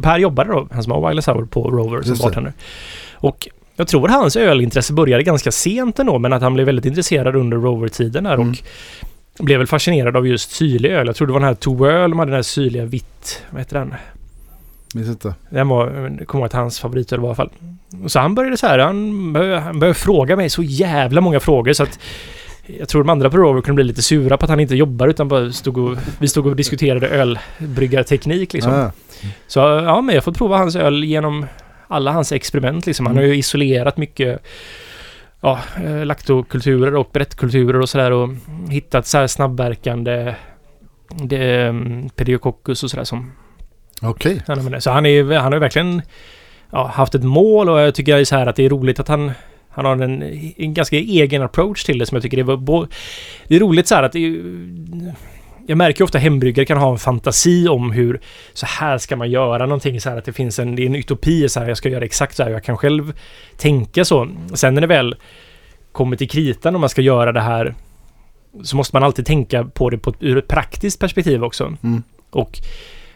[0.04, 2.54] Per jobbade då, han som har Wild Sour på Rover som bartender.
[3.14, 7.36] Och jag tror hans ölintresse började ganska sent ändå, men att han blev väldigt intresserad
[7.36, 8.50] under Rover-tiden där Mm.
[9.40, 11.08] och blev väl fascinerad av just syrlig öl.
[11.08, 13.44] Jag tror det var den här Toöl, de hade den här syrliga vitt...
[13.50, 13.94] Vad heter den?
[14.96, 15.36] Minns inte.
[15.50, 15.88] Den var,
[16.20, 17.50] jag kommer ihåg att hans favoritöl var i alla fall.
[18.08, 21.74] Så han började så här, han började, han började fråga mig så jävla många frågor
[21.74, 22.00] så att
[22.66, 25.08] jag tror de andra på Rover kunde bli lite sura på att han inte jobbar
[25.08, 28.74] utan bara stod och, vi stod och diskuterade ölbryggarteknik liksom.
[28.74, 28.92] Ah,
[29.48, 31.46] Så ja, men jag har fått prova hans öl genom
[31.88, 33.06] alla hans experiment liksom.
[33.06, 34.42] Han har ju isolerat mycket
[35.42, 38.30] ja, eh, laktokulturer och brettkulturer och sådär och
[38.70, 40.36] hittat så här snabbverkande
[41.14, 43.32] det, um, pediococcus och sådär som
[44.02, 44.42] Okej.
[44.48, 44.80] använder.
[44.80, 46.02] Så han, är, han har verkligen
[46.72, 49.32] ja, haft ett mål och jag tycker så här att det är roligt att han
[49.72, 50.24] han har en,
[50.58, 52.88] en ganska egen approach till det som jag tycker det var...
[53.48, 54.42] Det är roligt så här att det
[55.68, 58.22] Jag märker ofta hembryggare kan ha en fantasi om hur
[58.54, 60.96] så här ska man göra någonting så här att det finns en, det är en
[60.96, 62.50] utopi så här jag ska göra exakt så här.
[62.50, 63.14] Jag kan själv
[63.58, 64.28] tänka så.
[64.54, 65.16] Sen när det väl
[65.92, 67.76] kommer till kritan om man ska göra det här
[68.64, 71.74] så måste man alltid tänka på det på ett, ur ett praktiskt perspektiv också.
[71.84, 72.04] Mm.
[72.30, 72.60] Och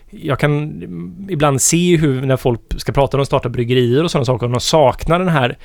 [0.10, 0.82] jag kan
[1.30, 4.52] ibland se hur när folk ska prata om att starta bryggerier och sådana saker, om
[4.52, 5.58] de saknar den här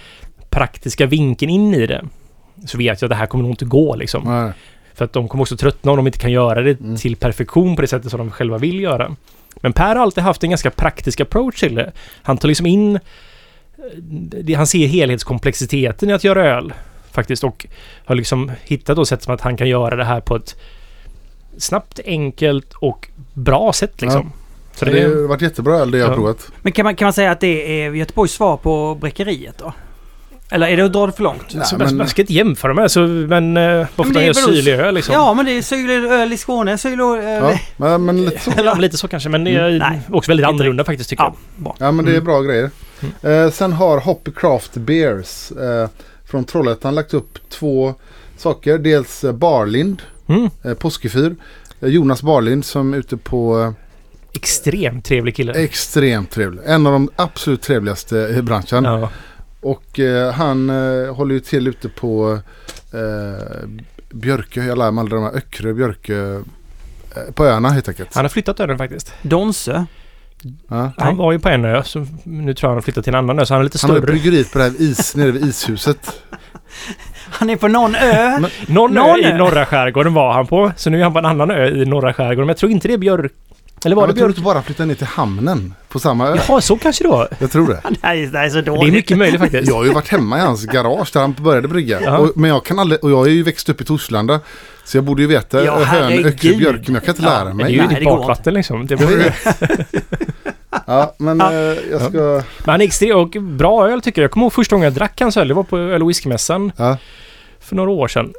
[0.51, 2.05] praktiska vinkeln in i det.
[2.67, 4.23] Så vet jag att det här kommer nog inte gå liksom.
[4.25, 4.53] Nej.
[4.95, 6.97] För att de kommer också tröttna om de inte kan göra det Mm.
[6.97, 9.17] till perfektion på det sättet som de själva vill göra.
[9.61, 11.93] Men Per har alltid haft en ganska praktisk approach till det.
[12.23, 12.97] Han tar liksom in...
[12.97, 13.01] eh,
[14.43, 16.73] det- Han ser helhetskomplexiteten i att göra öl.
[17.13, 17.45] Faktiskt.
[17.45, 17.67] Och
[18.05, 20.57] har liksom hittat då sätt som att han kan göra det här på ett
[21.59, 24.33] snabbt, enkelt och bra sätt liksom.
[24.75, 26.15] Så det det, har varit jättebra öl det jag Ja.
[26.15, 26.49] provat.
[26.63, 29.73] Men kan man, kan man säga att det är Göteborgs svar på Bräckeriet då?
[30.51, 31.55] Eller är det att dra det för långt?
[31.55, 34.35] Nej, så men- man ska inte jämföra med så, men varför Men är gör väl-
[34.35, 35.15] syrlig öl liksom.
[35.15, 36.79] Ja, men det är syrlig öl i Skåne.
[36.79, 37.43] Syrlig öl...
[37.43, 38.51] Ja, men, men lite så.
[38.57, 39.99] Eller lite så kanske, men det är Mm.
[40.11, 41.77] Också väldigt annorlunda faktiskt tycker Ja, bra.
[41.79, 42.25] Ja men det är Mm.
[42.25, 42.71] bra grejer.
[43.23, 45.89] Eh, sen har Hoppy Craft Beers eh,
[46.31, 47.95] från Trollhättan lagt upp två
[48.37, 48.79] saker.
[48.79, 50.37] Dels eh, Barlind, jag.
[50.39, 50.51] Mm.
[50.65, 51.37] eh, påskefyr.
[51.81, 53.73] Eh, Jonas Barlind som är ute på eh,
[54.33, 55.53] Extremt trevlig kille.
[55.53, 56.61] extremt trevlig.
[56.67, 58.85] En av de absolut trevligaste i branschen.
[58.85, 59.09] Ja.
[59.61, 62.39] Och eh, han eh, håller ju till ute på
[62.93, 63.69] eh,
[64.11, 66.35] Björkö, jag lär mig aldrig de här Öckerö, Björkö.
[67.17, 68.15] Eh, på öarna helt enkelt.
[68.15, 69.15] Han har flyttat öden faktiskt.
[69.23, 69.85] Donsö.
[70.69, 70.93] Ja.
[70.99, 73.19] Han var ju på en ö, så nu tror jag han har flyttat till en
[73.19, 74.07] annan ö, så han är lite Han har större.
[74.13, 76.23] bryggeriet på det här is, nere vid ishuset.
[77.31, 78.39] Han är på någon ö.
[78.41, 79.37] Men- Någon, Någon ö i ö.
[79.37, 82.13] norra skärgården var han på, så nu är han på en annan ö i norra
[82.15, 82.41] skärgården.
[82.41, 83.33] Men jag tror inte det är Björk...
[83.85, 84.29] Eller var Han det Björk?
[84.29, 86.37] inte bara flyttat ner till hamnen på samma ö.
[86.49, 87.29] Jaha, så kanske det var.
[87.39, 87.81] Jag tror det.
[88.03, 88.89] Det det här är så Det dåligt.
[88.89, 89.69] är mycket möjligt faktiskt.
[89.69, 92.01] Jag har ju varit hemma i hans garage där han började brygga.
[92.03, 92.19] Ja.
[92.19, 94.41] Och, men jag kan aldrig, och jag är ju växt upp i Torslanda.
[94.85, 97.45] Så jag borde ju veta Ja, hön, öcke, björk, men jag kan inte Ja, lära
[97.45, 97.73] Men det är mig.
[97.73, 98.87] ju Nej, ditt det bakvatten liksom.
[98.87, 99.35] Det Jag borde...
[100.87, 101.53] Ja, men Ja.
[101.53, 101.59] eh,
[101.91, 102.19] jag ska...
[102.59, 104.25] Men han är extremt och bra öl tycker jag.
[104.25, 105.49] Jag kommer ihåg första gången jag drack hans öl.
[105.49, 106.97] Det var på öl och whiskymässan Ja,
[107.61, 108.33] för några år sedan.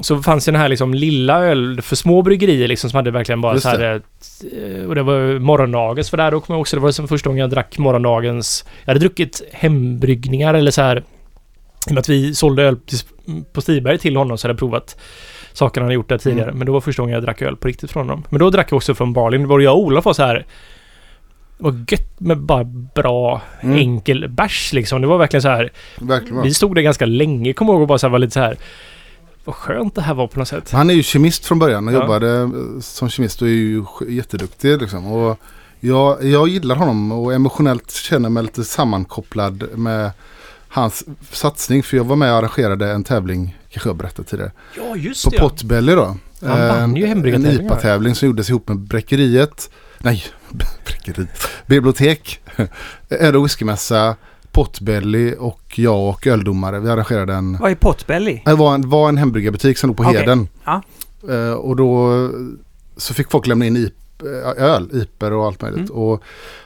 [0.00, 3.40] Så fanns det den här liksom lilla öl för små bryggerier liksom som hade verkligen
[3.40, 4.00] bara Just så här...
[4.52, 6.76] eh, Och det var morgondagens för där då kommer jag också.
[6.76, 8.64] Det var som första gången jag drack morgondagens...
[8.84, 10.96] Jag hade druckit hembryggningar eller så här...
[10.96, 11.02] I
[11.90, 12.76] och med att vi sålde öl
[13.52, 14.96] på Stiberg till honom så hade jag provat
[15.52, 16.48] saker han hade gjort där tidigare.
[16.48, 16.58] Mm.
[16.58, 18.24] Men det var första gången jag drack öl på riktigt från honom.
[18.30, 19.48] Men då drack jag också från Barlin.
[19.48, 20.46] Både jag och Olof var så här...
[21.58, 22.64] Var gött med bara
[22.94, 23.76] bra, Mm.
[23.78, 25.00] enkel bärs liksom.
[25.00, 25.72] Det var verkligen så här...
[26.00, 26.42] verkligen.
[26.42, 28.56] Vi stod där ganska länge, kommer ihåg och bara så här, var lite så här...
[29.44, 30.70] Vad skönt det här var på något sätt.
[30.70, 32.00] Han är ju kemist från början och Ja.
[32.00, 32.48] jobbade eh,
[32.80, 35.06] som kemist och är ju jätteduktig liksom.
[35.06, 35.38] Och
[35.80, 40.10] jag, jag gillar honom och emotionellt känner mig lite sammankopplad med
[40.68, 41.82] hans satsning.
[41.82, 44.52] För jag var med och arrangerade en tävling, kanske jag berättat tidigare.
[44.76, 45.36] Ja, just På det.
[45.36, 45.42] ja.
[45.48, 46.16] Potbelly då.
[46.42, 47.64] Han vann En- ju En hembryggartävlingar.
[47.72, 49.70] IPA-tävling som gjordes ihop med Bräckeriet.
[49.98, 50.24] Nej,
[50.84, 51.48] Bräckeriet.
[51.66, 52.40] Bibliotek.
[53.10, 54.16] Öl och whiskymässa.
[54.54, 56.80] Potbelly och jag och öldomare.
[56.80, 57.58] Vi arrangerade en...
[57.60, 58.42] Vad är Potbelly?
[58.44, 60.16] Det var en, var en hembryggarbutik som låg på Okej.
[60.20, 60.48] Heden.
[60.64, 60.82] Ja.
[61.30, 62.10] Eh, och då
[62.96, 63.90] så fick folk lämna in i
[64.22, 65.90] eh, öl, IPer och allt möjligt.
[65.90, 66.02] Mm.
[66.02, 66.22] Och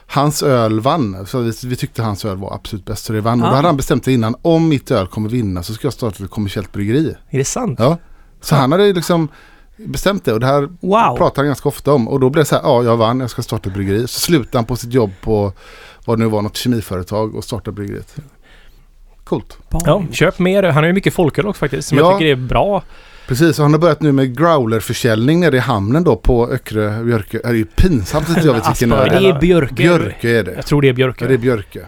[0.07, 1.25] hans öl vann.
[1.25, 3.05] Så vi, vi tyckte hans öl var absolut bäst.
[3.05, 3.41] Så det vann.
[3.41, 3.49] Och Ah.
[3.49, 4.35] då hade han bestämt sig innan.
[4.41, 7.15] Om mitt öl kommer vinna så ska jag starta ett kommersiellt bryggeri.
[7.29, 7.79] Är det sant?
[7.79, 7.97] Ja.
[8.41, 8.59] Så Ja.
[8.59, 9.27] han hade liksom
[9.77, 10.33] bestämt det.
[10.33, 11.17] Och det här Wow!
[11.17, 12.07] pratar han ganska ofta om.
[12.07, 14.07] Och då blev det så här, ja jag vann, jag ska starta ett bryggeri.
[14.07, 15.53] Så slutade han på sitt jobb på
[16.05, 18.15] vad det nu var, något kemiföretag och startade bryggeriet.
[19.23, 19.57] Coolt.
[19.85, 20.63] Ja, köp mer.
[20.63, 21.87] Han har ju mycket folköl också faktiskt.
[21.87, 22.03] Som Ja.
[22.11, 22.83] jag tycker är bra.
[23.27, 27.39] Precis, och han har börjat nu med growlerförsäljning nere i hamnen då på Öckerö, Björkö.
[27.43, 29.73] Det är ju pinsamt att jag vet vilken öl Men det är Björke.
[29.73, 30.53] Björkö är det.
[30.55, 31.23] Jag tror det är Björke.
[31.23, 31.79] Ja, det är Björkö.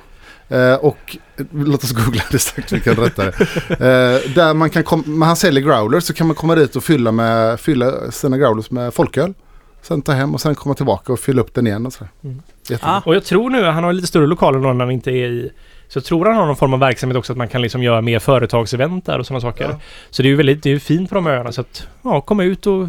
[0.50, 3.32] Eh, och eh, låt oss googla det strax, vi kan rätta det.
[3.70, 6.84] Eh, där man kan kom- när han säljer growlers så kan man komma dit och
[6.84, 9.34] fylla, med, fylla sina growlers med folköl.
[9.82, 12.12] Sen ta hem och sen komma tillbaka och fylla upp den igen och sådär.
[12.24, 12.42] Mm.
[12.82, 13.02] Ah.
[13.06, 15.52] Och jag tror nu, han har lite större lokaler än han inte är i.
[15.88, 18.02] Så jag tror han har någon form av verksamhet också att man kan liksom göra
[18.02, 19.64] mer företagsevent där och sådana saker.
[19.70, 19.80] Ja.
[20.10, 22.22] Så det är ju väldigt det är ju fint på de öarna så att ja,
[22.22, 22.88] komma ut och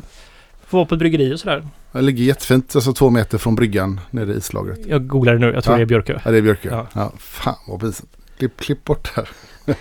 [0.67, 1.69] få vara på ett bryggeri och sådär.
[1.93, 4.87] Det ligger jättefint, alltså två meter från bryggan nere i islagret.
[4.87, 5.79] Jag googlar det nu, jag tror Ja.
[5.79, 6.19] det är Björkö.
[6.25, 6.69] Ja, det är Björkö.
[6.71, 6.87] Ja.
[6.95, 7.13] Ja.
[7.19, 8.11] fan vad pinsamt.
[8.39, 9.29] Klipp, klipp bort det här.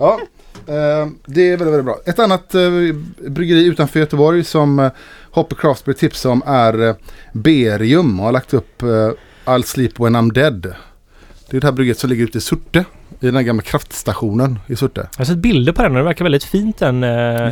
[0.00, 0.20] Ja,
[0.66, 1.98] det är väldigt, väldigt bra.
[2.06, 2.60] Ett annat eh,
[3.28, 4.90] bryggeri utanför Göteborg som eh,
[5.30, 6.94] Hopper Craftsberry tipsade om är eh,
[7.32, 8.86] Berium och har lagt upp eh,
[9.44, 10.74] I'll sleep when I'm dead.
[11.50, 12.84] Det är det här bryggeriet som ligger ute i Surte.
[13.20, 15.08] I den här gamla kraftstationen i Surte.
[15.12, 17.04] Jag har sett bilder på den och det verkar väldigt fint den.
[17.04, 17.50] eh, Ja,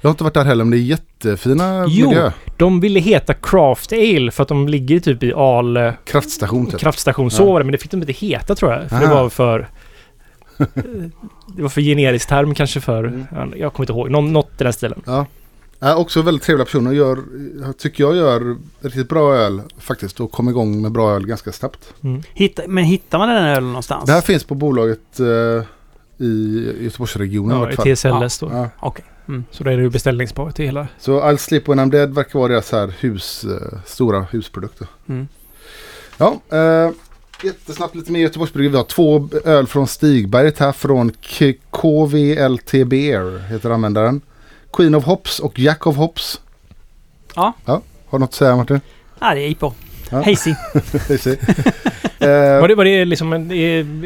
[0.00, 2.08] jag har inte varit där heller men det är jättefina Jo.
[2.08, 2.30] miljö.
[2.56, 6.80] De ville heta Craft Ale för att de ligger typ i Al eh, Kraftstation typ.
[6.80, 7.30] kraftstation.
[7.30, 7.46] Så Ja.
[7.46, 8.88] var det, men det fick de inte heta tror jag.
[8.88, 9.22] För det Aha.
[9.22, 9.68] var för...
[11.56, 13.04] det var för generisk term kanske för...
[13.04, 13.26] Mm.
[13.30, 14.10] ja, Jag kommer inte ihåg.
[14.10, 15.02] Nå, något i den stilen.
[15.06, 15.26] Ja.
[15.80, 16.92] Är också väldigt trevliga personer.
[16.92, 17.18] Gör,
[17.78, 20.20] tycker jag gör riktigt bra öl faktiskt.
[20.20, 21.94] Och kom igång med bra öl ganska snabbt.
[22.04, 22.22] Mm.
[22.34, 24.06] Hitta, men hittar man den ölen någonstans?
[24.06, 25.26] Det här finns på bolaget eh,
[26.26, 27.88] i Göteborgsregionen i Ja, fall.
[27.88, 28.50] i TSLS då.
[28.52, 28.70] Ja.
[28.80, 29.04] Okej.
[29.28, 29.44] Mm.
[29.50, 30.88] Så då är det ju beställningsbart till hela.
[30.98, 34.86] Så I'll Sleep When I'm Dead verkar vara deras här hus, eh, stora husprodukter.
[35.08, 35.28] Mm.
[36.18, 36.90] Ja, eh,
[37.44, 38.70] jättesnabbt lite mer Göteborgsbryggeri.
[38.70, 41.12] Vi har två öl från Stigberget här från
[41.70, 44.20] KVLT Beer heter användaren.
[44.72, 46.40] Queen of Hops och Jack of Hops.
[47.34, 47.52] Ja.
[47.64, 47.72] ja.
[48.06, 48.80] Har du något att säga Martin?
[49.20, 49.72] Ja, det är IPA.
[50.14, 50.22] Ja.
[50.30, 50.54] Hazy.
[51.08, 51.38] Precis.
[52.24, 53.50] Var eh, det, var det liksom en,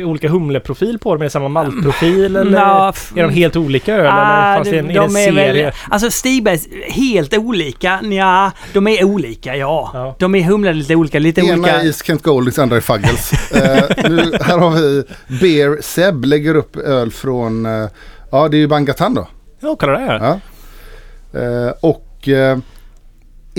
[0.05, 1.23] olika humleprofil på dem?
[1.23, 2.89] Är det samma maltprofil eller?
[2.91, 5.65] F- Är de helt olika öl Ah, eller fanns det en, de, de är serie?
[5.65, 5.73] väl...
[5.91, 8.01] Alltså Stigbergs, helt olika?
[8.03, 9.91] Ja, de är olika ja.
[9.95, 10.17] Ja.
[10.19, 11.81] De är humlade lite olika, lite ena olika...
[11.81, 13.33] är i Kent Goldings, andra är Fuggles.
[13.53, 15.05] eh, nu, här har vi
[15.41, 17.89] Beer Seb lägger upp öl från, eh,
[18.31, 19.29] ja det är ju Bangatan då.
[19.61, 20.19] Ja, kolla det här.
[21.33, 21.41] Ja.
[21.41, 22.59] Eh, och eh,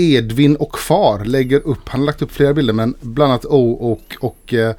[0.00, 3.72] Edvin och Far lägger upp, han har lagt upp flera bilder men bland annat O
[3.72, 4.74] och, och eh,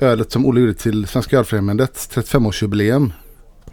[0.00, 3.10] ölet som Olle gjorde till Svenska Ölfrämjandets 35-årsjubileum.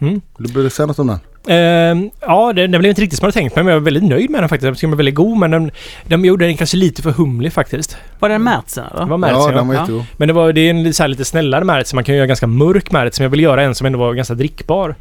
[0.02, 0.22] Mm.
[0.38, 1.20] Vill du säga något om den?
[1.50, 3.86] Ehm, ja, det, det blev inte riktigt som jag hade tänkt mig, men jag var
[3.86, 4.82] väldigt nöjd med den faktiskt.
[4.82, 5.72] Den var väldigt god, men den,
[6.08, 7.98] de gjorde den kanske lite för humlig faktiskt.
[8.20, 9.56] Var det Märtsen var märkt, ja, ja.
[9.58, 9.82] den var Ja.
[9.82, 10.04] jättegod.
[10.18, 12.28] Men det, var, det är en så här lite snällare märkt, så man kan göra
[12.28, 14.96] ganska mörk märkt, som jag vill göra en som ändå var ganska drickbar.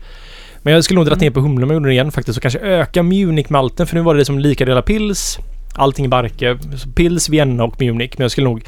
[0.62, 2.42] Men jag skulle nog dragit ner på humlen om jag gjorde den igen faktiskt, och
[2.42, 5.38] kanske öka Munich-malten, för nu var det som lika delar pils,
[5.77, 6.59] allting i barke,
[6.95, 8.12] pils, Vienna och Munich.
[8.16, 8.64] Men jag skulle nog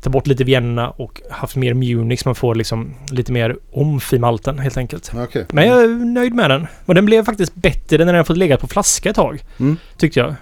[0.00, 4.12] ta bort lite Vienna och haft mer Munich så man får liksom lite mer omf
[4.12, 5.12] i malten helt enkelt.
[5.14, 5.46] Okej.
[5.52, 6.66] Men jag är nöjd med den.
[6.86, 9.42] Och den blev faktiskt bättre när den fått ligga på flaska ett tag.
[9.58, 9.76] Mm.
[9.96, 10.34] Tyckte jag.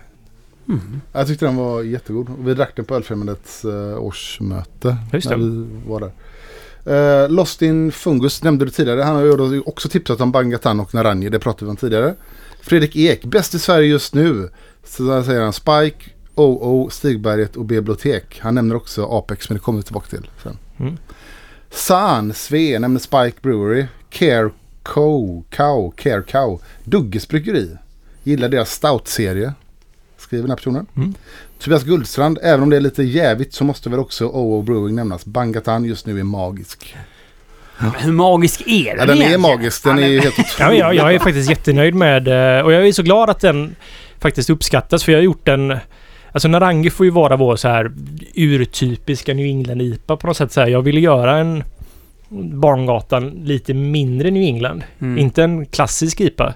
[0.69, 1.01] Mm.
[1.13, 2.29] Jag tyckte den var jättegod.
[2.39, 4.97] Vi drack den på Ölfrämjandets uh, årsmöte.
[5.13, 5.37] Just det.
[5.37, 6.11] När vi var där.
[6.89, 9.03] Eh, Lost in Fungus nämnde du tidigare.
[9.03, 11.31] Han har ju också tipsat om Bangatan och Naranje.
[11.31, 12.15] Det pratade vi om tidigare.
[12.61, 14.49] Fredrik Ek, bäst i Sverige just nu.
[14.89, 18.39] Så där säger han Spike, OO, Stigberget och Bibliotek.
[18.43, 20.59] Han nämner också Apex men det kommer vi tillbaka till sen.
[20.81, 20.97] Mm.
[21.71, 23.87] San, Sve, nämner Spike Brewery.
[24.11, 24.51] Care
[24.83, 26.61] Co, Cow, Care Cow.
[26.85, 27.77] Dugges Bryggeri.
[28.23, 29.53] Gillar deras stout-serie.
[30.19, 30.87] Skriver den här personen.
[30.97, 31.15] Mm.
[31.59, 35.25] Tobias Guldstrand, även om det är lite jävigt så måste väl också OO Brewing nämnas.
[35.25, 36.97] Bangatan just nu är magisk.
[37.79, 39.85] Men Hur magisk är den Ja, den är magisk.
[39.85, 40.79] Den Ja, är helt Ja, otrolig.
[40.81, 42.29] jag, jag är faktiskt jättenöjd med
[42.59, 43.77] eh, och jag är så glad att den
[44.21, 45.77] faktiskt uppskattas för jag har gjort en
[46.33, 47.93] Alltså Narangi får ju vara vår så här
[48.35, 50.53] urtypiska New England-IPA på något sätt.
[50.53, 51.65] Så här, jag ville göra en
[52.61, 54.83] Barngatan lite mindre New England.
[54.99, 55.19] Mm.
[55.19, 56.55] Inte en klassisk IPA.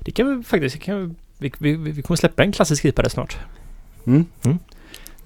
[0.00, 0.82] Det kan vi faktiskt...
[0.82, 3.36] Kan vi, vi, vi, vi kommer släppa en klassisk IPA där snart.
[4.06, 4.26] Mm.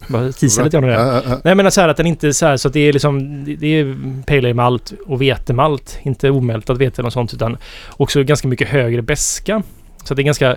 [0.08, 0.92] Bara tisa lite om det.
[0.92, 1.40] Ja, ja, ja.
[1.44, 3.44] Nej men så här att den inte är så här så att det är liksom
[3.44, 3.96] det- är
[4.26, 5.98] pale ale malt och vetemalt.
[6.02, 7.56] Inte omältat vete eller något sånt utan
[7.90, 9.62] också ganska mycket högre beska.
[10.04, 10.56] Så att det är ganska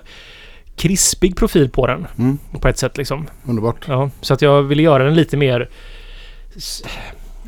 [0.76, 3.28] krispig profil på den Mm, på ett sätt liksom.
[3.46, 3.86] underbart.
[3.88, 5.70] Ja, så att jag ville göra den lite mer...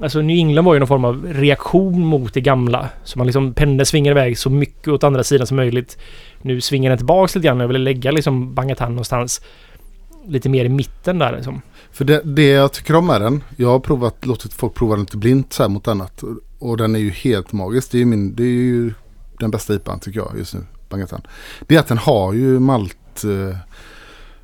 [0.01, 2.89] Alltså New England var ju någon form av reaktion mot det gamla.
[3.03, 5.97] Så man liksom pendeln svingar iväg så mycket åt andra sidan som möjligt.
[6.41, 7.59] Nu svingar den tillbaks lite grann.
[7.59, 9.41] Jag ville lägga liksom Bangatan någonstans
[10.27, 11.61] lite mer i mitten där liksom.
[11.91, 15.03] För det, det jag tycker om med den, jag har provat, låtit folk prova den
[15.03, 16.23] lite blint så här mot annat.
[16.23, 17.91] Och, och den är ju helt magisk.
[17.91, 18.93] Det är ju, min, det är ju
[19.39, 21.21] den bästa IPan tycker jag just nu, Bangatan.
[21.67, 23.56] Det är att den har ju malt, eh,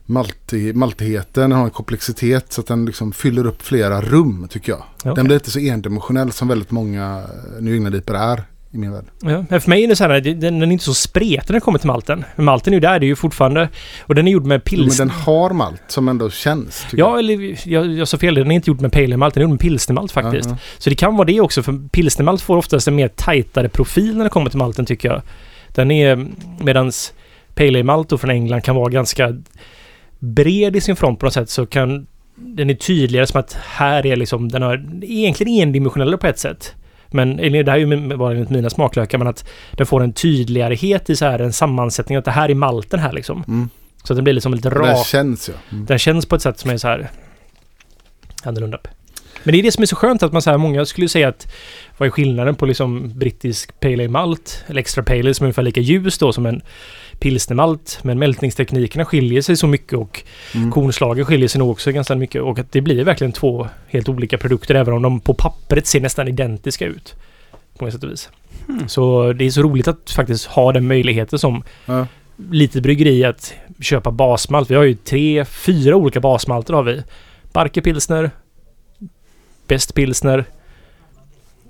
[0.05, 4.83] malti, maltigheten, har en komplexitet så att den liksom fyller upp flera rum tycker jag.
[4.97, 5.13] Okej.
[5.15, 9.05] Den blir inte så endimensionell som väldigt många eh, New England-IPor är i min värld.
[9.21, 11.59] Ja, för mig är det så här, den, den är inte så spretig när det
[11.59, 12.25] kommer till malten.
[12.35, 13.69] Men malten är ju där, det är ju fortfarande...
[14.01, 14.99] Och den är gjord med Jo, pils...
[14.99, 16.85] Men den har malt som ändå känns.
[16.91, 18.33] Ja, eller jag, jag sa fel.
[18.33, 20.23] Den är inte gjord med pale ale malt, den är gjord med pilsnermalt jag.
[20.23, 20.49] faktiskt.
[20.49, 24.17] Ja, Så det kan vara det också, för pilsnermalt får oftast en mer tajtare profil
[24.17, 25.21] när det kommer till malten tycker jag.
[25.67, 26.27] Den är...
[26.59, 27.13] Medans
[27.59, 29.35] pale ale malt då från England kan vara ganska
[30.19, 32.07] bred i sin front på något sätt så kan...
[32.35, 34.49] Den är tydligare som att här är liksom...
[34.49, 36.75] Den har egentligen endimensionell på ett sätt.
[37.07, 41.09] Men det här är ju bara enligt mina smaklökar, men att den får en tydlighet
[41.09, 42.17] i så här en sammansättning.
[42.17, 43.43] Att det här är malten här liksom.
[43.47, 43.69] Mm.
[44.03, 45.07] Så att den blir liksom lite rak.
[45.07, 45.55] känns ja.
[45.71, 45.85] Mm.
[45.85, 47.09] Den känns på ett sätt som är så här
[48.43, 48.79] annorlunda.
[49.43, 51.27] Men det är det som är så skönt att man så här, många skulle säga
[51.27, 51.53] att
[51.97, 55.47] vad är skillnaden på liksom brittisk pale ale malt eller extra pale ale som är
[55.47, 56.61] ungefär lika ljus då som en
[57.19, 57.99] pilsnermalt.
[58.03, 60.23] Men mältningsteknikerna skiljer sig så mycket och
[60.55, 60.71] Mm.
[60.71, 64.37] kornslagen skiljer sig nog också ganska mycket och att det blir verkligen två helt olika
[64.37, 67.15] produkter även om de på pappret ser nästan identiska ut.
[67.77, 68.29] På ett sätt och vis.
[68.67, 68.89] Hmm.
[68.89, 72.07] Så det är så roligt att faktiskt ha den möjligheten som Ja.
[72.51, 74.71] litet bryggeri att köpa basmalt.
[74.71, 77.03] Vi har ju tre, fyra olika basmalter har vi.
[77.53, 78.31] Barker pilsner,
[79.67, 80.45] Best pilsner,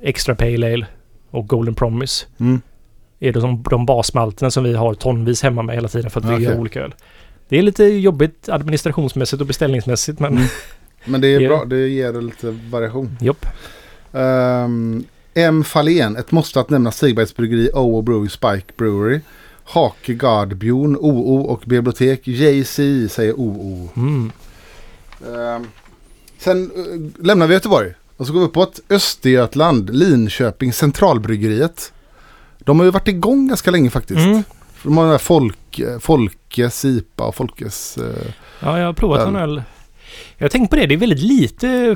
[0.01, 0.85] Extra Pale Ale
[1.31, 2.25] och Golden Promise.
[2.39, 2.61] Mm.
[3.19, 6.25] Är det som de basmalterna som vi har tonvis hemma med hela tiden för att
[6.25, 6.59] brygga Okej.
[6.59, 6.95] olika öl.
[7.49, 10.47] Det är lite jobbigt administrationsmässigt och beställningsmässigt men Mm.
[11.05, 13.17] Men det är bra, det ger lite variation.
[13.21, 13.45] jopp.
[14.11, 15.63] Um, M.
[15.63, 18.01] Fahlén, ett måste att nämna Stigbergs bryggeri O.O.
[18.01, 19.19] Brewery Spike Brewery.
[19.63, 22.27] Hake Gardbjorn, OO och bibliotek.
[22.27, 22.75] JC
[23.09, 23.89] säger OO.
[23.95, 24.31] Mm.
[25.27, 25.67] Ehm,
[26.37, 28.79] sen eh, lämnar vi Göteborg och så går vi uppåt.
[28.89, 31.93] Östergötland, Linköping, Centralbryggeriet.
[32.59, 34.19] De har ju varit igång ganska länge faktiskt.
[34.19, 34.43] Mm.
[34.83, 37.97] De har den här folk, Folkes IPA och Folkes...
[37.97, 39.63] eh, Ja, jag har provat en öl.
[40.37, 41.95] Jag har tänkt på det, det är väldigt lite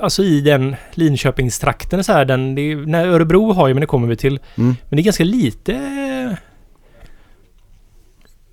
[0.00, 2.24] alltså i den Linköpingstrakten så här.
[2.24, 4.40] Den, det är, när Örebro har ju, men det kommer vi till.
[4.54, 4.76] Mm.
[4.88, 5.72] Men det är ganska lite...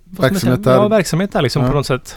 [0.04, 0.72] Verksamhet där.
[0.74, 1.68] Ja, verksamhet där liksom Ja.
[1.68, 2.16] på något sätt.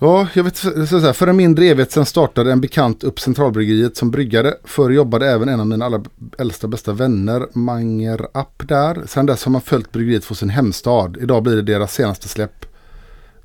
[0.00, 0.68] Ja, jag vet så
[0.98, 4.54] här, För en mindre evighet sedan startade en bekant upp Centralbryggeriet som bryggare.
[4.64, 6.04] Förr jobbade även en av mina allra
[6.38, 9.02] äldsta bästa vänner, Manger App där.
[9.06, 11.16] Sen dess har man följt bryggeriet från sin hemstad.
[11.20, 12.64] Idag blir det deras senaste släpp,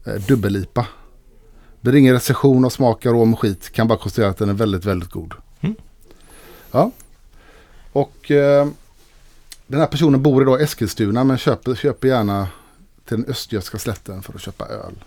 [0.05, 0.87] eh, Dubbellipa.
[1.81, 3.69] Blir ingen recension av smak, arom och skit.
[3.69, 5.33] Kan bara konstatera att den är väldigt, väldigt god.
[5.61, 5.75] Mm.
[6.71, 6.91] Ja.
[7.91, 8.67] Och eh,
[9.67, 12.47] den här personen bor idag i Eskilstuna men köper, köper gärna
[13.05, 15.03] till den östgötska slätten för att köpa öl.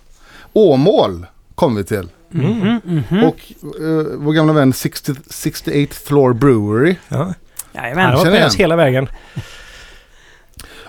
[0.53, 1.27] Åmål
[1.57, 2.09] kom vi till.
[2.35, 2.59] Mm.
[2.59, 2.81] Mhm,
[3.11, 3.25] mhm.
[3.25, 6.97] Och eh, vår gamla vän 60, 68th Floor Brewery.
[7.09, 7.17] Ja.
[7.17, 7.35] Han
[7.85, 8.07] Jajamän.
[8.07, 9.09] har varit med oss hela vägen.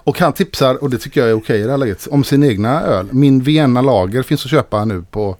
[0.07, 2.43] Och han tipsar, och det tycker jag är okej i det här läget, om sin
[2.43, 3.07] egna öl.
[3.11, 5.37] Min Vienna Lager finns att köpa nu på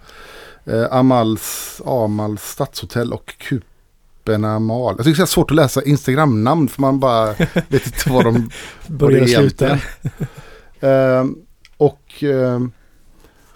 [0.66, 4.94] eh, Amals, Amals stadshotell och Kuperna Mal.
[4.98, 7.34] Jag tycker det är svårt att läsa Instagram-namn för man bara
[7.68, 8.50] vet inte vad de
[8.88, 9.84] Börjar slutar.
[10.80, 11.36] Ehm,
[11.78, 12.72] och ehm,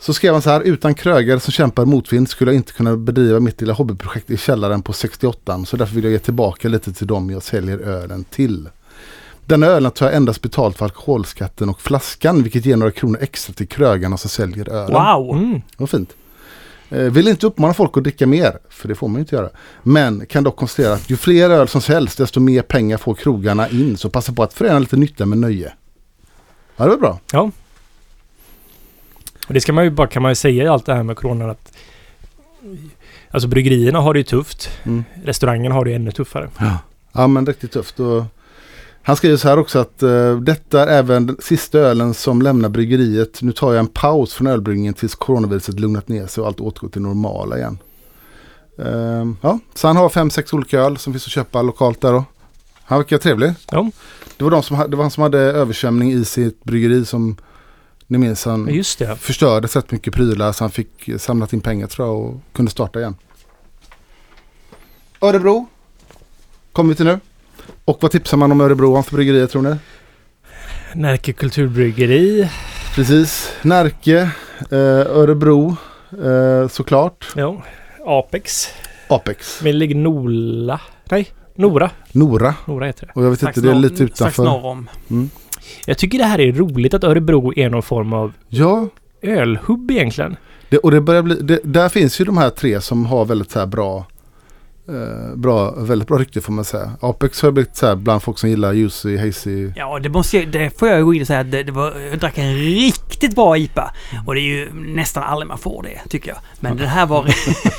[0.02, 3.40] så skrev han så här, utan krögare som kämpar motvind skulle jag inte kunna bedriva
[3.40, 7.08] mitt lilla hobbyprojekt i källaren på 68 så därför vill jag ge tillbaka lite till
[7.08, 8.70] dem jag säljer ölen till.
[9.46, 13.54] Denna ölen tar jag endast betalt för alkoholskatten och flaskan vilket ger några kronor extra
[13.54, 14.94] till krögarna som säljer ölen.
[14.94, 15.38] Wow!
[15.38, 15.62] Mm.
[15.78, 16.16] Vad fint.
[16.90, 19.50] Eh, vill inte uppmana folk att dricka mer, för det får man ju inte göra.
[19.84, 23.70] Men kan dock konstatera att ju fler öl som säljs, desto mer pengar får krogarna
[23.70, 23.98] in.
[23.98, 25.74] Så passa på att förena lite nytta med nöje.
[26.76, 27.20] Ja, det var bra.
[29.52, 31.16] Och det ska man ju bara kan man ju säga i allt det här med
[31.16, 31.78] coronan att
[33.32, 34.70] Alltså bryggerierna har det ju tufft.
[34.84, 35.04] Mm.
[35.24, 36.50] Restaurangen har det ju ännu tuffare.
[37.14, 38.00] Ja, men riktigt tufft.
[38.00, 38.24] Och
[39.02, 42.70] han skriver så här också att eh, detta är även den sista ölen som lämnar
[42.70, 43.42] bryggeriet.
[43.42, 46.90] Nu tar jag en paus från ölbryggningen tills coronaviruset lugnat ner sig och allt återgår
[46.90, 47.78] till normala igen.
[48.78, 52.12] Ehm, ja, så han har fem, sex olika öl som finns att köpa lokalt där
[52.12, 52.24] då.
[52.84, 53.54] Han verkar trevlig.
[53.72, 53.92] Ja.
[54.38, 57.38] Det var, de som, det var han som hade översvämning i sitt bryggeri som
[58.12, 59.16] ni minns han Just det.
[59.16, 63.00] förstörde så mycket prylar så han fick samlat in pengar tror jag och kunde starta
[63.00, 63.16] igen.
[65.22, 65.66] Örebro
[66.72, 67.20] kommer vi till nu.
[67.86, 69.76] Och vad tipsar man om Örebro om för bryggerier tror ni?
[70.96, 72.50] Närke kulturbryggeri.
[72.96, 74.18] Precis, Närke,
[74.72, 74.78] eh,
[75.18, 75.76] Örebro
[76.24, 77.64] eh, såklart, Ja.
[78.06, 78.68] Apex.
[79.10, 80.82] Apex, Men ligger Nola.
[81.12, 81.92] Nej, Nora.
[82.12, 82.56] Nora.
[82.66, 83.12] Nora heter det.
[83.16, 84.44] Och jag vet Strax inte, det är lite Strax utanför.
[84.44, 84.90] norr om.
[85.86, 88.88] Jag tycker det här är roligt att Örebro är någon form av Ja,
[89.22, 90.36] ölhubb egentligen.
[90.70, 93.52] Det, och det börjar bli, det, där finns ju de här tre som har väldigt
[93.52, 94.06] så här bra,
[95.36, 96.92] bra, väldigt bra rykte får man säga.
[97.00, 99.72] Apex har blivit så här bland folk som gillar juicy, hazy.
[99.76, 101.94] Ja, det, måste jag, det får jag gå in och säga att det, det var,
[102.12, 103.94] jag drack en riktigt bra IPA.
[104.26, 106.38] Och det är ju nästan aldrig man får det, tycker jag.
[106.60, 107.36] Men den här var...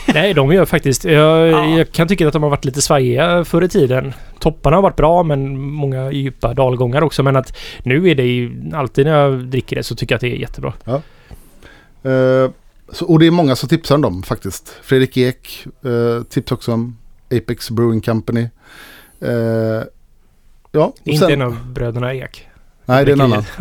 [0.15, 1.05] Nej, de gör faktiskt...
[1.05, 1.79] Jag, Ja.
[1.79, 4.13] jag kan tycka att de har varit lite svajiga förr i tiden.
[4.39, 7.23] Topparna har varit bra, men många djupa dalgångar också.
[7.23, 8.71] Men att nu är det ju...
[8.75, 10.73] Alltid när jag dricker det så tycker jag att det är jättebra.
[12.03, 12.51] Eh,
[12.93, 14.77] så, och det är många som tipsar om dem faktiskt.
[14.83, 16.97] Fredrik Ek eh, tipsar också om
[17.37, 18.49] Apex Brewing Company.
[19.21, 19.83] Eh, ja,
[20.71, 22.49] Det är och inte sen- en av bröderna Ek.
[22.85, 23.45] Nej, det är en annan.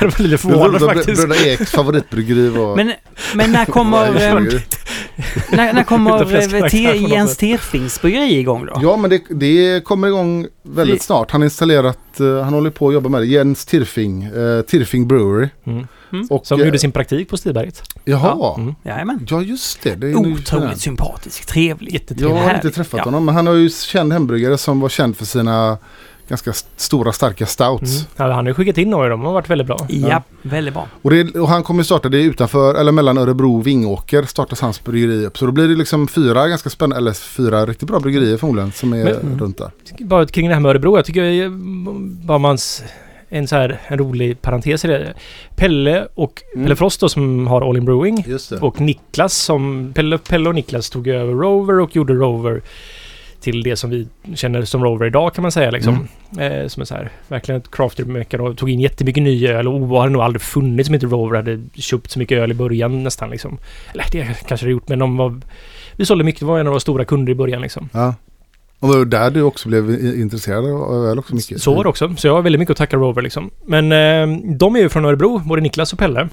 [0.00, 1.26] Jag var lite förvånad faktiskt.
[1.28, 2.76] Bröderna Eks favoritbryggeri var...
[2.76, 2.92] Men,
[3.34, 4.06] men när kommer...
[5.18, 7.38] Eh, när, när kommer eh, te, Jens sätt.
[7.38, 8.78] Terfings bryggeri igång då?
[8.82, 11.30] Ja, men det, det kommer igång väldigt Det- snart.
[11.30, 13.26] Han har installerat, eh, han håller på att jobba med det.
[13.26, 15.48] Jens Tirfing, uh, Tirfing Brewery.
[15.64, 15.86] Mm.
[16.30, 17.82] Och, Som eh, gjorde sin praktik på Stiberget.
[18.04, 18.74] Jaha, Mm.
[18.84, 19.26] Jajamän.
[19.30, 19.94] ja just det.
[19.94, 21.92] det är Otroligt sympatisk, trevlig.
[21.92, 22.36] Jättetrevlig.
[22.38, 23.04] Jag har inte träffat Ja.
[23.04, 25.78] honom, men han har ju känd hembryggare som var känd för sina
[26.28, 27.96] ganska st- stora starka stouts.
[27.96, 28.06] Mm.
[28.16, 29.08] Ja, han har ju skickat in några.
[29.08, 29.78] De har varit väldigt bra.
[29.88, 30.86] Ja, väldigt bra.
[31.02, 34.60] Och, det, och han kommer ju starta det utanför, eller mellan Örebro och Vingåker startas
[34.60, 35.38] hans bryggeri upp.
[35.38, 38.92] Så då blir det liksom fyra ganska spännande, eller fyra riktigt bra bryggerier förmodligen som
[38.92, 39.70] är Men- runt där.
[40.00, 40.96] Bara kring det här med Örebro.
[40.96, 41.50] Jag tycker eh,
[42.26, 42.58] bara man...
[43.28, 45.14] En så här en rolig parentes i det.
[45.56, 46.64] Pelle och Mm.
[46.64, 48.24] Pelle Frost då, som har All In Brewing.
[48.26, 48.56] Just det.
[48.56, 49.92] Och Niklas som...
[49.94, 52.62] Pelle, Pelle och Niklas tog över Rover och gjorde Rover
[53.40, 56.08] till det som vi känner som Rover idag kan man säga liksom.
[56.36, 56.62] Mm.
[56.62, 59.74] Eh, som är så här, verkligen ett crafter och tog in jättemycket ny öl och
[59.74, 63.04] OA hade nog aldrig funnits som inte Rover hade köpt så mycket öl i början
[63.04, 63.58] nästan liksom.
[63.92, 65.40] Eller det kanske det gjort men de var...
[65.96, 67.88] Vi sålde mycket, det var en av våra stora kunder i början liksom.
[67.92, 68.14] Ja.
[68.80, 69.90] Och det var där du också blev
[70.20, 71.62] intresserad av öl också mycket.
[71.62, 72.14] Så var det också.
[72.16, 73.50] Så jag har väldigt mycket att tacka Rover liksom.
[73.66, 76.28] Men eh, de är ju från Örebro, både Niklas och Pelle.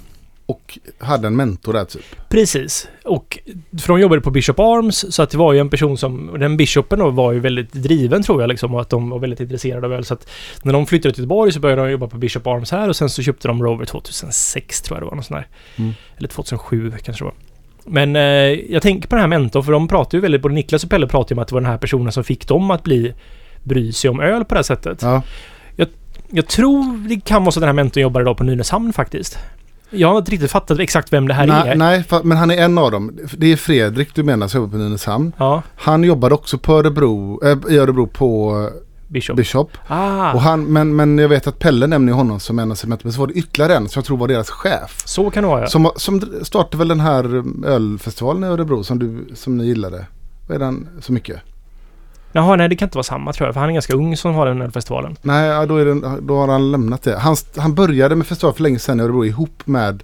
[0.47, 2.29] Och hade en mentor där typ.
[2.29, 2.87] Precis.
[3.03, 3.39] Och
[3.81, 6.39] för de jobbade på Bishop Arms, så att det var ju en person som...
[6.39, 9.39] Den bishopen då var ju väldigt driven tror jag liksom och att de var väldigt
[9.39, 10.05] intresserade av öl.
[10.05, 10.29] Så att
[10.63, 13.09] när de flyttade till Göteborg så började de jobba på Bishop Arms här och sen
[13.09, 15.15] så köpte de Rover 2006 tror jag det var.
[15.15, 15.47] Något sånt där.
[15.83, 15.93] Mm.
[16.17, 17.33] Eller 2007 kanske det var.
[17.85, 18.21] Men eh,
[18.71, 20.41] jag tänker på den här mentorn för de pratar ju väldigt...
[20.41, 22.47] Både Niklas och Pelle pratar ju om att det var den här personen som fick
[22.47, 23.13] dem att bli...
[23.63, 25.01] Bry sig om öl på det här sättet.
[25.01, 25.21] Ja.
[26.29, 29.37] Jag tror det kan vara så att den här mentorn jobbar idag på Nynäshamn faktiskt.
[29.89, 31.75] Jag har inte riktigt fattat exakt vem det här nej, är.
[31.75, 33.19] nej, men han är en av dem.
[33.37, 35.33] Det är Fredrik du menar som jobbar på Nynäshamn.
[35.37, 38.69] Ja, Han jobbade också på Örebro, äh, i Örebro på
[39.15, 39.37] Bishop.
[39.37, 39.71] Bishop.
[39.87, 42.75] Ah, Och han, men, men jag vet att Pelle nämner ju honom som en av
[42.75, 43.05] sina mentorer.
[43.07, 45.03] Men så var det ytterligare en som jag tror var deras chef.
[45.05, 45.67] så kan det vara ja.
[45.67, 50.05] Som, som startade väl den här eh, ölfestivalen i Örebro som, du, som ni gillade.
[50.47, 51.39] Vad är den så mycket?
[52.31, 53.53] Jaha, nej det kan inte vara samma tror jag.
[53.53, 55.15] För han är ganska ung som har den här festivalen.
[55.21, 57.17] Nej, då, är det, då har han lämnat det.
[57.17, 60.03] Han, han började med festival för länge sedan i Örebro ihop med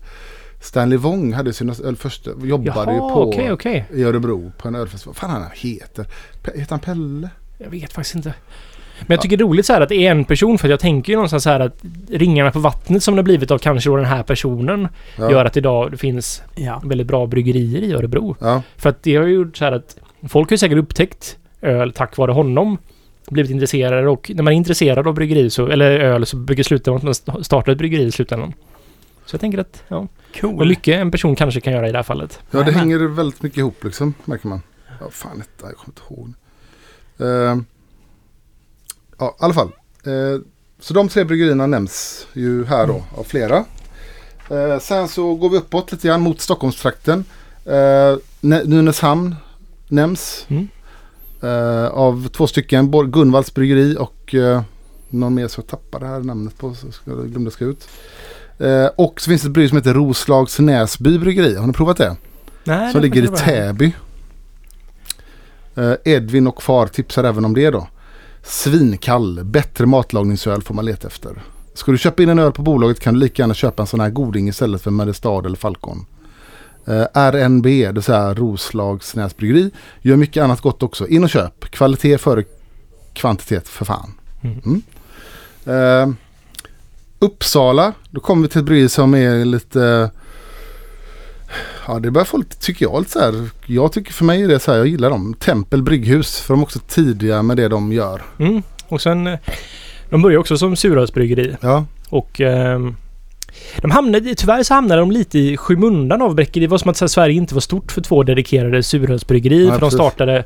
[0.62, 1.34] Stanley Wong.
[1.34, 3.86] Hade sina första, jobbade ju Jaha, på okej, okej.
[3.94, 5.16] i Örebro på en ölfestival.
[5.22, 6.06] Vad fan han heter?
[6.44, 7.30] Pe- Heter han Pelle?
[7.58, 8.34] Jag vet faktiskt inte.
[9.08, 10.80] Men jag tycker det är roligt så här att det är en person för jag
[10.80, 11.78] tänker ju någonstans så här att
[12.10, 14.88] ringarna på vattnet som det har blivit av kanske då den här personen
[15.18, 15.32] Ja.
[15.32, 16.82] gör att idag det finns Ja.
[16.86, 18.36] väldigt bra bryggerier i Örebro.
[18.40, 19.98] Ja, För att det har ju gjort så här att
[20.30, 22.78] folk har ju säkert upptäckt öl tack vare honom.
[23.30, 26.68] Blivit intresserade och när man är intresserad av bryggeri så, eller öl så brukar det
[26.68, 28.54] sluta med att man startar ett bryggeri i slutändan.
[29.26, 30.08] Så jag tänker att, ja, vad
[30.42, 30.68] Cool.
[30.68, 32.40] mycket en person kanske kan göra i det här fallet.
[32.42, 32.80] ja det Jajamän.
[32.80, 34.62] hänger väldigt mycket ihop liksom, märker man.
[35.00, 36.34] Ja, fan detta, jag kommer inte ihåg.
[37.30, 37.62] Uh,
[39.22, 39.72] ja, i alla fall.
[40.06, 40.42] Eh,
[40.80, 43.66] så de tre bryggerierna nämns ju här då av flera.
[44.50, 47.26] Eh, sen så går vi uppåt lite grann mot Stockholmstrakten.
[47.68, 49.36] Uh, Nynäshamn
[49.88, 50.46] nämns.
[50.48, 50.68] Mm.
[51.42, 54.62] Eh, av två stycken, Gunvalls bryggeri och uh,
[55.10, 57.88] någon mer som jag tappade här namnet på, så jag glömde skriva ut.
[58.62, 61.56] Eh, och så finns det ett bryggeri som heter Roslags Näsby bryggeri.
[61.56, 62.16] Har ni provat det?
[62.64, 63.28] Nej, som det ligger i.
[63.28, 63.96] Täby.
[65.76, 67.88] Eh, Edvin och far tipsar även om det då.
[68.44, 71.44] Svinkall, bättre matlagningsöl får man leta efter.
[71.74, 74.00] Ska du köpa in en öl på bolaget kan du lika gärna köpa en sån
[74.00, 76.06] här goding istället för Mariestad eller Falcon.
[76.86, 81.08] Eh, RNB, det vill säga Roslags Näsbryggeri, gör mycket annat gott också.
[81.08, 81.66] In och köp.
[81.72, 82.44] Kvalitet före
[83.14, 84.14] kvantitet för fan.
[84.42, 84.82] Mm.
[85.66, 86.16] Eh,
[87.20, 90.12] Uppsala, då kommer vi till ett bryggeri som är lite...
[91.92, 93.50] Ja, det börjar lite, tycker jag, lite så här.
[93.66, 95.34] Jag tycker för mig är det så här, jag gillar dem.
[95.40, 98.22] Tempel Brygghus, för de är också tidiga med det de gör.
[98.40, 98.64] Mm.
[98.88, 99.28] Och sen...
[99.28, 99.40] eh,
[100.10, 101.56] De börjar också som surölsbryggeri.
[101.62, 102.42] Ja, Och...
[102.42, 102.96] ehm,
[103.82, 106.66] de hamnade, tyvärr så hamnade de lite i skymundan av bräckeri.
[106.66, 109.66] Det var som att här, Sverige inte var stort för två dedikerade surölsbryggerier.
[109.66, 109.98] Ja, för precis.
[110.00, 110.44] de startade...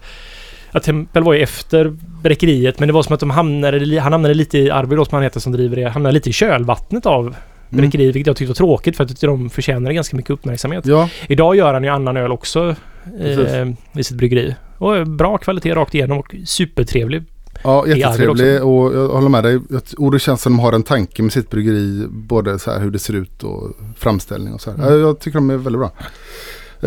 [0.71, 4.33] Att Tempel var ju efter bräckeriet men det var som att de hamnade, han hamnade
[4.33, 7.35] lite i Arvid då, som han heter som driver det, hamnade lite i kölvattnet av
[7.75, 10.85] bräckeri, vilket jag tyckte var tråkigt för att de förtjänade ganska mycket uppmärksamhet.
[10.85, 12.75] Ja, Idag gör han ju annan öl också
[13.19, 14.55] eh, i sitt bryggeri.
[14.77, 17.23] Och eh, bra kvalitet rakt igenom och supertrevlig.
[17.63, 19.59] ja jättetrevlig och jag håller med dig.
[19.97, 22.05] Och det känns som de har en tanke med sitt bryggeri.
[22.09, 24.77] Både så här hur det ser ut och framställning och så här.
[24.77, 24.89] Mm.
[24.93, 25.91] Ja, Jag tycker de är väldigt bra.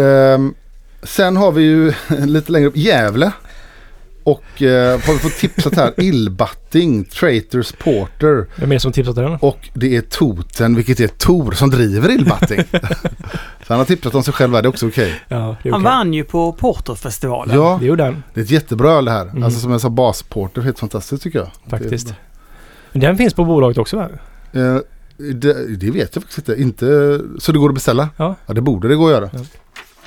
[0.04, 0.54] Ehm,
[1.02, 1.92] sen har vi ju
[2.26, 3.32] lite längre upp Gävle.
[4.28, 5.92] Och eh, har vi fått tipsat här.
[6.00, 8.46] Illbatting, Traitors Porter.
[8.56, 9.32] Vem är det som tipsat den?
[9.40, 12.64] Och det är Toten, vilket är Tor som driver Illbatting.
[13.66, 15.14] så han har tipsat om sig själv här, det är också okej.
[15.28, 17.56] Ja, det är Han vann ju på Porterfestivalen.
[17.56, 19.26] Ja, Det gjorde han det är ett jättebra öl det här.
[19.26, 19.42] Mm.
[19.42, 21.48] Alltså som en sån basporter, helt fantastiskt tycker jag.
[21.70, 22.14] faktiskt.
[22.92, 24.08] Men Den finns på bolaget också va?
[24.52, 24.78] Det, eh,
[25.16, 26.62] det, det vet jag faktiskt inte.
[26.62, 27.20] inte.
[27.38, 28.08] Så det går att beställa?
[28.16, 28.34] Ja.
[28.46, 29.30] Ja, det borde det gå att göra.
[29.32, 29.40] Ja.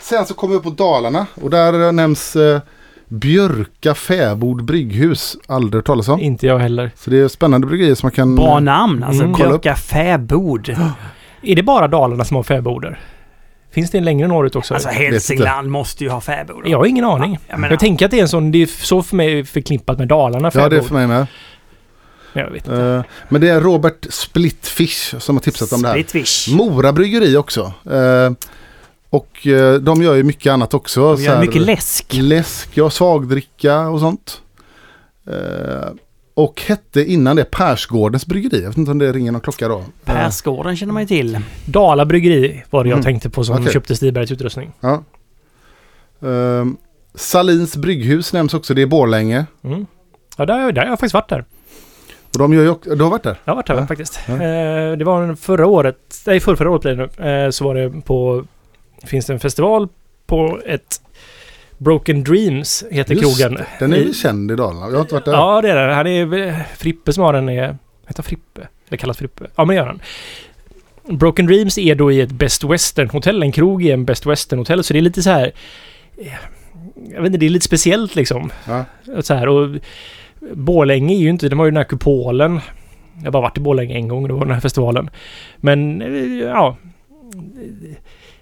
[0.02, 2.61] Sen så kommer vi upp på Dalarna och där eh, nämns eh,
[3.11, 5.38] Björka Fäbod Brygghus.
[5.47, 6.19] Aldrig hört talas om.
[6.19, 6.91] Inte jag heller.
[6.95, 8.35] Så det är spännande bryggerier som man kan...
[8.35, 9.23] Bra namn alltså.
[9.23, 9.35] Mm.
[9.35, 9.61] Kolla upp.
[9.61, 10.69] Björka fäbod.
[11.43, 12.99] Är det bara Dalarna som har fäbodar?
[13.71, 14.73] Finns det en längre norrut också?
[14.73, 16.63] Alltså Hälsingland måste ju ha fäbod.
[16.65, 17.39] jag har ingen aning.
[17.47, 19.97] Jag menar- jag tänker att det är en sån, det är så för mig förknippat
[19.99, 20.88] med Dalarna Ja, det är fäbod.
[20.88, 21.27] för mig med.
[22.33, 22.81] Men jag vet inte.
[22.81, 25.93] Eh, men det är Robert Splitfish som har tipsat om det här.
[26.03, 26.55] Splitfish.
[26.55, 27.73] Mora bryggeri också.
[27.85, 28.31] Eh,
[29.11, 31.01] och eh, de gör ju mycket annat också.
[31.01, 32.13] De så gör här- mycket läsk.
[32.13, 34.41] Läsk, ja, svagdricka och sånt.
[35.27, 35.89] Eh,
[36.33, 38.61] och hette innan det Persgårdens bryggeri.
[38.61, 39.83] Jag vet inte om det ringer någon klocka då.
[40.05, 41.39] Persgården känner man ju till.
[41.65, 43.03] Dala bryggeri var det jag Mm.
[43.03, 43.73] tänkte på som Okej.
[43.73, 44.71] köpte Stibergs utrustning.
[44.79, 45.03] Ja.
[46.21, 46.65] Eh,
[47.15, 48.73] Salins brygghus nämns också.
[48.73, 49.45] Det är Borlänge.
[49.63, 49.85] Mm.
[50.38, 51.45] Ja, där, där har jag faktiskt varit där.
[52.33, 53.39] Och de gör ju också, du har varit där?
[53.45, 53.88] Jag har varit där Ja.
[53.88, 54.19] faktiskt.
[54.27, 54.33] Ja.
[54.33, 58.01] Eh, det var förra året, nej förra, förra året blir det nu, så var det
[58.01, 58.45] på,
[59.05, 59.87] finns det en festival
[60.25, 61.01] på ett
[61.77, 63.59] Broken Dreams heter Just krogen.
[63.79, 64.85] Den är väl känd i Dalarna?
[64.85, 65.31] Jag har inte varit där.
[65.31, 65.93] Ja, det är det.
[65.93, 67.61] Han är Frippe som har den är...
[67.61, 67.77] Heter
[68.17, 68.67] han Frippe?
[68.89, 69.47] Det kallas Frippe.
[69.55, 70.01] Ja, men det gör han.
[71.17, 73.43] Broken Dreams är då i ett Best Western-hotell.
[73.43, 74.81] En krog i en Best Western-hotell.
[74.81, 75.51] Så det är lite så här...
[76.17, 76.33] eh,
[77.11, 78.51] Jag vet inte, det är lite speciellt liksom.
[78.67, 78.85] Ja.
[79.21, 79.69] Så här, och
[80.53, 81.49] Borlänge är ju inte...
[81.49, 82.59] De har ju den här kupolen.
[83.17, 85.09] Jag har bara varit i Borlänge en gång, det var den här festivalen.
[85.57, 86.77] Men, eh, ja...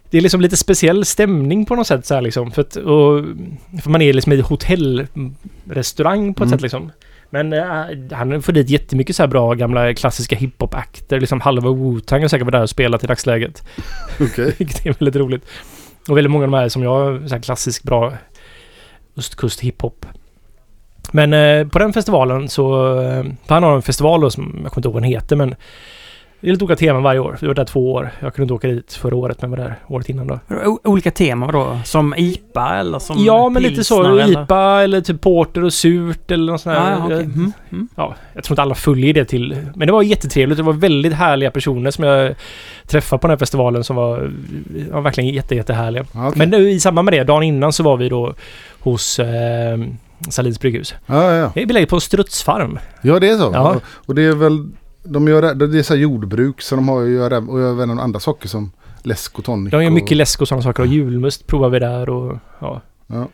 [0.10, 2.52] Det är liksom lite speciell stämning på något sätt så här liksom.
[2.52, 3.24] För, att, och,
[3.84, 6.58] för man är liksom i hotellrestaurang på ett Mm.
[6.58, 6.92] sätt liksom.
[7.30, 11.20] Men eh, han får dit jättemycket så här bra gamla klassiska hiphop-akter.
[11.20, 13.64] Liksom halva Wu-Tang har säkert varit där och spelat i dagsläget.
[14.20, 14.56] Okej.
[14.58, 15.46] Vilket är väldigt roligt.
[16.10, 18.14] Och väldigt många av de här som jag, så här klassisk bra
[19.18, 20.06] östkust hiphop.
[21.12, 22.96] Men eh, på den festivalen så...
[23.02, 25.56] Eh, han har en festival då som, jag kommer inte ihåg vad den heter men...
[26.42, 27.38] Det är lite olika teman varje år.
[27.42, 28.10] Vi har varit där två år.
[28.20, 30.40] Jag kunde inte åka dit förra året men var där året innan då.
[30.66, 31.80] O- olika teman då?
[31.86, 34.04] Som IPA eller som ja men lite så.
[34.04, 34.44] eller?
[34.44, 36.92] IPA eller typ porter och surt eller något sånt Ja, här.
[36.98, 37.16] ja, okej.
[37.18, 37.88] Jag- Mm, mm.
[37.96, 39.58] ja, jag tror inte alla följer det till.
[39.76, 40.58] Men det var jättetrevligt.
[40.58, 42.36] Det var väldigt härliga personer som jag
[42.88, 44.32] träffade på den här festivalen som var,
[44.92, 46.06] var verkligen jätte, jättehärliga.
[46.14, 46.38] Ja, okej.
[46.40, 48.34] Men nu i samband med det, dagen innan så var vi då
[48.80, 49.78] hos eh,
[50.30, 50.96] Salins brygghus.
[51.06, 51.52] ja, ja.
[51.54, 52.80] Det är beläget på Strutsfarm.
[53.02, 53.52] ja, det är så.
[53.54, 53.76] Ja.
[53.86, 54.68] Och det är väl...
[55.04, 58.20] De gör, det är så jordbruk så de har ju göra, och gör även andra
[58.20, 58.72] saker som
[59.04, 59.72] läsk och tonic.
[59.72, 62.82] De gör och, mycket läsk och sådana saker och julmust provar vi där och ja.
[63.08, 63.28] Ja.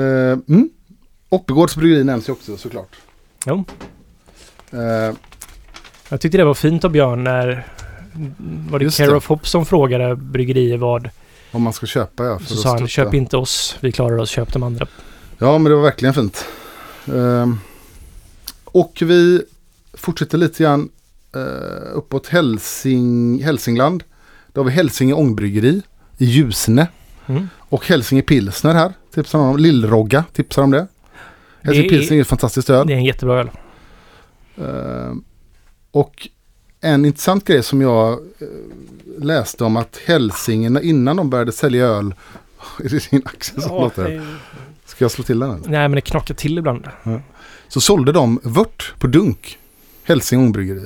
[0.00, 0.70] Eh, mm.
[1.28, 2.96] Oppegårds bryggeri nämns ju också såklart.
[3.46, 3.64] Jo.
[4.72, 5.14] Eh,
[6.08, 7.66] Jag tyckte det var fint av Björn när
[8.70, 9.16] var det Care det.
[9.16, 11.10] of Hop som frågade bryggerier vad.
[11.52, 12.38] om man ska köpa ja.
[12.38, 14.86] För Så sa han köp inte oss, vi klarar oss, köp de andra.
[15.38, 16.44] Ja, men det var verkligen fint.
[17.14, 17.58] Ehm,
[18.64, 19.42] och vi
[19.96, 20.88] fortsätter lite grann
[21.36, 21.42] uh,
[21.94, 24.04] uppåt Hälsing, Hälsingland.
[24.52, 25.82] Då har vi Hälsinge Ångbryggeri
[26.18, 26.88] i Ljusne.
[27.26, 27.48] Mm.
[27.58, 28.92] Och Hälsinge Pilsner här.
[29.14, 30.86] Tipsar om Lillrogga tipsar om det.
[31.62, 32.86] Hälsinge Pilsner är ett fantastiskt öl.
[32.86, 33.50] Det är en jättebra öl.
[34.56, 35.24] Ehm,
[35.90, 36.28] och
[36.80, 38.46] en intressant grej som jag eh,
[39.18, 42.14] läste om att Hälsinge när- innan de började sälja öl.
[42.84, 44.26] Är det din axel som låter?
[44.84, 45.50] Ska jag slå till den?
[45.50, 45.68] Eller?
[45.68, 46.88] Nej men det knakar till ibland.
[47.68, 49.58] så sålde de vört på dunk.
[50.06, 50.84] Hälsinge Ångbryggeri.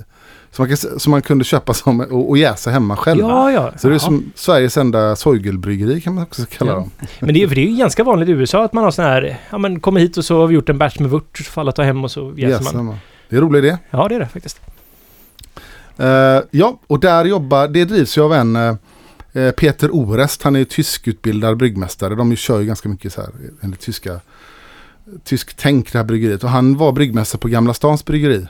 [0.52, 3.20] Som man, som man kunde köpa som, och, och jäsa hemma själv.
[3.20, 3.72] Ja, ja.
[3.78, 3.98] Så det är Ja.
[3.98, 6.90] som Sveriges enda sorgelbryggeri kan man också kalla dem.
[7.20, 9.04] Men det är, för det är ju ganska vanligt i USA att man har sån
[9.04, 11.44] här, ja men kommer hit och så har vi gjort en batch med vört, så
[11.44, 12.86] får alla ta hem och så jäser Jäsa man.
[12.86, 12.98] hemma.
[13.28, 13.78] Det är en rolig idé.
[13.90, 14.60] Ja det är det faktiskt.
[15.96, 20.42] Eh, ja, och där jobbar, det drivs ju av en eh, Peter Orest.
[20.42, 22.14] Han är tyskutbildad bryggmästare.
[22.14, 23.30] De kör ju ganska mycket så här
[23.60, 24.20] enligt tyska,
[25.24, 26.44] tysk tänk det här bryggeriet.
[26.44, 28.46] Och han var bryggmästare på Gamla Stans bryggeri.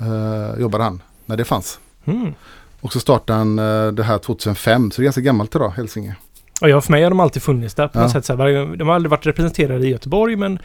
[0.00, 1.78] Eh, jobbade han när det fanns.
[2.04, 2.34] Mm.
[2.80, 6.14] Och så startade han eh, det här 2005, så det är ganska gammalt idag, Hälsinge.
[6.60, 8.02] Och ja, för mig har de alltid funnits där på Ja.
[8.02, 8.24] något sätt.
[8.24, 10.58] Så här, de har aldrig varit representerade i Göteborg men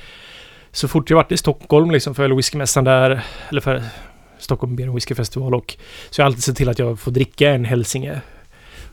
[0.72, 3.84] så fort jag varit i Stockholm liksom för whiskymässan där, eller för
[4.40, 5.76] Stockholm Beer and Whisky Festival och
[6.10, 8.22] så jag har alltid sett till att jag får dricka en Hälsinge.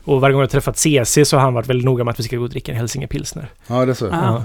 [0.03, 2.23] Och varje gång jag träffat CC så har han varit väldigt noga med att vi
[2.23, 3.49] ska gå och dricka en Hälsinge pilsner.
[3.67, 4.05] Ja, det är så.
[4.11, 4.43] Ja.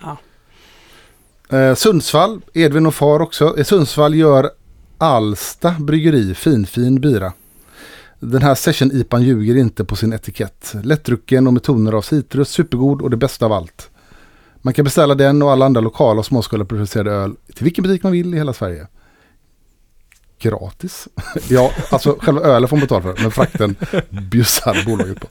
[0.00, 0.16] Ja.
[1.58, 3.58] Eh, Sundsvall, Edvin och far också.
[3.58, 4.50] I Sundsvall gör
[5.02, 7.32] Alsta bryggeri finfin bira.
[8.20, 10.74] Den här session IPAn ljuger inte på sin etikett.
[10.82, 13.90] Lättdrucken och med toner av citrus, supergod och det bästa av allt.
[14.56, 18.02] Man kan beställa den och alla andra lokala och småskaliga producerade öl till vilken butik
[18.02, 18.86] man vill i hela Sverige.
[20.38, 21.08] Gratis.
[21.48, 23.76] ja, alltså själva ölen får man betala för, men frakten
[24.30, 25.26] bjussar bolaget på.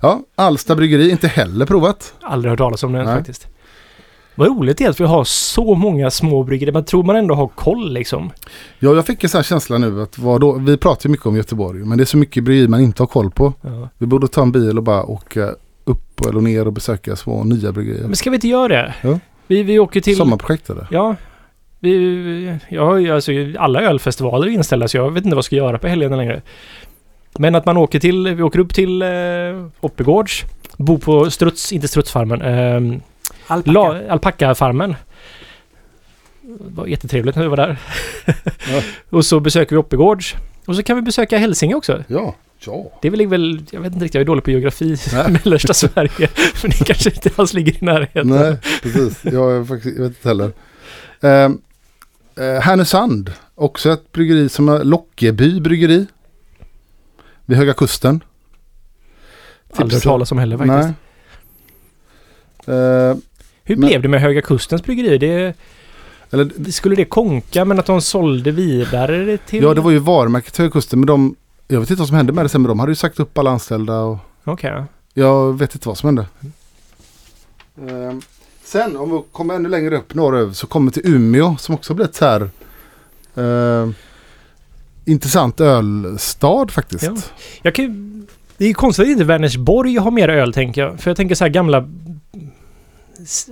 [0.00, 2.14] Ja, Alsta bryggeri, inte heller provat.
[2.20, 3.16] Aldrig hört talas om den Nej.
[3.16, 3.46] faktiskt.
[4.34, 6.72] Vad roligt det är att vi har så många små bryggerier.
[6.72, 8.30] Man tror man ändå har koll liksom.
[8.78, 11.26] Ja, jag fick en sån här känsla nu att vad då, vi pratar ju mycket
[11.26, 13.52] om Göteborg, men det är så mycket bryggerier man inte har koll på.
[13.60, 13.88] Ja.
[13.98, 15.54] Vi borde ta en bil och bara åka
[15.84, 18.06] upp eller ner och besöka små nya bryggerier.
[18.06, 18.94] Men ska vi inte göra det?
[19.02, 19.18] Ja.
[19.46, 20.16] Vi, vi åker till...
[20.16, 20.86] Sommarprojekt eller?
[20.90, 21.16] Ja.
[21.80, 21.90] Vi,
[22.70, 26.42] ju alltså alla ölfestivaler så jag vet inte vad jag ska göra på helgerna längre.
[27.38, 29.08] Men att man åker till, vi åker upp till eh,
[29.80, 30.44] Oppegårds.
[30.76, 32.42] Bor på Struts, inte Strutsfarmen.
[32.42, 33.00] Eh,
[33.46, 33.72] Alpacka.
[33.72, 34.96] La- Alpackafarmen.
[36.42, 37.76] Det var jättetrevligt när vi var där.
[38.72, 38.82] Ja.
[39.10, 40.34] och så besöker vi Oppegårds.
[40.66, 42.04] Och så kan vi besöka Hälsinge också.
[42.06, 42.90] Ja, ja.
[43.02, 44.98] Det ligger väl, jag vet inte riktigt, jag är dålig på geografi i
[45.44, 46.28] mellersta Sverige.
[46.54, 48.28] För det kanske inte alls ligger i närheten.
[48.28, 49.24] Nej, precis.
[49.24, 50.52] Jag, faktiskt, jag vet inte heller.
[51.20, 51.30] Eh,
[52.46, 56.06] eh, Härnösand, också ett bryggeri som är Lockeby bryggeri.
[57.46, 58.24] Vid Höga Kusten.
[59.76, 60.94] Aldrig hört talas om heller faktiskt.
[62.66, 62.76] Nej.
[62.76, 63.16] Eh,
[63.64, 65.18] Hur Men- blev det med Höga Kustens bryggeri?
[65.18, 65.54] Det,
[66.30, 69.62] eller, skulle det konka men att de sålde vidare till...
[69.62, 71.36] ja, det var ju varumärket Höga Kusten, men de,
[71.68, 73.38] jag vet inte vad som hände med det sen, men de hade ju sagt upp
[73.38, 74.82] alla anställda och Okej.
[75.14, 76.26] Jag vet inte vad som hände.
[77.88, 78.22] Ehm,
[78.64, 81.94] sen om vi kommer ännu längre upp norröver så kommer vi till Umeå som också
[81.94, 82.50] blivit så här
[83.36, 83.94] ehm,
[85.04, 87.04] intressant ölstad faktiskt.
[87.04, 87.16] Ja.
[87.62, 88.26] Jag kan,
[88.56, 91.00] det är konstigt att inte Vänersborg har mer öl tänker jag.
[91.00, 91.88] För jag tänker så här gamla...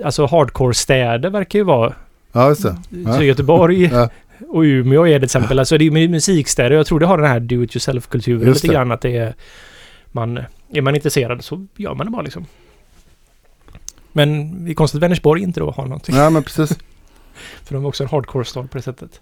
[0.04, 1.94] Alltså hardcore-städer verkar ju vara...
[2.32, 2.76] Ja, just det.
[2.90, 3.14] Ja.
[3.16, 4.08] Så Göteborg Ja.
[4.48, 5.58] och Umeå är det till exempel.
[5.58, 6.76] Alltså det är ju musikstäder.
[6.76, 8.72] Jag tror det har den här do it yourself-kulturen lite det.
[8.74, 8.92] grann.
[8.92, 9.34] Att det är...
[10.12, 10.40] Man,
[10.72, 12.46] är man intresserad så gör man det bara liksom.
[14.12, 16.14] Men det är konstigt att Vänersborg inte då har någonting.
[16.16, 16.78] Ja, men precis.
[17.64, 19.20] För de är också en hardcore-stad på det sättet.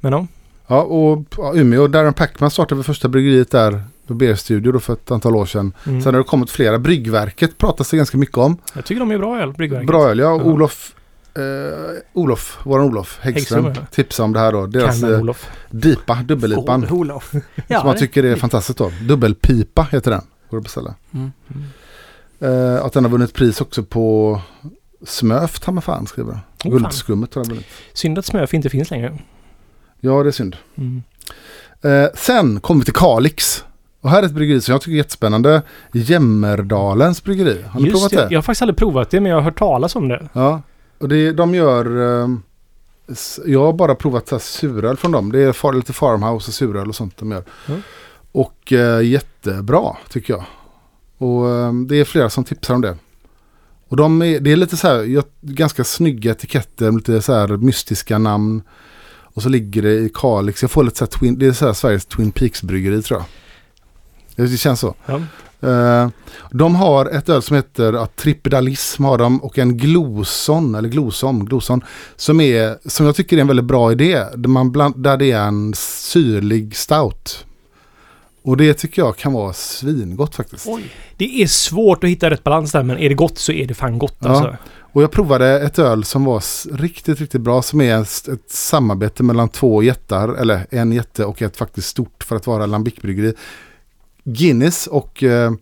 [0.00, 0.26] Men ja.
[0.66, 4.80] Ja, och ja, Umeå, Darren Packman startade väl första bryggeriet där på Beer Studio då
[4.80, 5.72] för ett antal år sedan.
[5.86, 6.02] Mm.
[6.02, 6.78] Sen har det kommit flera.
[6.78, 8.56] Bryggverket pratas det ganska mycket om.
[8.74, 9.86] Jag tycker de är bra öl, Bryggverket.
[9.86, 10.24] Bra öl, ja.
[10.24, 10.42] Ja.
[10.44, 10.94] Olof,
[11.34, 11.42] eh,
[12.12, 14.66] Olof, våran Olof Häggström, Häggström, tipsade om det här då.
[14.66, 15.50] Deras eh, Olof.
[15.70, 16.84] DIPA, dubbellipan.
[16.84, 17.32] Oh, Olof.
[17.66, 18.92] Ja, som man tycker är fantastiskt då.
[19.02, 20.22] Dubbelpipa heter den.
[20.50, 20.94] Går att beställa.
[21.12, 21.32] Mm.
[22.40, 24.40] Eh, att den har vunnit pris också på
[25.06, 26.70] Smöf, ta mig fan skriver fan.
[26.70, 27.66] Guldskummet har den vunnit.
[27.92, 29.18] Synd att Smöf inte finns längre.
[30.00, 30.56] Ja, det är synd.
[30.76, 31.02] Mm.
[31.82, 33.64] Eh, sen kommer vi till Kalix.
[34.04, 35.62] Och här är ett bryggeri som jag tycker är jättespännande.
[35.92, 37.62] Jämmerdalens bryggeri.
[37.68, 38.16] Har ni Just provat det.
[38.16, 38.26] det?
[38.34, 40.28] Jag har faktiskt aldrig provat det, men jag har hört talas om det.
[40.32, 40.62] Ja.
[40.98, 42.20] Och det, de gör...
[42.22, 42.28] Eh,
[43.12, 45.32] s- jag har bara provat så här suröl från dem.
[45.32, 47.44] Det är far, lite farmhouse och suröl och sånt de gör.
[47.68, 47.80] Mm.
[48.32, 50.44] Och eh, jättebra tycker jag.
[51.18, 52.96] Och eh, det är flera som tipsar om det.
[53.88, 58.18] Och de är, det är lite så här, ganska snygga etiketter, lite så här mystiska
[58.18, 58.62] namn.
[59.34, 61.66] Och så ligger det i Kalix, jag får lite så här twin, det är så
[61.66, 63.26] här Sveriges Twin Peaks bryggeri tror jag.
[64.36, 64.94] Det känns så.
[65.06, 65.20] Ja.
[65.68, 66.08] Eh,
[66.50, 71.44] de har ett öl som heter ja, Tripedalism har de och en Gloson, eller Glosom,
[71.44, 71.80] Gloson,
[72.16, 74.24] som, är, som jag tycker är en väldigt bra idé.
[74.34, 77.46] Där, man bland, där det är en syrlig stout.
[78.42, 80.66] Och det tycker jag kan vara svingott faktiskt.
[80.66, 80.84] Oj.
[81.16, 83.74] Det är svårt att hitta rätt balans där, men är det gott så är det
[83.74, 84.28] fan gott Ja.
[84.30, 84.56] alltså.
[84.92, 86.42] Och jag provade ett öl som var
[86.76, 87.62] riktigt, riktigt bra.
[87.62, 90.28] Som är ett, ett samarbete mellan två jättar.
[90.28, 93.34] Eller en jätte och ett faktiskt stort för att vara Lambic-bryggeri.
[94.24, 95.52] Guinness och eh,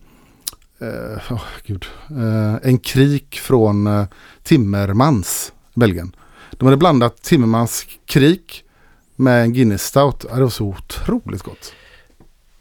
[1.31, 4.05] åh, gud, eh, en krik från eh,
[4.43, 6.15] Timmermans, Belgien.
[6.51, 8.63] De hade blandat Timmermans krik
[9.15, 10.25] med en Guinness Stout.
[10.29, 11.73] Ja, det var så otroligt gott.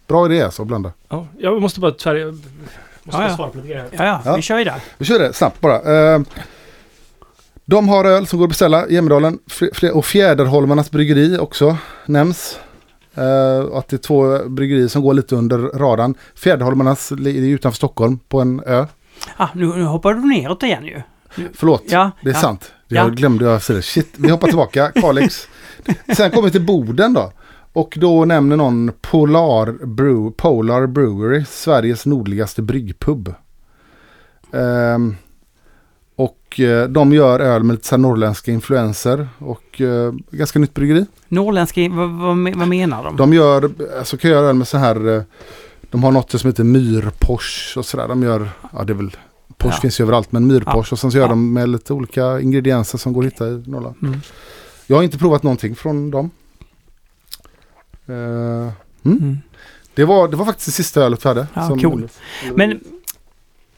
[0.07, 0.93] Bra idé alltså att blanda.
[1.09, 2.17] Ja, jag måste bara tyvärr...
[2.17, 3.37] Jag måste Ja, ja.
[3.37, 3.89] svara på lite grejer.
[3.93, 4.37] Ja, ja, Ja.
[4.37, 4.81] vi kör ju där.
[4.99, 6.15] Vi kör det snabbt bara.
[6.15, 6.21] Eh,
[7.65, 9.39] de har öl som går att beställa i Jämmerdalen.
[9.47, 11.77] Fl- Och Fjäderholmarnas bryggeri också
[12.07, 12.59] nämns.
[13.15, 16.15] Eh, att det är två bryggerier som går lite under radarn.
[16.35, 18.87] Fjäderholmarnas ligger utanför Stockholm på en ö.
[19.37, 21.03] Ah, nu, nu hoppar du neråt igen ju.
[21.55, 22.41] Förlåt, Ja, det är ja.
[22.41, 22.73] sant.
[22.89, 23.03] Det Ja.
[23.03, 23.83] jag glömde jag säga.
[23.83, 24.93] Shit, vi hoppar tillbaka.
[24.95, 25.49] Kalix.
[26.17, 27.33] Sen kommer vi till Boden då.
[27.73, 33.35] Och då nämner någon Polar, Brew, Polar Brewery, Sveriges nordligaste bryggpub.
[34.51, 34.55] Och
[36.17, 40.75] Och eh, de gör öl med lite så här norrländska influenser och eh, ganska nytt
[40.75, 41.07] bryggeri.
[41.29, 43.17] Norrländska, vad, vad, vad menar de?
[43.17, 45.23] De gör, alltså kan göra öl med så här, eh,
[45.91, 48.09] de har något som heter myrpors och sådär.
[48.09, 49.17] De gör, ja det är väl,
[49.57, 49.81] pors Ja.
[49.81, 51.29] finns ju överallt men myrpors och sen så gör Ja.
[51.31, 53.95] de med lite olika ingredienser som går att hitta i Norrland.
[54.03, 54.21] Mm.
[54.87, 56.31] Jag har inte provat någonting från dem.
[58.07, 58.73] Eh,
[59.05, 59.39] Mm.
[59.95, 61.47] det, var, det var faktiskt det sista ölet vi hade.
[61.55, 62.09] Ja, cool.
[62.55, 62.79] Men eh,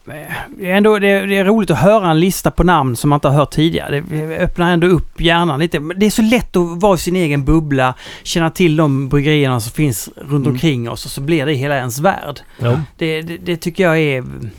[0.05, 3.09] det är, ändå, det, är, det är roligt att höra en lista på namn som
[3.09, 4.01] man inte har hört tidigare.
[4.09, 5.79] Det öppnar ändå upp hjärnan lite.
[5.79, 9.59] Men Det är så lätt att vara i sin egen bubbla, känna till de bryggerierna
[9.59, 10.47] som finns runt Mm.
[10.47, 12.39] omkring oss och så blir det hela ens värld.
[12.59, 12.81] Ja.
[12.97, 14.21] Det, det, det tycker jag är...
[14.21, 14.51] Nej,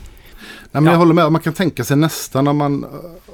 [0.71, 0.91] men Ja.
[0.91, 1.31] Jag håller med.
[1.31, 2.85] Man kan tänka sig nästan om man,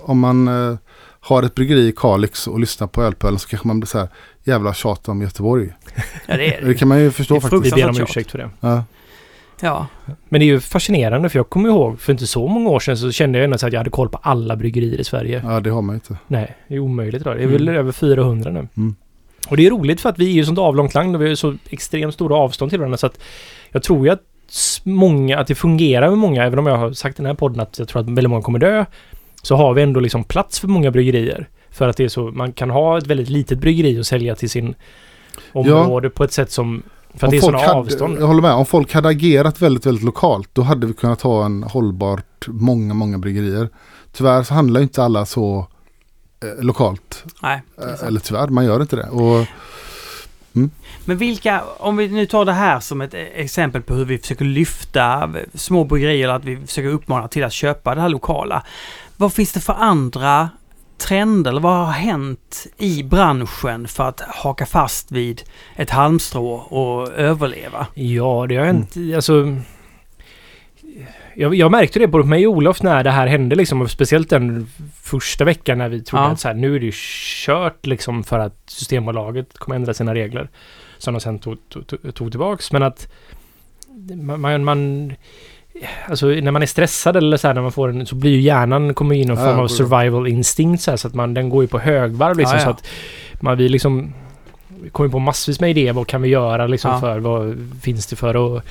[0.04, 0.78] om man eh,
[1.20, 4.08] har ett bryggeri i Kalix och lyssnar på ölpölen så kanske man blir så här
[4.44, 5.74] jävla tjat om Göteborg.
[6.26, 7.78] Ja, det är Det kan man ju förstå Det faktiskt.
[7.78, 8.50] Vi ber om ursäkt för det.
[8.60, 8.84] Ja.
[9.62, 9.88] Ja.
[10.30, 12.98] Men det är ju fascinerande för jag kommer ihåg för inte så många år sedan
[12.98, 15.42] så kände jag ändå att jag hade koll på alla bryggerier i Sverige.
[15.46, 16.18] ja, det har man inte.
[16.28, 17.38] Nej, det är omöjligt idag.
[17.38, 17.80] Det är väl Mm.
[17.80, 18.68] över 400 nu.
[18.78, 18.96] Mm.
[19.50, 21.30] Och det är roligt för att vi är ju sånt avlångt land och vi har
[21.30, 23.20] ju så extremt stora avstånd till varandra så att
[23.72, 24.22] jag tror ju att
[24.84, 27.60] många, att det fungerar med många, även om jag har sagt i den här podden
[27.60, 28.86] att jag tror att väldigt många kommer dö,
[29.42, 31.48] så har vi ändå liksom plats för många bryggerier.
[31.72, 34.50] För att det är så, man kan ha ett väldigt litet bryggeri och sälja till
[34.50, 34.76] sin
[35.52, 36.84] område på ett sätt som,
[37.16, 38.18] för att det är sådana hade, avstånd.
[38.20, 38.54] Jag håller med.
[38.54, 42.94] Om folk hade agerat väldigt, väldigt lokalt då hade vi kunnat ha en hållbart många,
[42.94, 43.70] många bryggerier.
[44.12, 45.68] Tyvärr så handlar inte alla så
[46.44, 47.24] eh, lokalt.
[47.42, 49.10] Nej, Eh, eller tyvärr, man gör inte det.
[49.10, 49.46] Och,
[51.06, 54.46] Men vilka, om vi nu tar det här som ett exempel på hur vi försöker
[54.46, 58.64] lyfta små bryggerier att vi försöker uppmana till att köpa det här lokala.
[59.18, 60.50] Vad finns det för andra
[61.04, 65.44] trender eller vad har hänt i branschen för att haka fast vid
[65.76, 67.88] ett halmstrå och överleva?
[67.94, 68.96] Ja, det har hänt.
[69.16, 69.58] Alltså...
[71.36, 73.82] Jag, jag märkte det både på mig och Olof när det här hände liksom.
[73.82, 74.70] Och speciellt den
[75.02, 76.32] första veckan när vi trodde Ja.
[76.32, 76.94] att så här, nu är det
[77.46, 80.50] kört liksom för att Systembolaget kommer ändra sina regler.
[80.98, 82.72] Som de sen tog, tog, tog, tillbaks.
[82.72, 83.08] Men att
[84.16, 85.14] man, man
[86.10, 88.42] Alltså när man är stressad eller så här när man får en så blir ju
[88.42, 91.50] hjärnan kommer in någon Ja, form av survival instinct så, här, så att man den
[91.50, 92.66] går ju på högvarv liksom Ja, ja.
[92.66, 92.88] så att
[93.42, 94.14] man vi liksom
[94.92, 95.94] kommer på massvis med idéer.
[95.94, 98.62] Vad kan vi göra liksom för vad finns det för och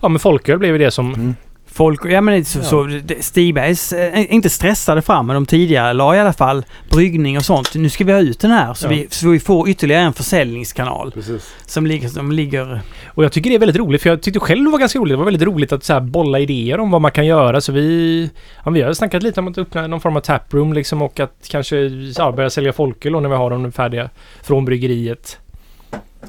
[0.00, 1.34] ja men folköl blev ju det som mm.
[1.74, 2.64] Folk, ja men så, Ja.
[2.64, 7.44] så Stigbergs, eh, inte stressade fram men de tidigare la i alla fall bryggning och
[7.44, 7.74] sånt.
[7.74, 8.90] Nu ska vi ha ut den här så, Ja.
[8.90, 11.54] vi, så vi får ytterligare en försäljningskanal Precis.
[11.66, 14.64] som ligger, som ligger Och jag tycker det är väldigt roligt för jag tyckte själv
[14.64, 15.12] det var ganska roligt.
[15.12, 18.30] Det var väldigt roligt att så bolla idéer om vad man kan göra så vi...
[18.64, 21.48] Ja, vi har snackat lite om att öppna någon form av taproom liksom och att
[21.50, 21.76] kanske
[22.16, 24.10] ja, börja sälja folköl när vi har dem färdiga
[24.42, 25.38] från bryggeriet.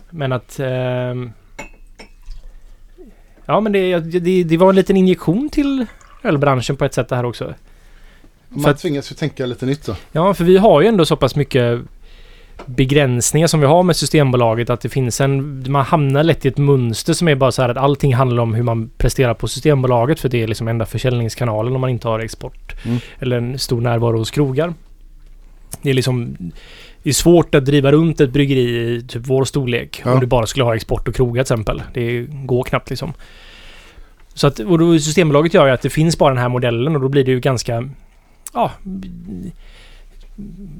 [0.09, 0.59] Men att...
[0.59, 1.31] ehm,
[3.45, 5.85] ja men det, det, det var en liten injektion till
[6.23, 7.53] ölbranschen på ett sätt det här också.
[8.49, 9.95] Man För att- tvingas ju tänka lite nytt då.
[10.11, 11.81] Ja, för vi har ju ändå så pass mycket
[12.65, 15.65] begränsningar som vi har med Systembolaget att det finns en...
[15.71, 18.53] Man hamnar lätt i ett mönster som är bara så här att allting handlar om
[18.53, 22.19] hur man presterar på Systembolaget för det är liksom enda försäljningskanalen om man inte har
[22.19, 22.85] export.
[22.85, 22.97] Mm.
[23.19, 24.73] Eller en stor närvaro hos krogar.
[25.81, 26.37] Det är liksom...
[27.03, 28.61] Det är svårt att driva runt ett bryggeri
[28.95, 30.13] i typ vår storlek Ja.
[30.13, 31.81] om du bara skulle ha export och krogar till exempel.
[31.93, 33.13] Det går knappt liksom.
[34.33, 37.01] Så att och då Systembolaget gör ju att det finns bara den här modellen och
[37.01, 37.89] då blir det ju ganska...
[38.53, 38.71] Ja...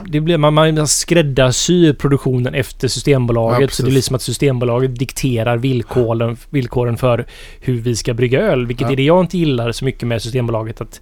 [0.07, 3.59] Det blir, man, man skräddarsyr produktionen efter Ja, Systembolaget.
[3.59, 3.77] precis.
[3.77, 7.25] så det blir som att Systembolaget dikterar villkoren, villkoren för
[7.61, 8.65] hur vi ska brygga öl.
[8.65, 8.91] Vilket Ja.
[8.91, 10.81] är det jag inte gillar så mycket med Systembolaget.
[10.81, 11.01] Att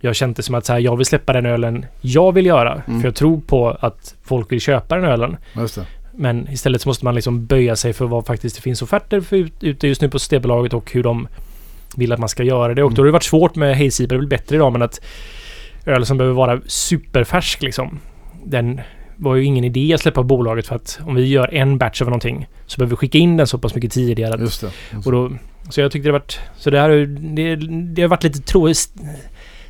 [0.00, 2.82] jag kände det som att så här, jag vill släppa den ölen jag vill göra.
[2.86, 3.00] Mm.
[3.00, 5.36] För jag tror på att folk vill köpa den ölen.
[6.12, 9.36] Men istället så måste man liksom böja sig för vad faktiskt det finns offerter för
[9.36, 11.28] ut, ute just nu på Systembolaget och hur de
[11.96, 12.84] vill att man ska göra det.
[12.84, 15.00] Och då har det varit svårt med Hazy det väl bättre idag men att
[15.86, 18.00] öl som behöver vara superfärsk liksom.
[18.44, 18.80] Den
[19.16, 22.02] var ju ingen idé att släppa på bolaget för att om vi gör en batch
[22.02, 24.40] av någonting så behöver vi skicka in den så pass mycket tidigare.
[24.40, 24.70] Just det.
[24.92, 25.32] Just och då,
[25.70, 26.40] så jag tyckte det varit...
[26.56, 26.90] Så det här
[27.34, 27.56] det,
[27.94, 28.68] det har varit lite tro,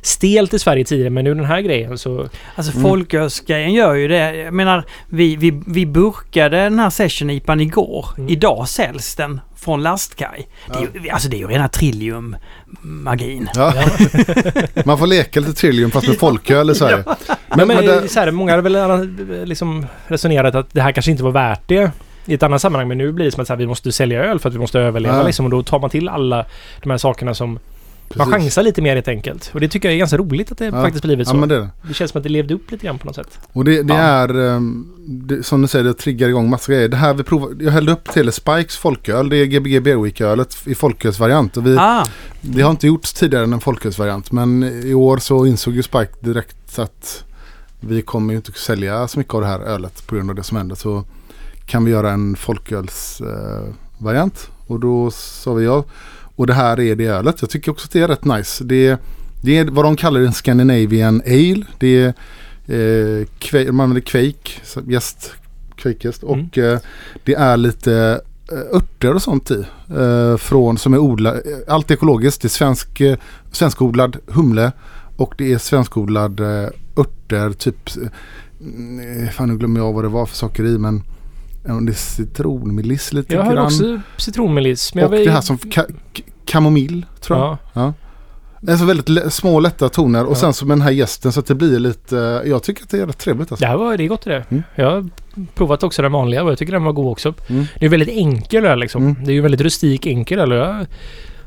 [0.01, 2.29] stelt i Sverige tidigare men nu den här grejen så...
[2.55, 2.83] Alltså Mm.
[2.89, 4.35] folkölsgrejen gör ju det.
[4.35, 8.05] Jag menar, vi, vi, vi burkade den här session IPan igår.
[8.17, 8.29] Mm.
[8.29, 10.47] Idag säljs den från lastkaj.
[10.67, 13.47] Det är ju, alltså det är ju rena Trillium-magin.
[13.55, 13.73] Ja.
[14.85, 17.03] Man får leka lite Trillium fast med folköl i Sverige.
[17.05, 17.15] Men,
[17.57, 21.11] Men, men, men det, så här, många har väl liksom resonerat att det här kanske
[21.11, 21.91] inte var värt det
[22.25, 22.87] i ett annat sammanhang.
[22.87, 24.59] Men nu blir det som att så här, vi måste sälja öl för att vi
[24.59, 25.23] måste överleva Ja.
[25.23, 25.45] liksom.
[25.45, 26.45] Och då tar man till alla
[26.83, 27.59] de här sakerna som
[28.15, 29.51] Man chansar lite mer helt enkelt.
[29.53, 30.71] Och det tycker jag är ganska roligt att det Ja.
[30.71, 31.37] faktiskt blivit Ja så.
[31.37, 31.93] men det det.
[31.93, 33.39] Känns som att det levde upp lite grann på något sätt.
[33.53, 33.99] Och det, det Ja.
[33.99, 36.87] är, ehm, det, som du säger, det triggar igång massa grejer.
[36.87, 39.29] Det här vi provar, jag hällde upp till Spikes folköl.
[39.29, 41.57] Det är Gbg Berwick-ölet i folkölsvariant.
[41.57, 42.05] Och vi, Ah,
[42.41, 44.31] Det har inte gjorts tidigare än en folkölsvariant.
[44.31, 47.23] Men i år så insåg ju Spike direkt att
[47.79, 50.43] vi kommer ju inte sälja så mycket av det här ölet på grund av det
[50.43, 50.75] som hände.
[50.75, 51.03] Så
[51.65, 54.49] kan vi göra en folkölsvariant.
[54.49, 55.83] Eh, och då sa vi ja.
[56.39, 57.41] Och det här är det ölet.
[57.41, 58.63] Jag tycker också att det är rätt nice.
[58.63, 58.97] Det,
[59.41, 61.65] det är vad de kallar en Scandinavian Ale.
[61.77, 62.07] Det är
[62.67, 65.31] eh, kve, man använder Quake, så jäst,
[65.75, 66.23] Quakejäst.
[66.23, 66.33] Mm.
[66.33, 66.79] Och eh,
[67.23, 68.21] det är lite
[68.51, 69.65] eh, örter och sånt i.
[69.97, 72.41] Eh, från, som är odlad, eh, allt ekologiskt.
[72.41, 73.17] Det är svensk, eh,
[73.51, 74.71] svenskodlad humle
[75.17, 77.51] och det är svenskodlad eh, örter.
[77.51, 81.03] Typ, eh, fan nu glömmer jag vad det var för saker i men
[81.63, 83.65] det är citronmeliss lite Jag har grann.
[83.65, 84.93] också citronmeliss.
[84.93, 85.95] Men och jag det här som ka-
[86.45, 87.57] kamomill tror jag.
[87.73, 87.93] Ja.
[88.61, 90.35] Det är så väldigt små lätta toner och Ja.
[90.35, 92.15] sen så med den här gästen så att det blir lite,
[92.45, 93.63] jag tycker att det är rätt trevligt alltså.
[93.65, 94.43] Det här var, det är gott det.
[94.49, 94.63] Mm.
[94.75, 95.09] Jag har
[95.55, 97.33] provat också den vanliga och jag tycker den var god också.
[97.47, 97.65] Mm.
[97.79, 99.03] Det är väldigt enkel öl liksom.
[99.03, 99.25] Mm.
[99.25, 100.51] Det är ju väldigt rustik enkel öl.
[100.51, 100.85] jag-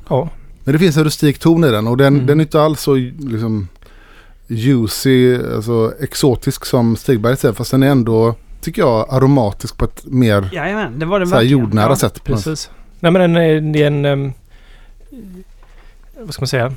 [0.08, 0.28] Ja,
[0.64, 2.26] Men det finns en rustik ton i den och den, Mm.
[2.26, 3.68] den är inte alls så liksom
[4.46, 7.54] juicy, alltså exotisk som Stigberg säger.
[7.54, 11.34] Fast den är ändå, tycker jag, aromatisk på ett mer jajamän, det var den så
[11.34, 11.96] här, jordnära Ja.
[11.96, 12.24] sätt.
[12.24, 12.70] precis.
[13.00, 14.04] Nej men den är, det är en...
[14.04, 14.32] ehm,
[16.20, 16.72] vad ska man säga?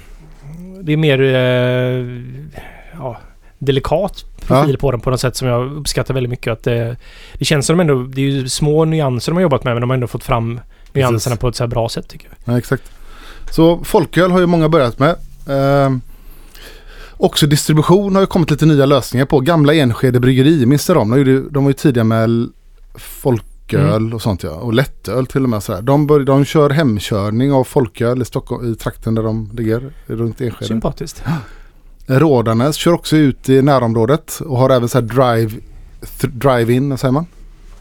[0.81, 1.21] Det är mer...
[1.21, 2.21] eh,
[2.99, 3.17] ja,
[3.59, 6.53] delikat profil på den på något sätt som jag uppskattar väldigt mycket.
[6.53, 6.95] Att det,
[7.33, 8.03] det känns som de ändå...
[8.03, 10.59] Det är ju små nyanser de har jobbat med men de har ändå fått fram
[10.93, 11.39] nyanserna Precis.
[11.41, 12.53] på ett så här bra sätt tycker jag.
[12.53, 12.83] Ja, exakt.
[13.51, 15.15] Så folköl har ju många börjat med.
[15.49, 16.01] Ehm,
[17.17, 19.39] också distribution har ju kommit lite nya lösningar på.
[19.39, 21.09] Gamla Enskede bryggeri, minns du dem?
[21.09, 22.49] De, gjorde- de var ju tidiga med
[22.95, 23.45] folköl
[24.01, 24.13] Mm.
[24.13, 24.49] och sånt ja.
[24.51, 25.63] Och lättöl till och med.
[25.63, 25.81] Sådär.
[25.81, 30.41] De, bör, de kör hemkörning av folköl i Stockholm, i trakten där de ligger, runt
[30.41, 30.65] Enskede.
[30.67, 31.23] Sympatiskt.
[32.07, 35.51] Rådanäs kör också ut i närområdet och har även så här drive,
[36.21, 37.25] drive-in, säger man.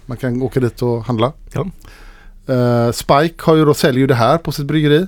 [0.06, 1.32] Man kan åka dit och handla.
[1.52, 1.66] Ja.
[2.54, 5.06] Eh, Spike har ju då, säljer ju det här på sitt bryggeri.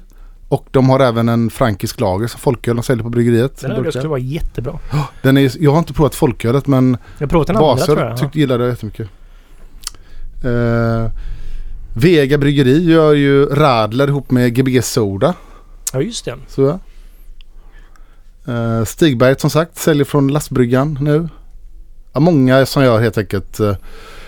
[0.49, 3.61] Och de har även en frankisk lager som folköl de säljer på bryggeriet.
[3.61, 3.91] Den Burkar.
[3.91, 4.79] skulle vara jättebra.
[5.23, 8.19] Den är, jag har inte provat folkölet men Jag provat den andra tror jag.
[8.19, 9.09] tyckte, gillade det jättemycket.
[10.45, 11.11] Uh,
[11.95, 15.35] Vega bryggeri gör ju Radler ihop med Gbg Soda.
[15.93, 16.37] Ja just det.
[16.49, 16.81] Så.
[18.49, 21.29] Uh, Stigberget som sagt säljer från lastbryggan nu.
[22.13, 23.77] Ja, många som gör helt enkelt uh,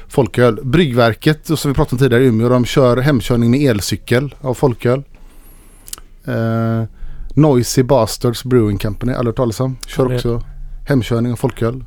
[0.08, 0.60] folköl.
[0.62, 4.54] Bryggverket och som vi pratade om tidigare i Umeå de kör hemkörning med elcykel av
[4.54, 5.02] folköl.
[6.28, 6.84] Uh,
[7.34, 9.76] Noisy Bastards Brewing Company, aldrig hört talas om.
[9.86, 10.42] Kör också
[10.88, 11.84] hemkörning av folköl.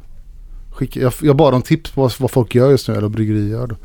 [0.72, 3.76] Skicka, jag, jag bad om tips på vad, folk gör just nu eller bryggerier.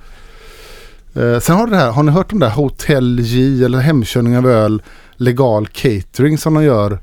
[1.14, 4.38] Eh, sen har det här, har ni hört om det här Hotel J eller hemkörning
[4.38, 4.82] av öl
[5.16, 6.98] legal catering som de gör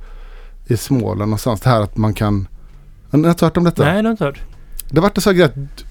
[0.67, 1.61] i Småland någonstans.
[1.61, 2.47] Det här att man kan...
[3.09, 3.83] Har ni inte hört om detta?
[3.83, 4.41] Nej, det har jag inte hört.
[4.89, 5.45] Det har varit en sån grej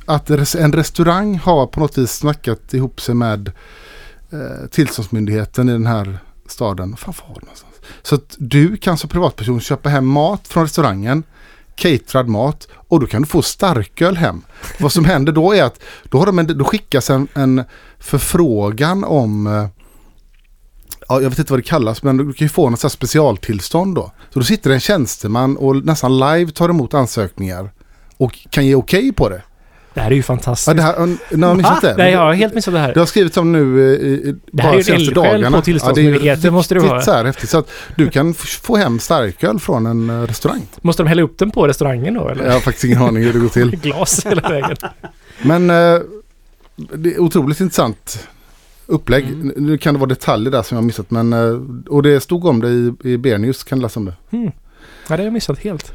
[0.06, 3.52] att, att en restaurang har på något vis snackat ihop sig med
[4.30, 6.18] eh, tillståndsmyndigheten i den här
[6.52, 6.96] staden.
[6.96, 7.74] Fan var det någonstans?
[8.02, 11.22] Så att du kan som privatperson köpa hem mat från restaurangen,
[11.74, 14.42] caterad mat och då kan du få starköl hem.
[14.80, 17.64] Vad som händer då är att då, har de en, då skickas en, en
[17.98, 19.66] förfrågan om eh,
[21.08, 24.12] Ja, jag vet inte vad det kallas men du kan ju få något specialtillstånd då.
[24.30, 27.72] Så då sitter det en tjänsteman och nästan live tar emot ansökningar
[28.16, 29.42] och kan ge okej på det.
[29.94, 30.68] Det här är ju fantastiskt.
[30.68, 31.94] Ja, det här, nu har jag missat det.
[31.96, 32.94] Nej, jag har helt missat det här.
[32.94, 35.56] Det har skrivits om nu i, i Det bara är ju en senaste eldsjäl dagarna.
[35.56, 37.02] på tillståndsmyndigheten, måste det riktigt vara.
[37.02, 37.50] så här häftigt.
[37.50, 40.62] Så att du kan få hem starköl från en eh, restaurang.
[40.80, 42.44] Måste de hälla upp den på restaurangen då eller?
[42.44, 43.70] Jag har faktiskt ingen aning hur det går till.
[43.82, 44.76] Glas hela vägen.
[45.42, 46.00] Men eh,
[46.76, 48.28] det är otroligt intressant
[48.86, 49.24] upplägg.
[49.24, 49.52] Mm.
[49.56, 51.10] Nu kan det vara detaljer där som jag har missat.
[51.10, 53.64] Men, eh, och det stod om det i, i B-news.
[53.64, 54.14] Kan du läsa om det.
[54.30, 54.46] Mm.
[54.46, 54.52] Ja,
[55.08, 55.92] det har jag missat helt.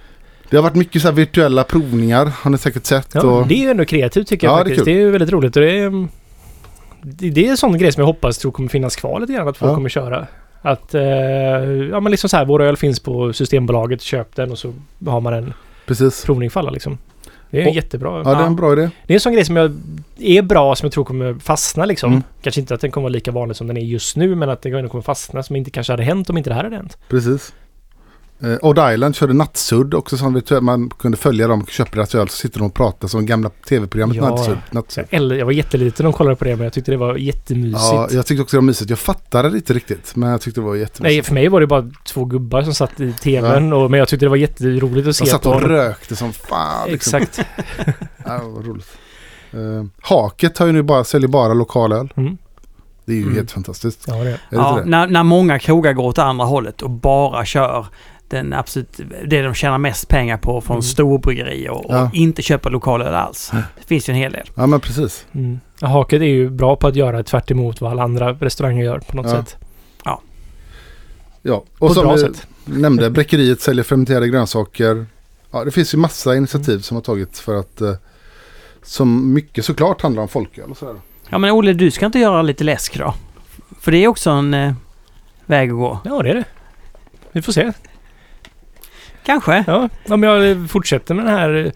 [0.50, 2.26] Det har varit mycket så här virtuella provningar.
[2.26, 3.10] Har ni säkert sett.
[3.14, 4.86] Ja, och, Det är ju ändå kreativt tycker jag Ja, det är faktiskt.
[4.86, 5.88] Det är, ju väldigt roligt och det är...
[5.88, 6.08] mm,
[7.02, 9.58] Det, är en sån grej som jag hoppas tror kommer finnas kvar lite grann att
[9.58, 9.76] folk Ja.
[9.76, 10.28] kommer köra.
[10.62, 11.02] Att, eh,
[11.92, 14.74] ja men liksom så här, vår öl finns på Systembolaget, köp den och så
[15.06, 15.54] har man en
[15.86, 16.26] Precis.
[16.26, 16.98] provning för alla liksom.
[17.50, 18.22] Det är en jättebra.
[18.26, 18.90] Ja, det är en bra idé.
[19.08, 19.78] Det är en sån grej som jag
[20.18, 22.12] är bra som jag tror kommer fastna liksom.
[22.12, 22.24] Mm.
[22.42, 24.62] Kanske inte att den kommer vara lika vanlig som den är just nu men att
[24.62, 26.98] den kommer fastna som inte kanske hade hänt om inte det här hade hänt.
[27.10, 27.54] Precis.
[28.44, 30.62] Eh, Odd Island körde Nattsudd också som virtuell.
[30.62, 32.30] Man kunde följa dem och köpa deras öl.
[32.30, 34.30] Så sitter de och pratar som gamla tv-programmet Ja.
[34.30, 34.58] Nattsudd.
[34.72, 35.06] Nattsudd.
[35.10, 37.82] jag, eller, jag var jätteliten och kollade på det men jag tyckte det var jättemysigt.
[37.92, 38.90] Ja, jag tyckte också det var mysigt.
[38.90, 40.16] Jag fattade det inte riktigt.
[40.16, 41.28] Men jag tyckte det var Nej, jättemysigt.
[41.28, 44.26] för mig var det bara två gubbar som satt i tvn och, men jag tyckte
[44.26, 46.90] det var jätteroligt att se De satt och rökte som fan.
[46.90, 47.22] Liksom.
[47.22, 47.48] Exakt.
[48.26, 48.88] Ja, vad roligt.
[49.52, 52.14] Eh, Haket har ju nu bara, säljer bara lokalöl.
[52.18, 52.38] Mm.
[53.06, 53.36] Det är ju Mm.
[53.36, 54.04] helt fantastiskt.
[54.08, 54.24] Ja, det är.
[54.26, 57.86] Är det Ja, när, när många krogar går åt andra hållet och bara kör
[58.30, 60.82] den absolut, det de tjänar mest pengar på från Mm.
[60.82, 62.04] storbryggerier och, Ja.
[62.08, 63.52] och inte köper lokalöl alls.
[63.54, 64.50] Det finns ju en hel del.
[64.56, 65.26] Ja men precis.
[65.32, 65.60] Mm.
[65.80, 69.00] Ja, Haket är ju bra på att göra tvärt emot vad alla andra restauranger gör
[69.00, 69.32] på något Ja.
[69.32, 69.58] sätt.
[71.42, 72.48] Ja, På och ett som vi sätt.
[72.66, 75.06] nämnde, Bräckeriet säljer fermenterade grönsaker.
[75.52, 77.94] Ja, det finns ju massa initiativ som har tagits för att eh,
[78.84, 80.96] som mycket såklart handlar om folköl och sådär.
[81.30, 83.14] Ja men Olle, du ska inte göra lite läsk då?
[83.80, 84.74] För det är också en eh,
[85.46, 86.00] väg att gå.
[86.06, 86.44] Ja, det är det.
[87.32, 87.72] Vi får se.
[89.28, 89.64] Kanske.
[89.68, 91.72] Ja, om jag fortsätter med den här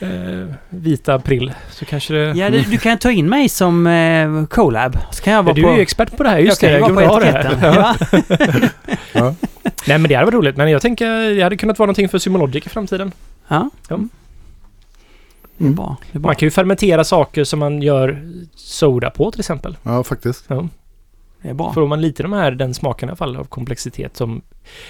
[0.00, 2.32] eh, vita april så kanske det...
[2.38, 4.98] Ja, du, du kan ta in mig som eh, collab.
[5.10, 5.68] Så kan jag Ja, vara du på...
[5.68, 6.38] är ju expert på det här.
[6.38, 7.96] Just jag det, jag vara på glömde ha det här.
[8.32, 8.56] Ja.
[9.12, 9.34] Ja.
[9.88, 10.56] Nej, men det hade varit roligt.
[10.56, 13.12] Men jag tänker det hade kunnat vara någonting för Symologic i framtiden.
[13.48, 13.70] ja.
[13.88, 13.98] Ja.
[15.58, 15.96] Det är bra.
[16.12, 16.28] Det är bra.
[16.28, 18.18] Man kan ju fermentera saker som man gör
[18.56, 19.76] soda på till exempel.
[19.82, 20.44] Ja, faktiskt.
[20.48, 20.68] Ja.
[21.42, 21.72] Det är bra.
[21.72, 24.42] Får man lite de här, den smaken i alla fall av komplexitet som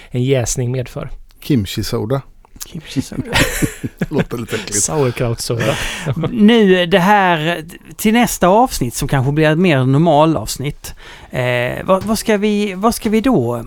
[0.09, 1.09] en jäsning medför.
[1.41, 2.21] Kimchi soda.
[2.65, 3.23] Kimchi soda.
[4.09, 4.81] Låter lite äckligt.
[4.81, 5.75] Sauerkrautsoda.
[6.31, 7.65] Nu det här
[7.97, 10.93] till nästa avsnitt som kanske blir ett mer normal avsnitt.
[11.31, 13.63] Eh, vad, vad, ska vi, vad ska vi då eh,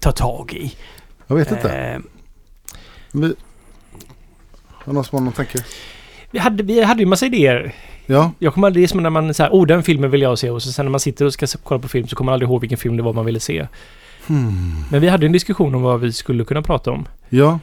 [0.00, 0.74] ta tag i?
[1.26, 1.70] Jag vet inte.
[1.72, 1.98] Eh,
[3.12, 3.34] Vi...
[4.68, 5.58] Har någon som har någon tanke?
[6.30, 7.74] Vi hade, vi hade ju massa idéer.
[8.06, 10.38] Ja, Jag kommer aldrig, det är som när man säger oh den filmen vill jag
[10.38, 12.26] se och så sen när man sitter och ska se- kolla på film så kommer
[12.26, 13.66] man aldrig ihåg vilken film det var man ville se.
[14.26, 14.84] Hmm.
[14.90, 17.08] Men vi hade en diskussion om vad vi skulle kunna prata om.
[17.28, 17.58] ja.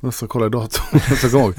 [0.00, 1.00] Jag ska kolla i datorn.
[1.08, 1.54] Jag ska ihåg.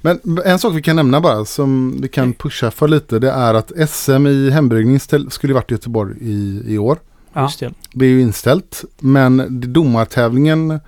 [0.00, 3.18] Men en sak vi kan nämna bara som vi kan pusha för lite.
[3.18, 5.00] Det är att SM i hembryggning
[5.30, 6.98] skulle varit i Göteborg i, i år.
[7.32, 7.42] ja.
[7.42, 7.72] Just det.
[7.92, 8.84] Det är ju inställt.
[8.98, 10.80] Men domartävlingen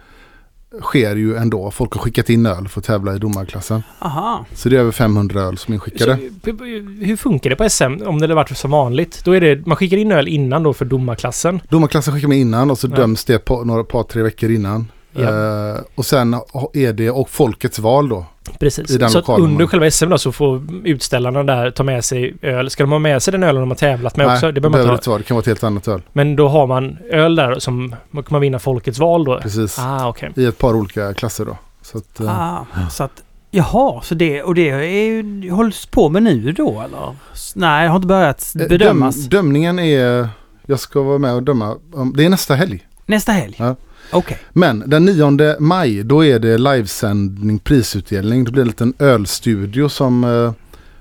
[0.82, 1.70] sker ju ändå.
[1.70, 3.82] Folk har skickat in öl för att tävla i domarklassen.
[3.98, 4.46] Aha.
[4.54, 6.16] Så det är över 500 öl som är Så, inskickade.
[6.16, 7.84] p- p- hur funkar det på SM?
[7.84, 9.20] Om det hade varit som vanligt.
[9.24, 11.60] Då är det, man skickar in öl innan då för domarklassen.
[11.68, 12.96] Domarklassen skickar man innan och så Ja.
[12.96, 14.90] döms det på några par, tre veckor innan.
[15.14, 15.74] Ja.
[15.74, 16.34] Eh, och sen
[16.72, 18.26] är det och folkets val då.
[18.60, 18.90] Precis.
[18.90, 21.82] I den så att lokalen under man- själva SM då så får utställarna där ta
[21.82, 22.70] med sig öl.
[22.70, 24.52] Ska de ha med sig den ölen de har tävlat med också?
[24.52, 25.18] Det behöver man behöver inte vara.
[25.18, 26.02] Det kan vara ett helt annat öl.
[26.12, 29.40] Men då har man öl där som man kan man vinna folkets val då?
[29.40, 29.78] Precis.
[29.78, 30.32] Ah, okej.
[30.36, 31.56] I ett par olika klasser då.
[31.82, 36.08] Så att, eh, Ah, så att, jaha, så det, och det är, ju- hålls på
[36.08, 37.14] med nu då eller?
[37.54, 39.16] Nej, jag har inte börjat eh, bedömas.
[39.16, 40.28] Döm, dömningen är...
[40.66, 41.76] Jag ska vara med och döma.
[42.14, 42.86] Det är nästa helg.
[43.06, 43.54] Nästa helg?
[43.58, 43.76] Ja.
[44.12, 44.38] Okej.
[44.50, 48.44] Men den 9 maj då är det livesändning, prisutdelning.
[48.44, 50.52] Det blir en liten ölstudio som eh,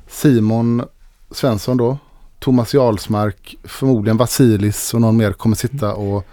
[0.07, 0.83] Simon
[1.31, 1.97] Svensson då,
[2.39, 6.27] Thomas Jarlsmark, förmodligen Vasilis och någon mer kommer sitta och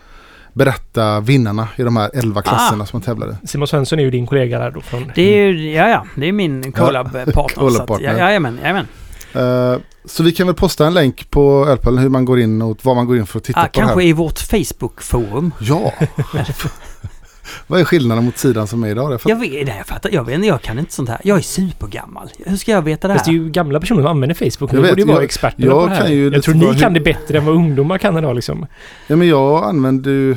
[0.53, 3.37] berätta vinnarna i de här 11 klasserna som man tävlade.
[3.45, 5.13] Simon Svensson är ju din kollega där då från...
[5.15, 7.33] Det är ju, ja ja, det är min collab-partner.
[7.33, 8.13] så att- collab-partner.
[8.13, 8.87] ja, Jajamän, jajamän.
[9.35, 12.79] Eh, så vi kan väl posta en länk på Ölpölen hur man går in och
[12.83, 14.09] vad man går in för att titta Ah, på det kanske här.
[14.09, 15.51] i vårt Facebook-forum.
[15.61, 15.93] Ja!
[17.67, 19.13] vad är skillnaden mot sidan som är idag?
[19.13, 21.21] Jag Jag vet, nej, jag fattar, jag vet inte, jag kan inte sånt här.
[21.25, 22.29] Jag är supergammal.
[22.47, 23.43] Hur ska jag veta det Fast det är här?
[23.45, 24.71] ju gamla personer som använder Facebook.
[24.73, 26.01] Jag Nu vet, borde ju vara jag- experter jag på det här.
[26.03, 28.67] kan ju jag tror ni kan det bättre än vad ungdomar kan idag liksom.
[29.07, 30.37] ja, men jag använder ju...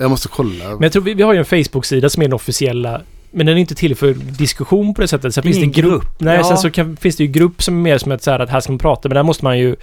[0.00, 0.64] Jag måste kolla.
[0.64, 3.00] Men jag tror vi, vi har ju en Facebook-sida som är den officiella.
[3.30, 5.34] Men den är inte till för diskussion på det sättet.
[5.34, 5.92] Sen Det finns det grupp.
[6.02, 6.20] grupp.
[6.20, 6.44] Nej, Ja.
[6.44, 8.50] sen så kan, finns det ju grupp som är mer som ett så här att
[8.50, 9.08] här ska man prata.
[9.08, 9.76] Men där måste man ju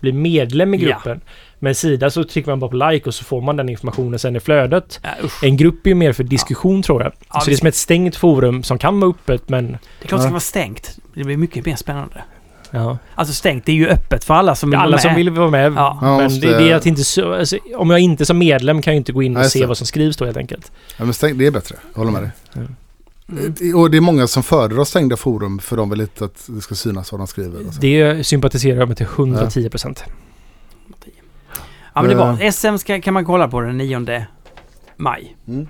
[0.00, 0.88] bli medlem i Ja.
[0.88, 1.20] gruppen.
[1.58, 4.18] Med en sida så trycker man bara på like och så får man den informationen
[4.18, 5.00] sen i flödet.
[5.02, 5.44] Ja, usch.
[5.44, 7.12] En grupp är ju mer för diskussion tror jag.
[7.34, 9.66] Ja, så det är som ett stängt forum som kan vara öppet men...
[9.66, 10.98] Det är klart det ska vara stängt.
[11.14, 12.22] Det blir mycket mer spännande.
[12.70, 12.98] Ja.
[13.14, 15.16] Alltså stängt, det är ju öppet för alla som vill Alla vara som med.
[15.16, 15.72] vill vara med.
[15.76, 15.98] Ja.
[16.02, 18.92] Men måste- det, det är att inte så, alltså, Om jag inte som medlem kan
[18.92, 19.66] jag inte gå in och Nej, se så.
[19.66, 20.72] vad som skrivs då helt enkelt.
[20.98, 21.76] Ja, men stäng, det är bättre.
[21.94, 22.30] Jag håller med dig.
[23.38, 23.76] Mm.
[23.76, 26.74] Och det är många som föredrar stängda forum för de vill inte att det ska
[26.74, 27.66] synas vad de skriver.
[27.66, 27.80] och så.
[27.80, 30.04] Det sympatiserar jag med till 110 procent.
[31.94, 32.40] Ja men det är bra.
[32.40, 32.52] Eh.
[32.52, 34.26] SM ska, kan man kolla på den 9
[34.96, 35.36] maj.
[35.46, 35.68] Mm.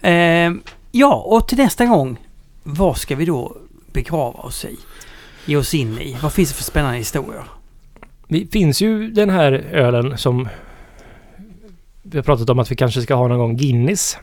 [0.00, 0.60] Eh,
[0.92, 2.18] ja, och till nästa gång.
[2.62, 3.56] Vad ska vi då
[3.92, 4.78] begrava oss i?
[5.44, 6.16] Ge oss in i?
[6.22, 7.44] Vad finns det för spännande historier?
[8.28, 10.48] Det finns ju den här ölen som
[12.02, 13.56] vi har pratat om att vi kanske ska ha någon gång.
[13.56, 14.18] Guinness.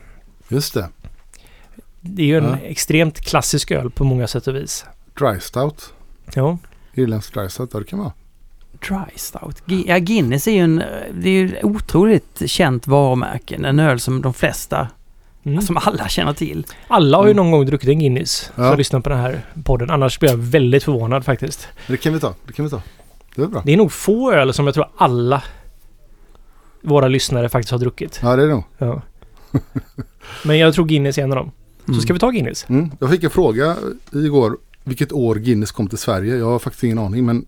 [0.48, 0.88] Just det.
[2.08, 2.56] Det är ju en Ja.
[2.62, 4.84] extremt klassisk öl på många sätt och vis.
[5.18, 5.92] Dry Stout.
[6.34, 6.58] Ja.
[6.94, 7.72] Irländsk Dry Stout.
[7.72, 8.12] Det kan vara.
[8.88, 9.62] Dry Stout.
[9.86, 10.82] Ja, Guinness är ju en,
[11.20, 13.54] det är ju ett otroligt känt varumärke.
[13.64, 14.88] En öl som de flesta,
[15.44, 15.62] Mm.
[15.62, 16.66] som alla känner till.
[16.88, 17.44] Alla har ju Mm.
[17.44, 18.52] någon gång druckit en Guinness.
[18.56, 18.68] Ja.
[18.68, 19.90] Som lyssnar på den här podden.
[19.90, 21.68] Annars blir jag väldigt förvånad faktiskt.
[21.86, 22.34] Det kan vi ta.
[22.46, 22.82] Det kan vi ta.
[23.34, 23.62] Det är bra.
[23.64, 25.42] Det är nog få öl som jag tror alla
[26.82, 28.20] våra lyssnare faktiskt har druckit.
[28.22, 28.64] Ja, det är det nog.
[28.78, 29.02] Ja.
[30.44, 31.50] Men jag tror Guinness är en av dem.
[31.86, 32.66] Så ska vi ta Guinness?
[32.68, 32.90] Mm.
[33.00, 33.76] Jag fick en fråga
[34.12, 36.36] igår vilket år Guinness kom till Sverige.
[36.36, 37.46] Jag har faktiskt ingen aning men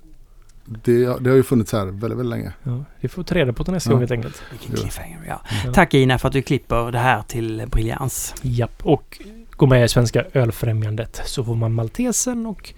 [0.64, 2.52] det, det har ju funnits här väldigt, väldigt länge.
[2.62, 3.92] Ja, vi får ta reda på till nästa Ja.
[3.92, 4.42] gång helt enkelt.
[4.50, 5.40] Vilken cliffhanger, ja.
[5.64, 5.72] Ja.
[5.72, 8.34] Tack Ina för att du klipper det här till briljans.
[8.42, 9.20] Japp, och
[9.50, 12.72] gå med i Svenska Ölfrämjandet så får man Maltesen och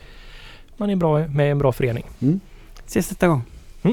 [0.77, 2.05] man är bra med en bra förening.
[2.87, 3.43] Ses nästa gång.
[3.83, 3.93] En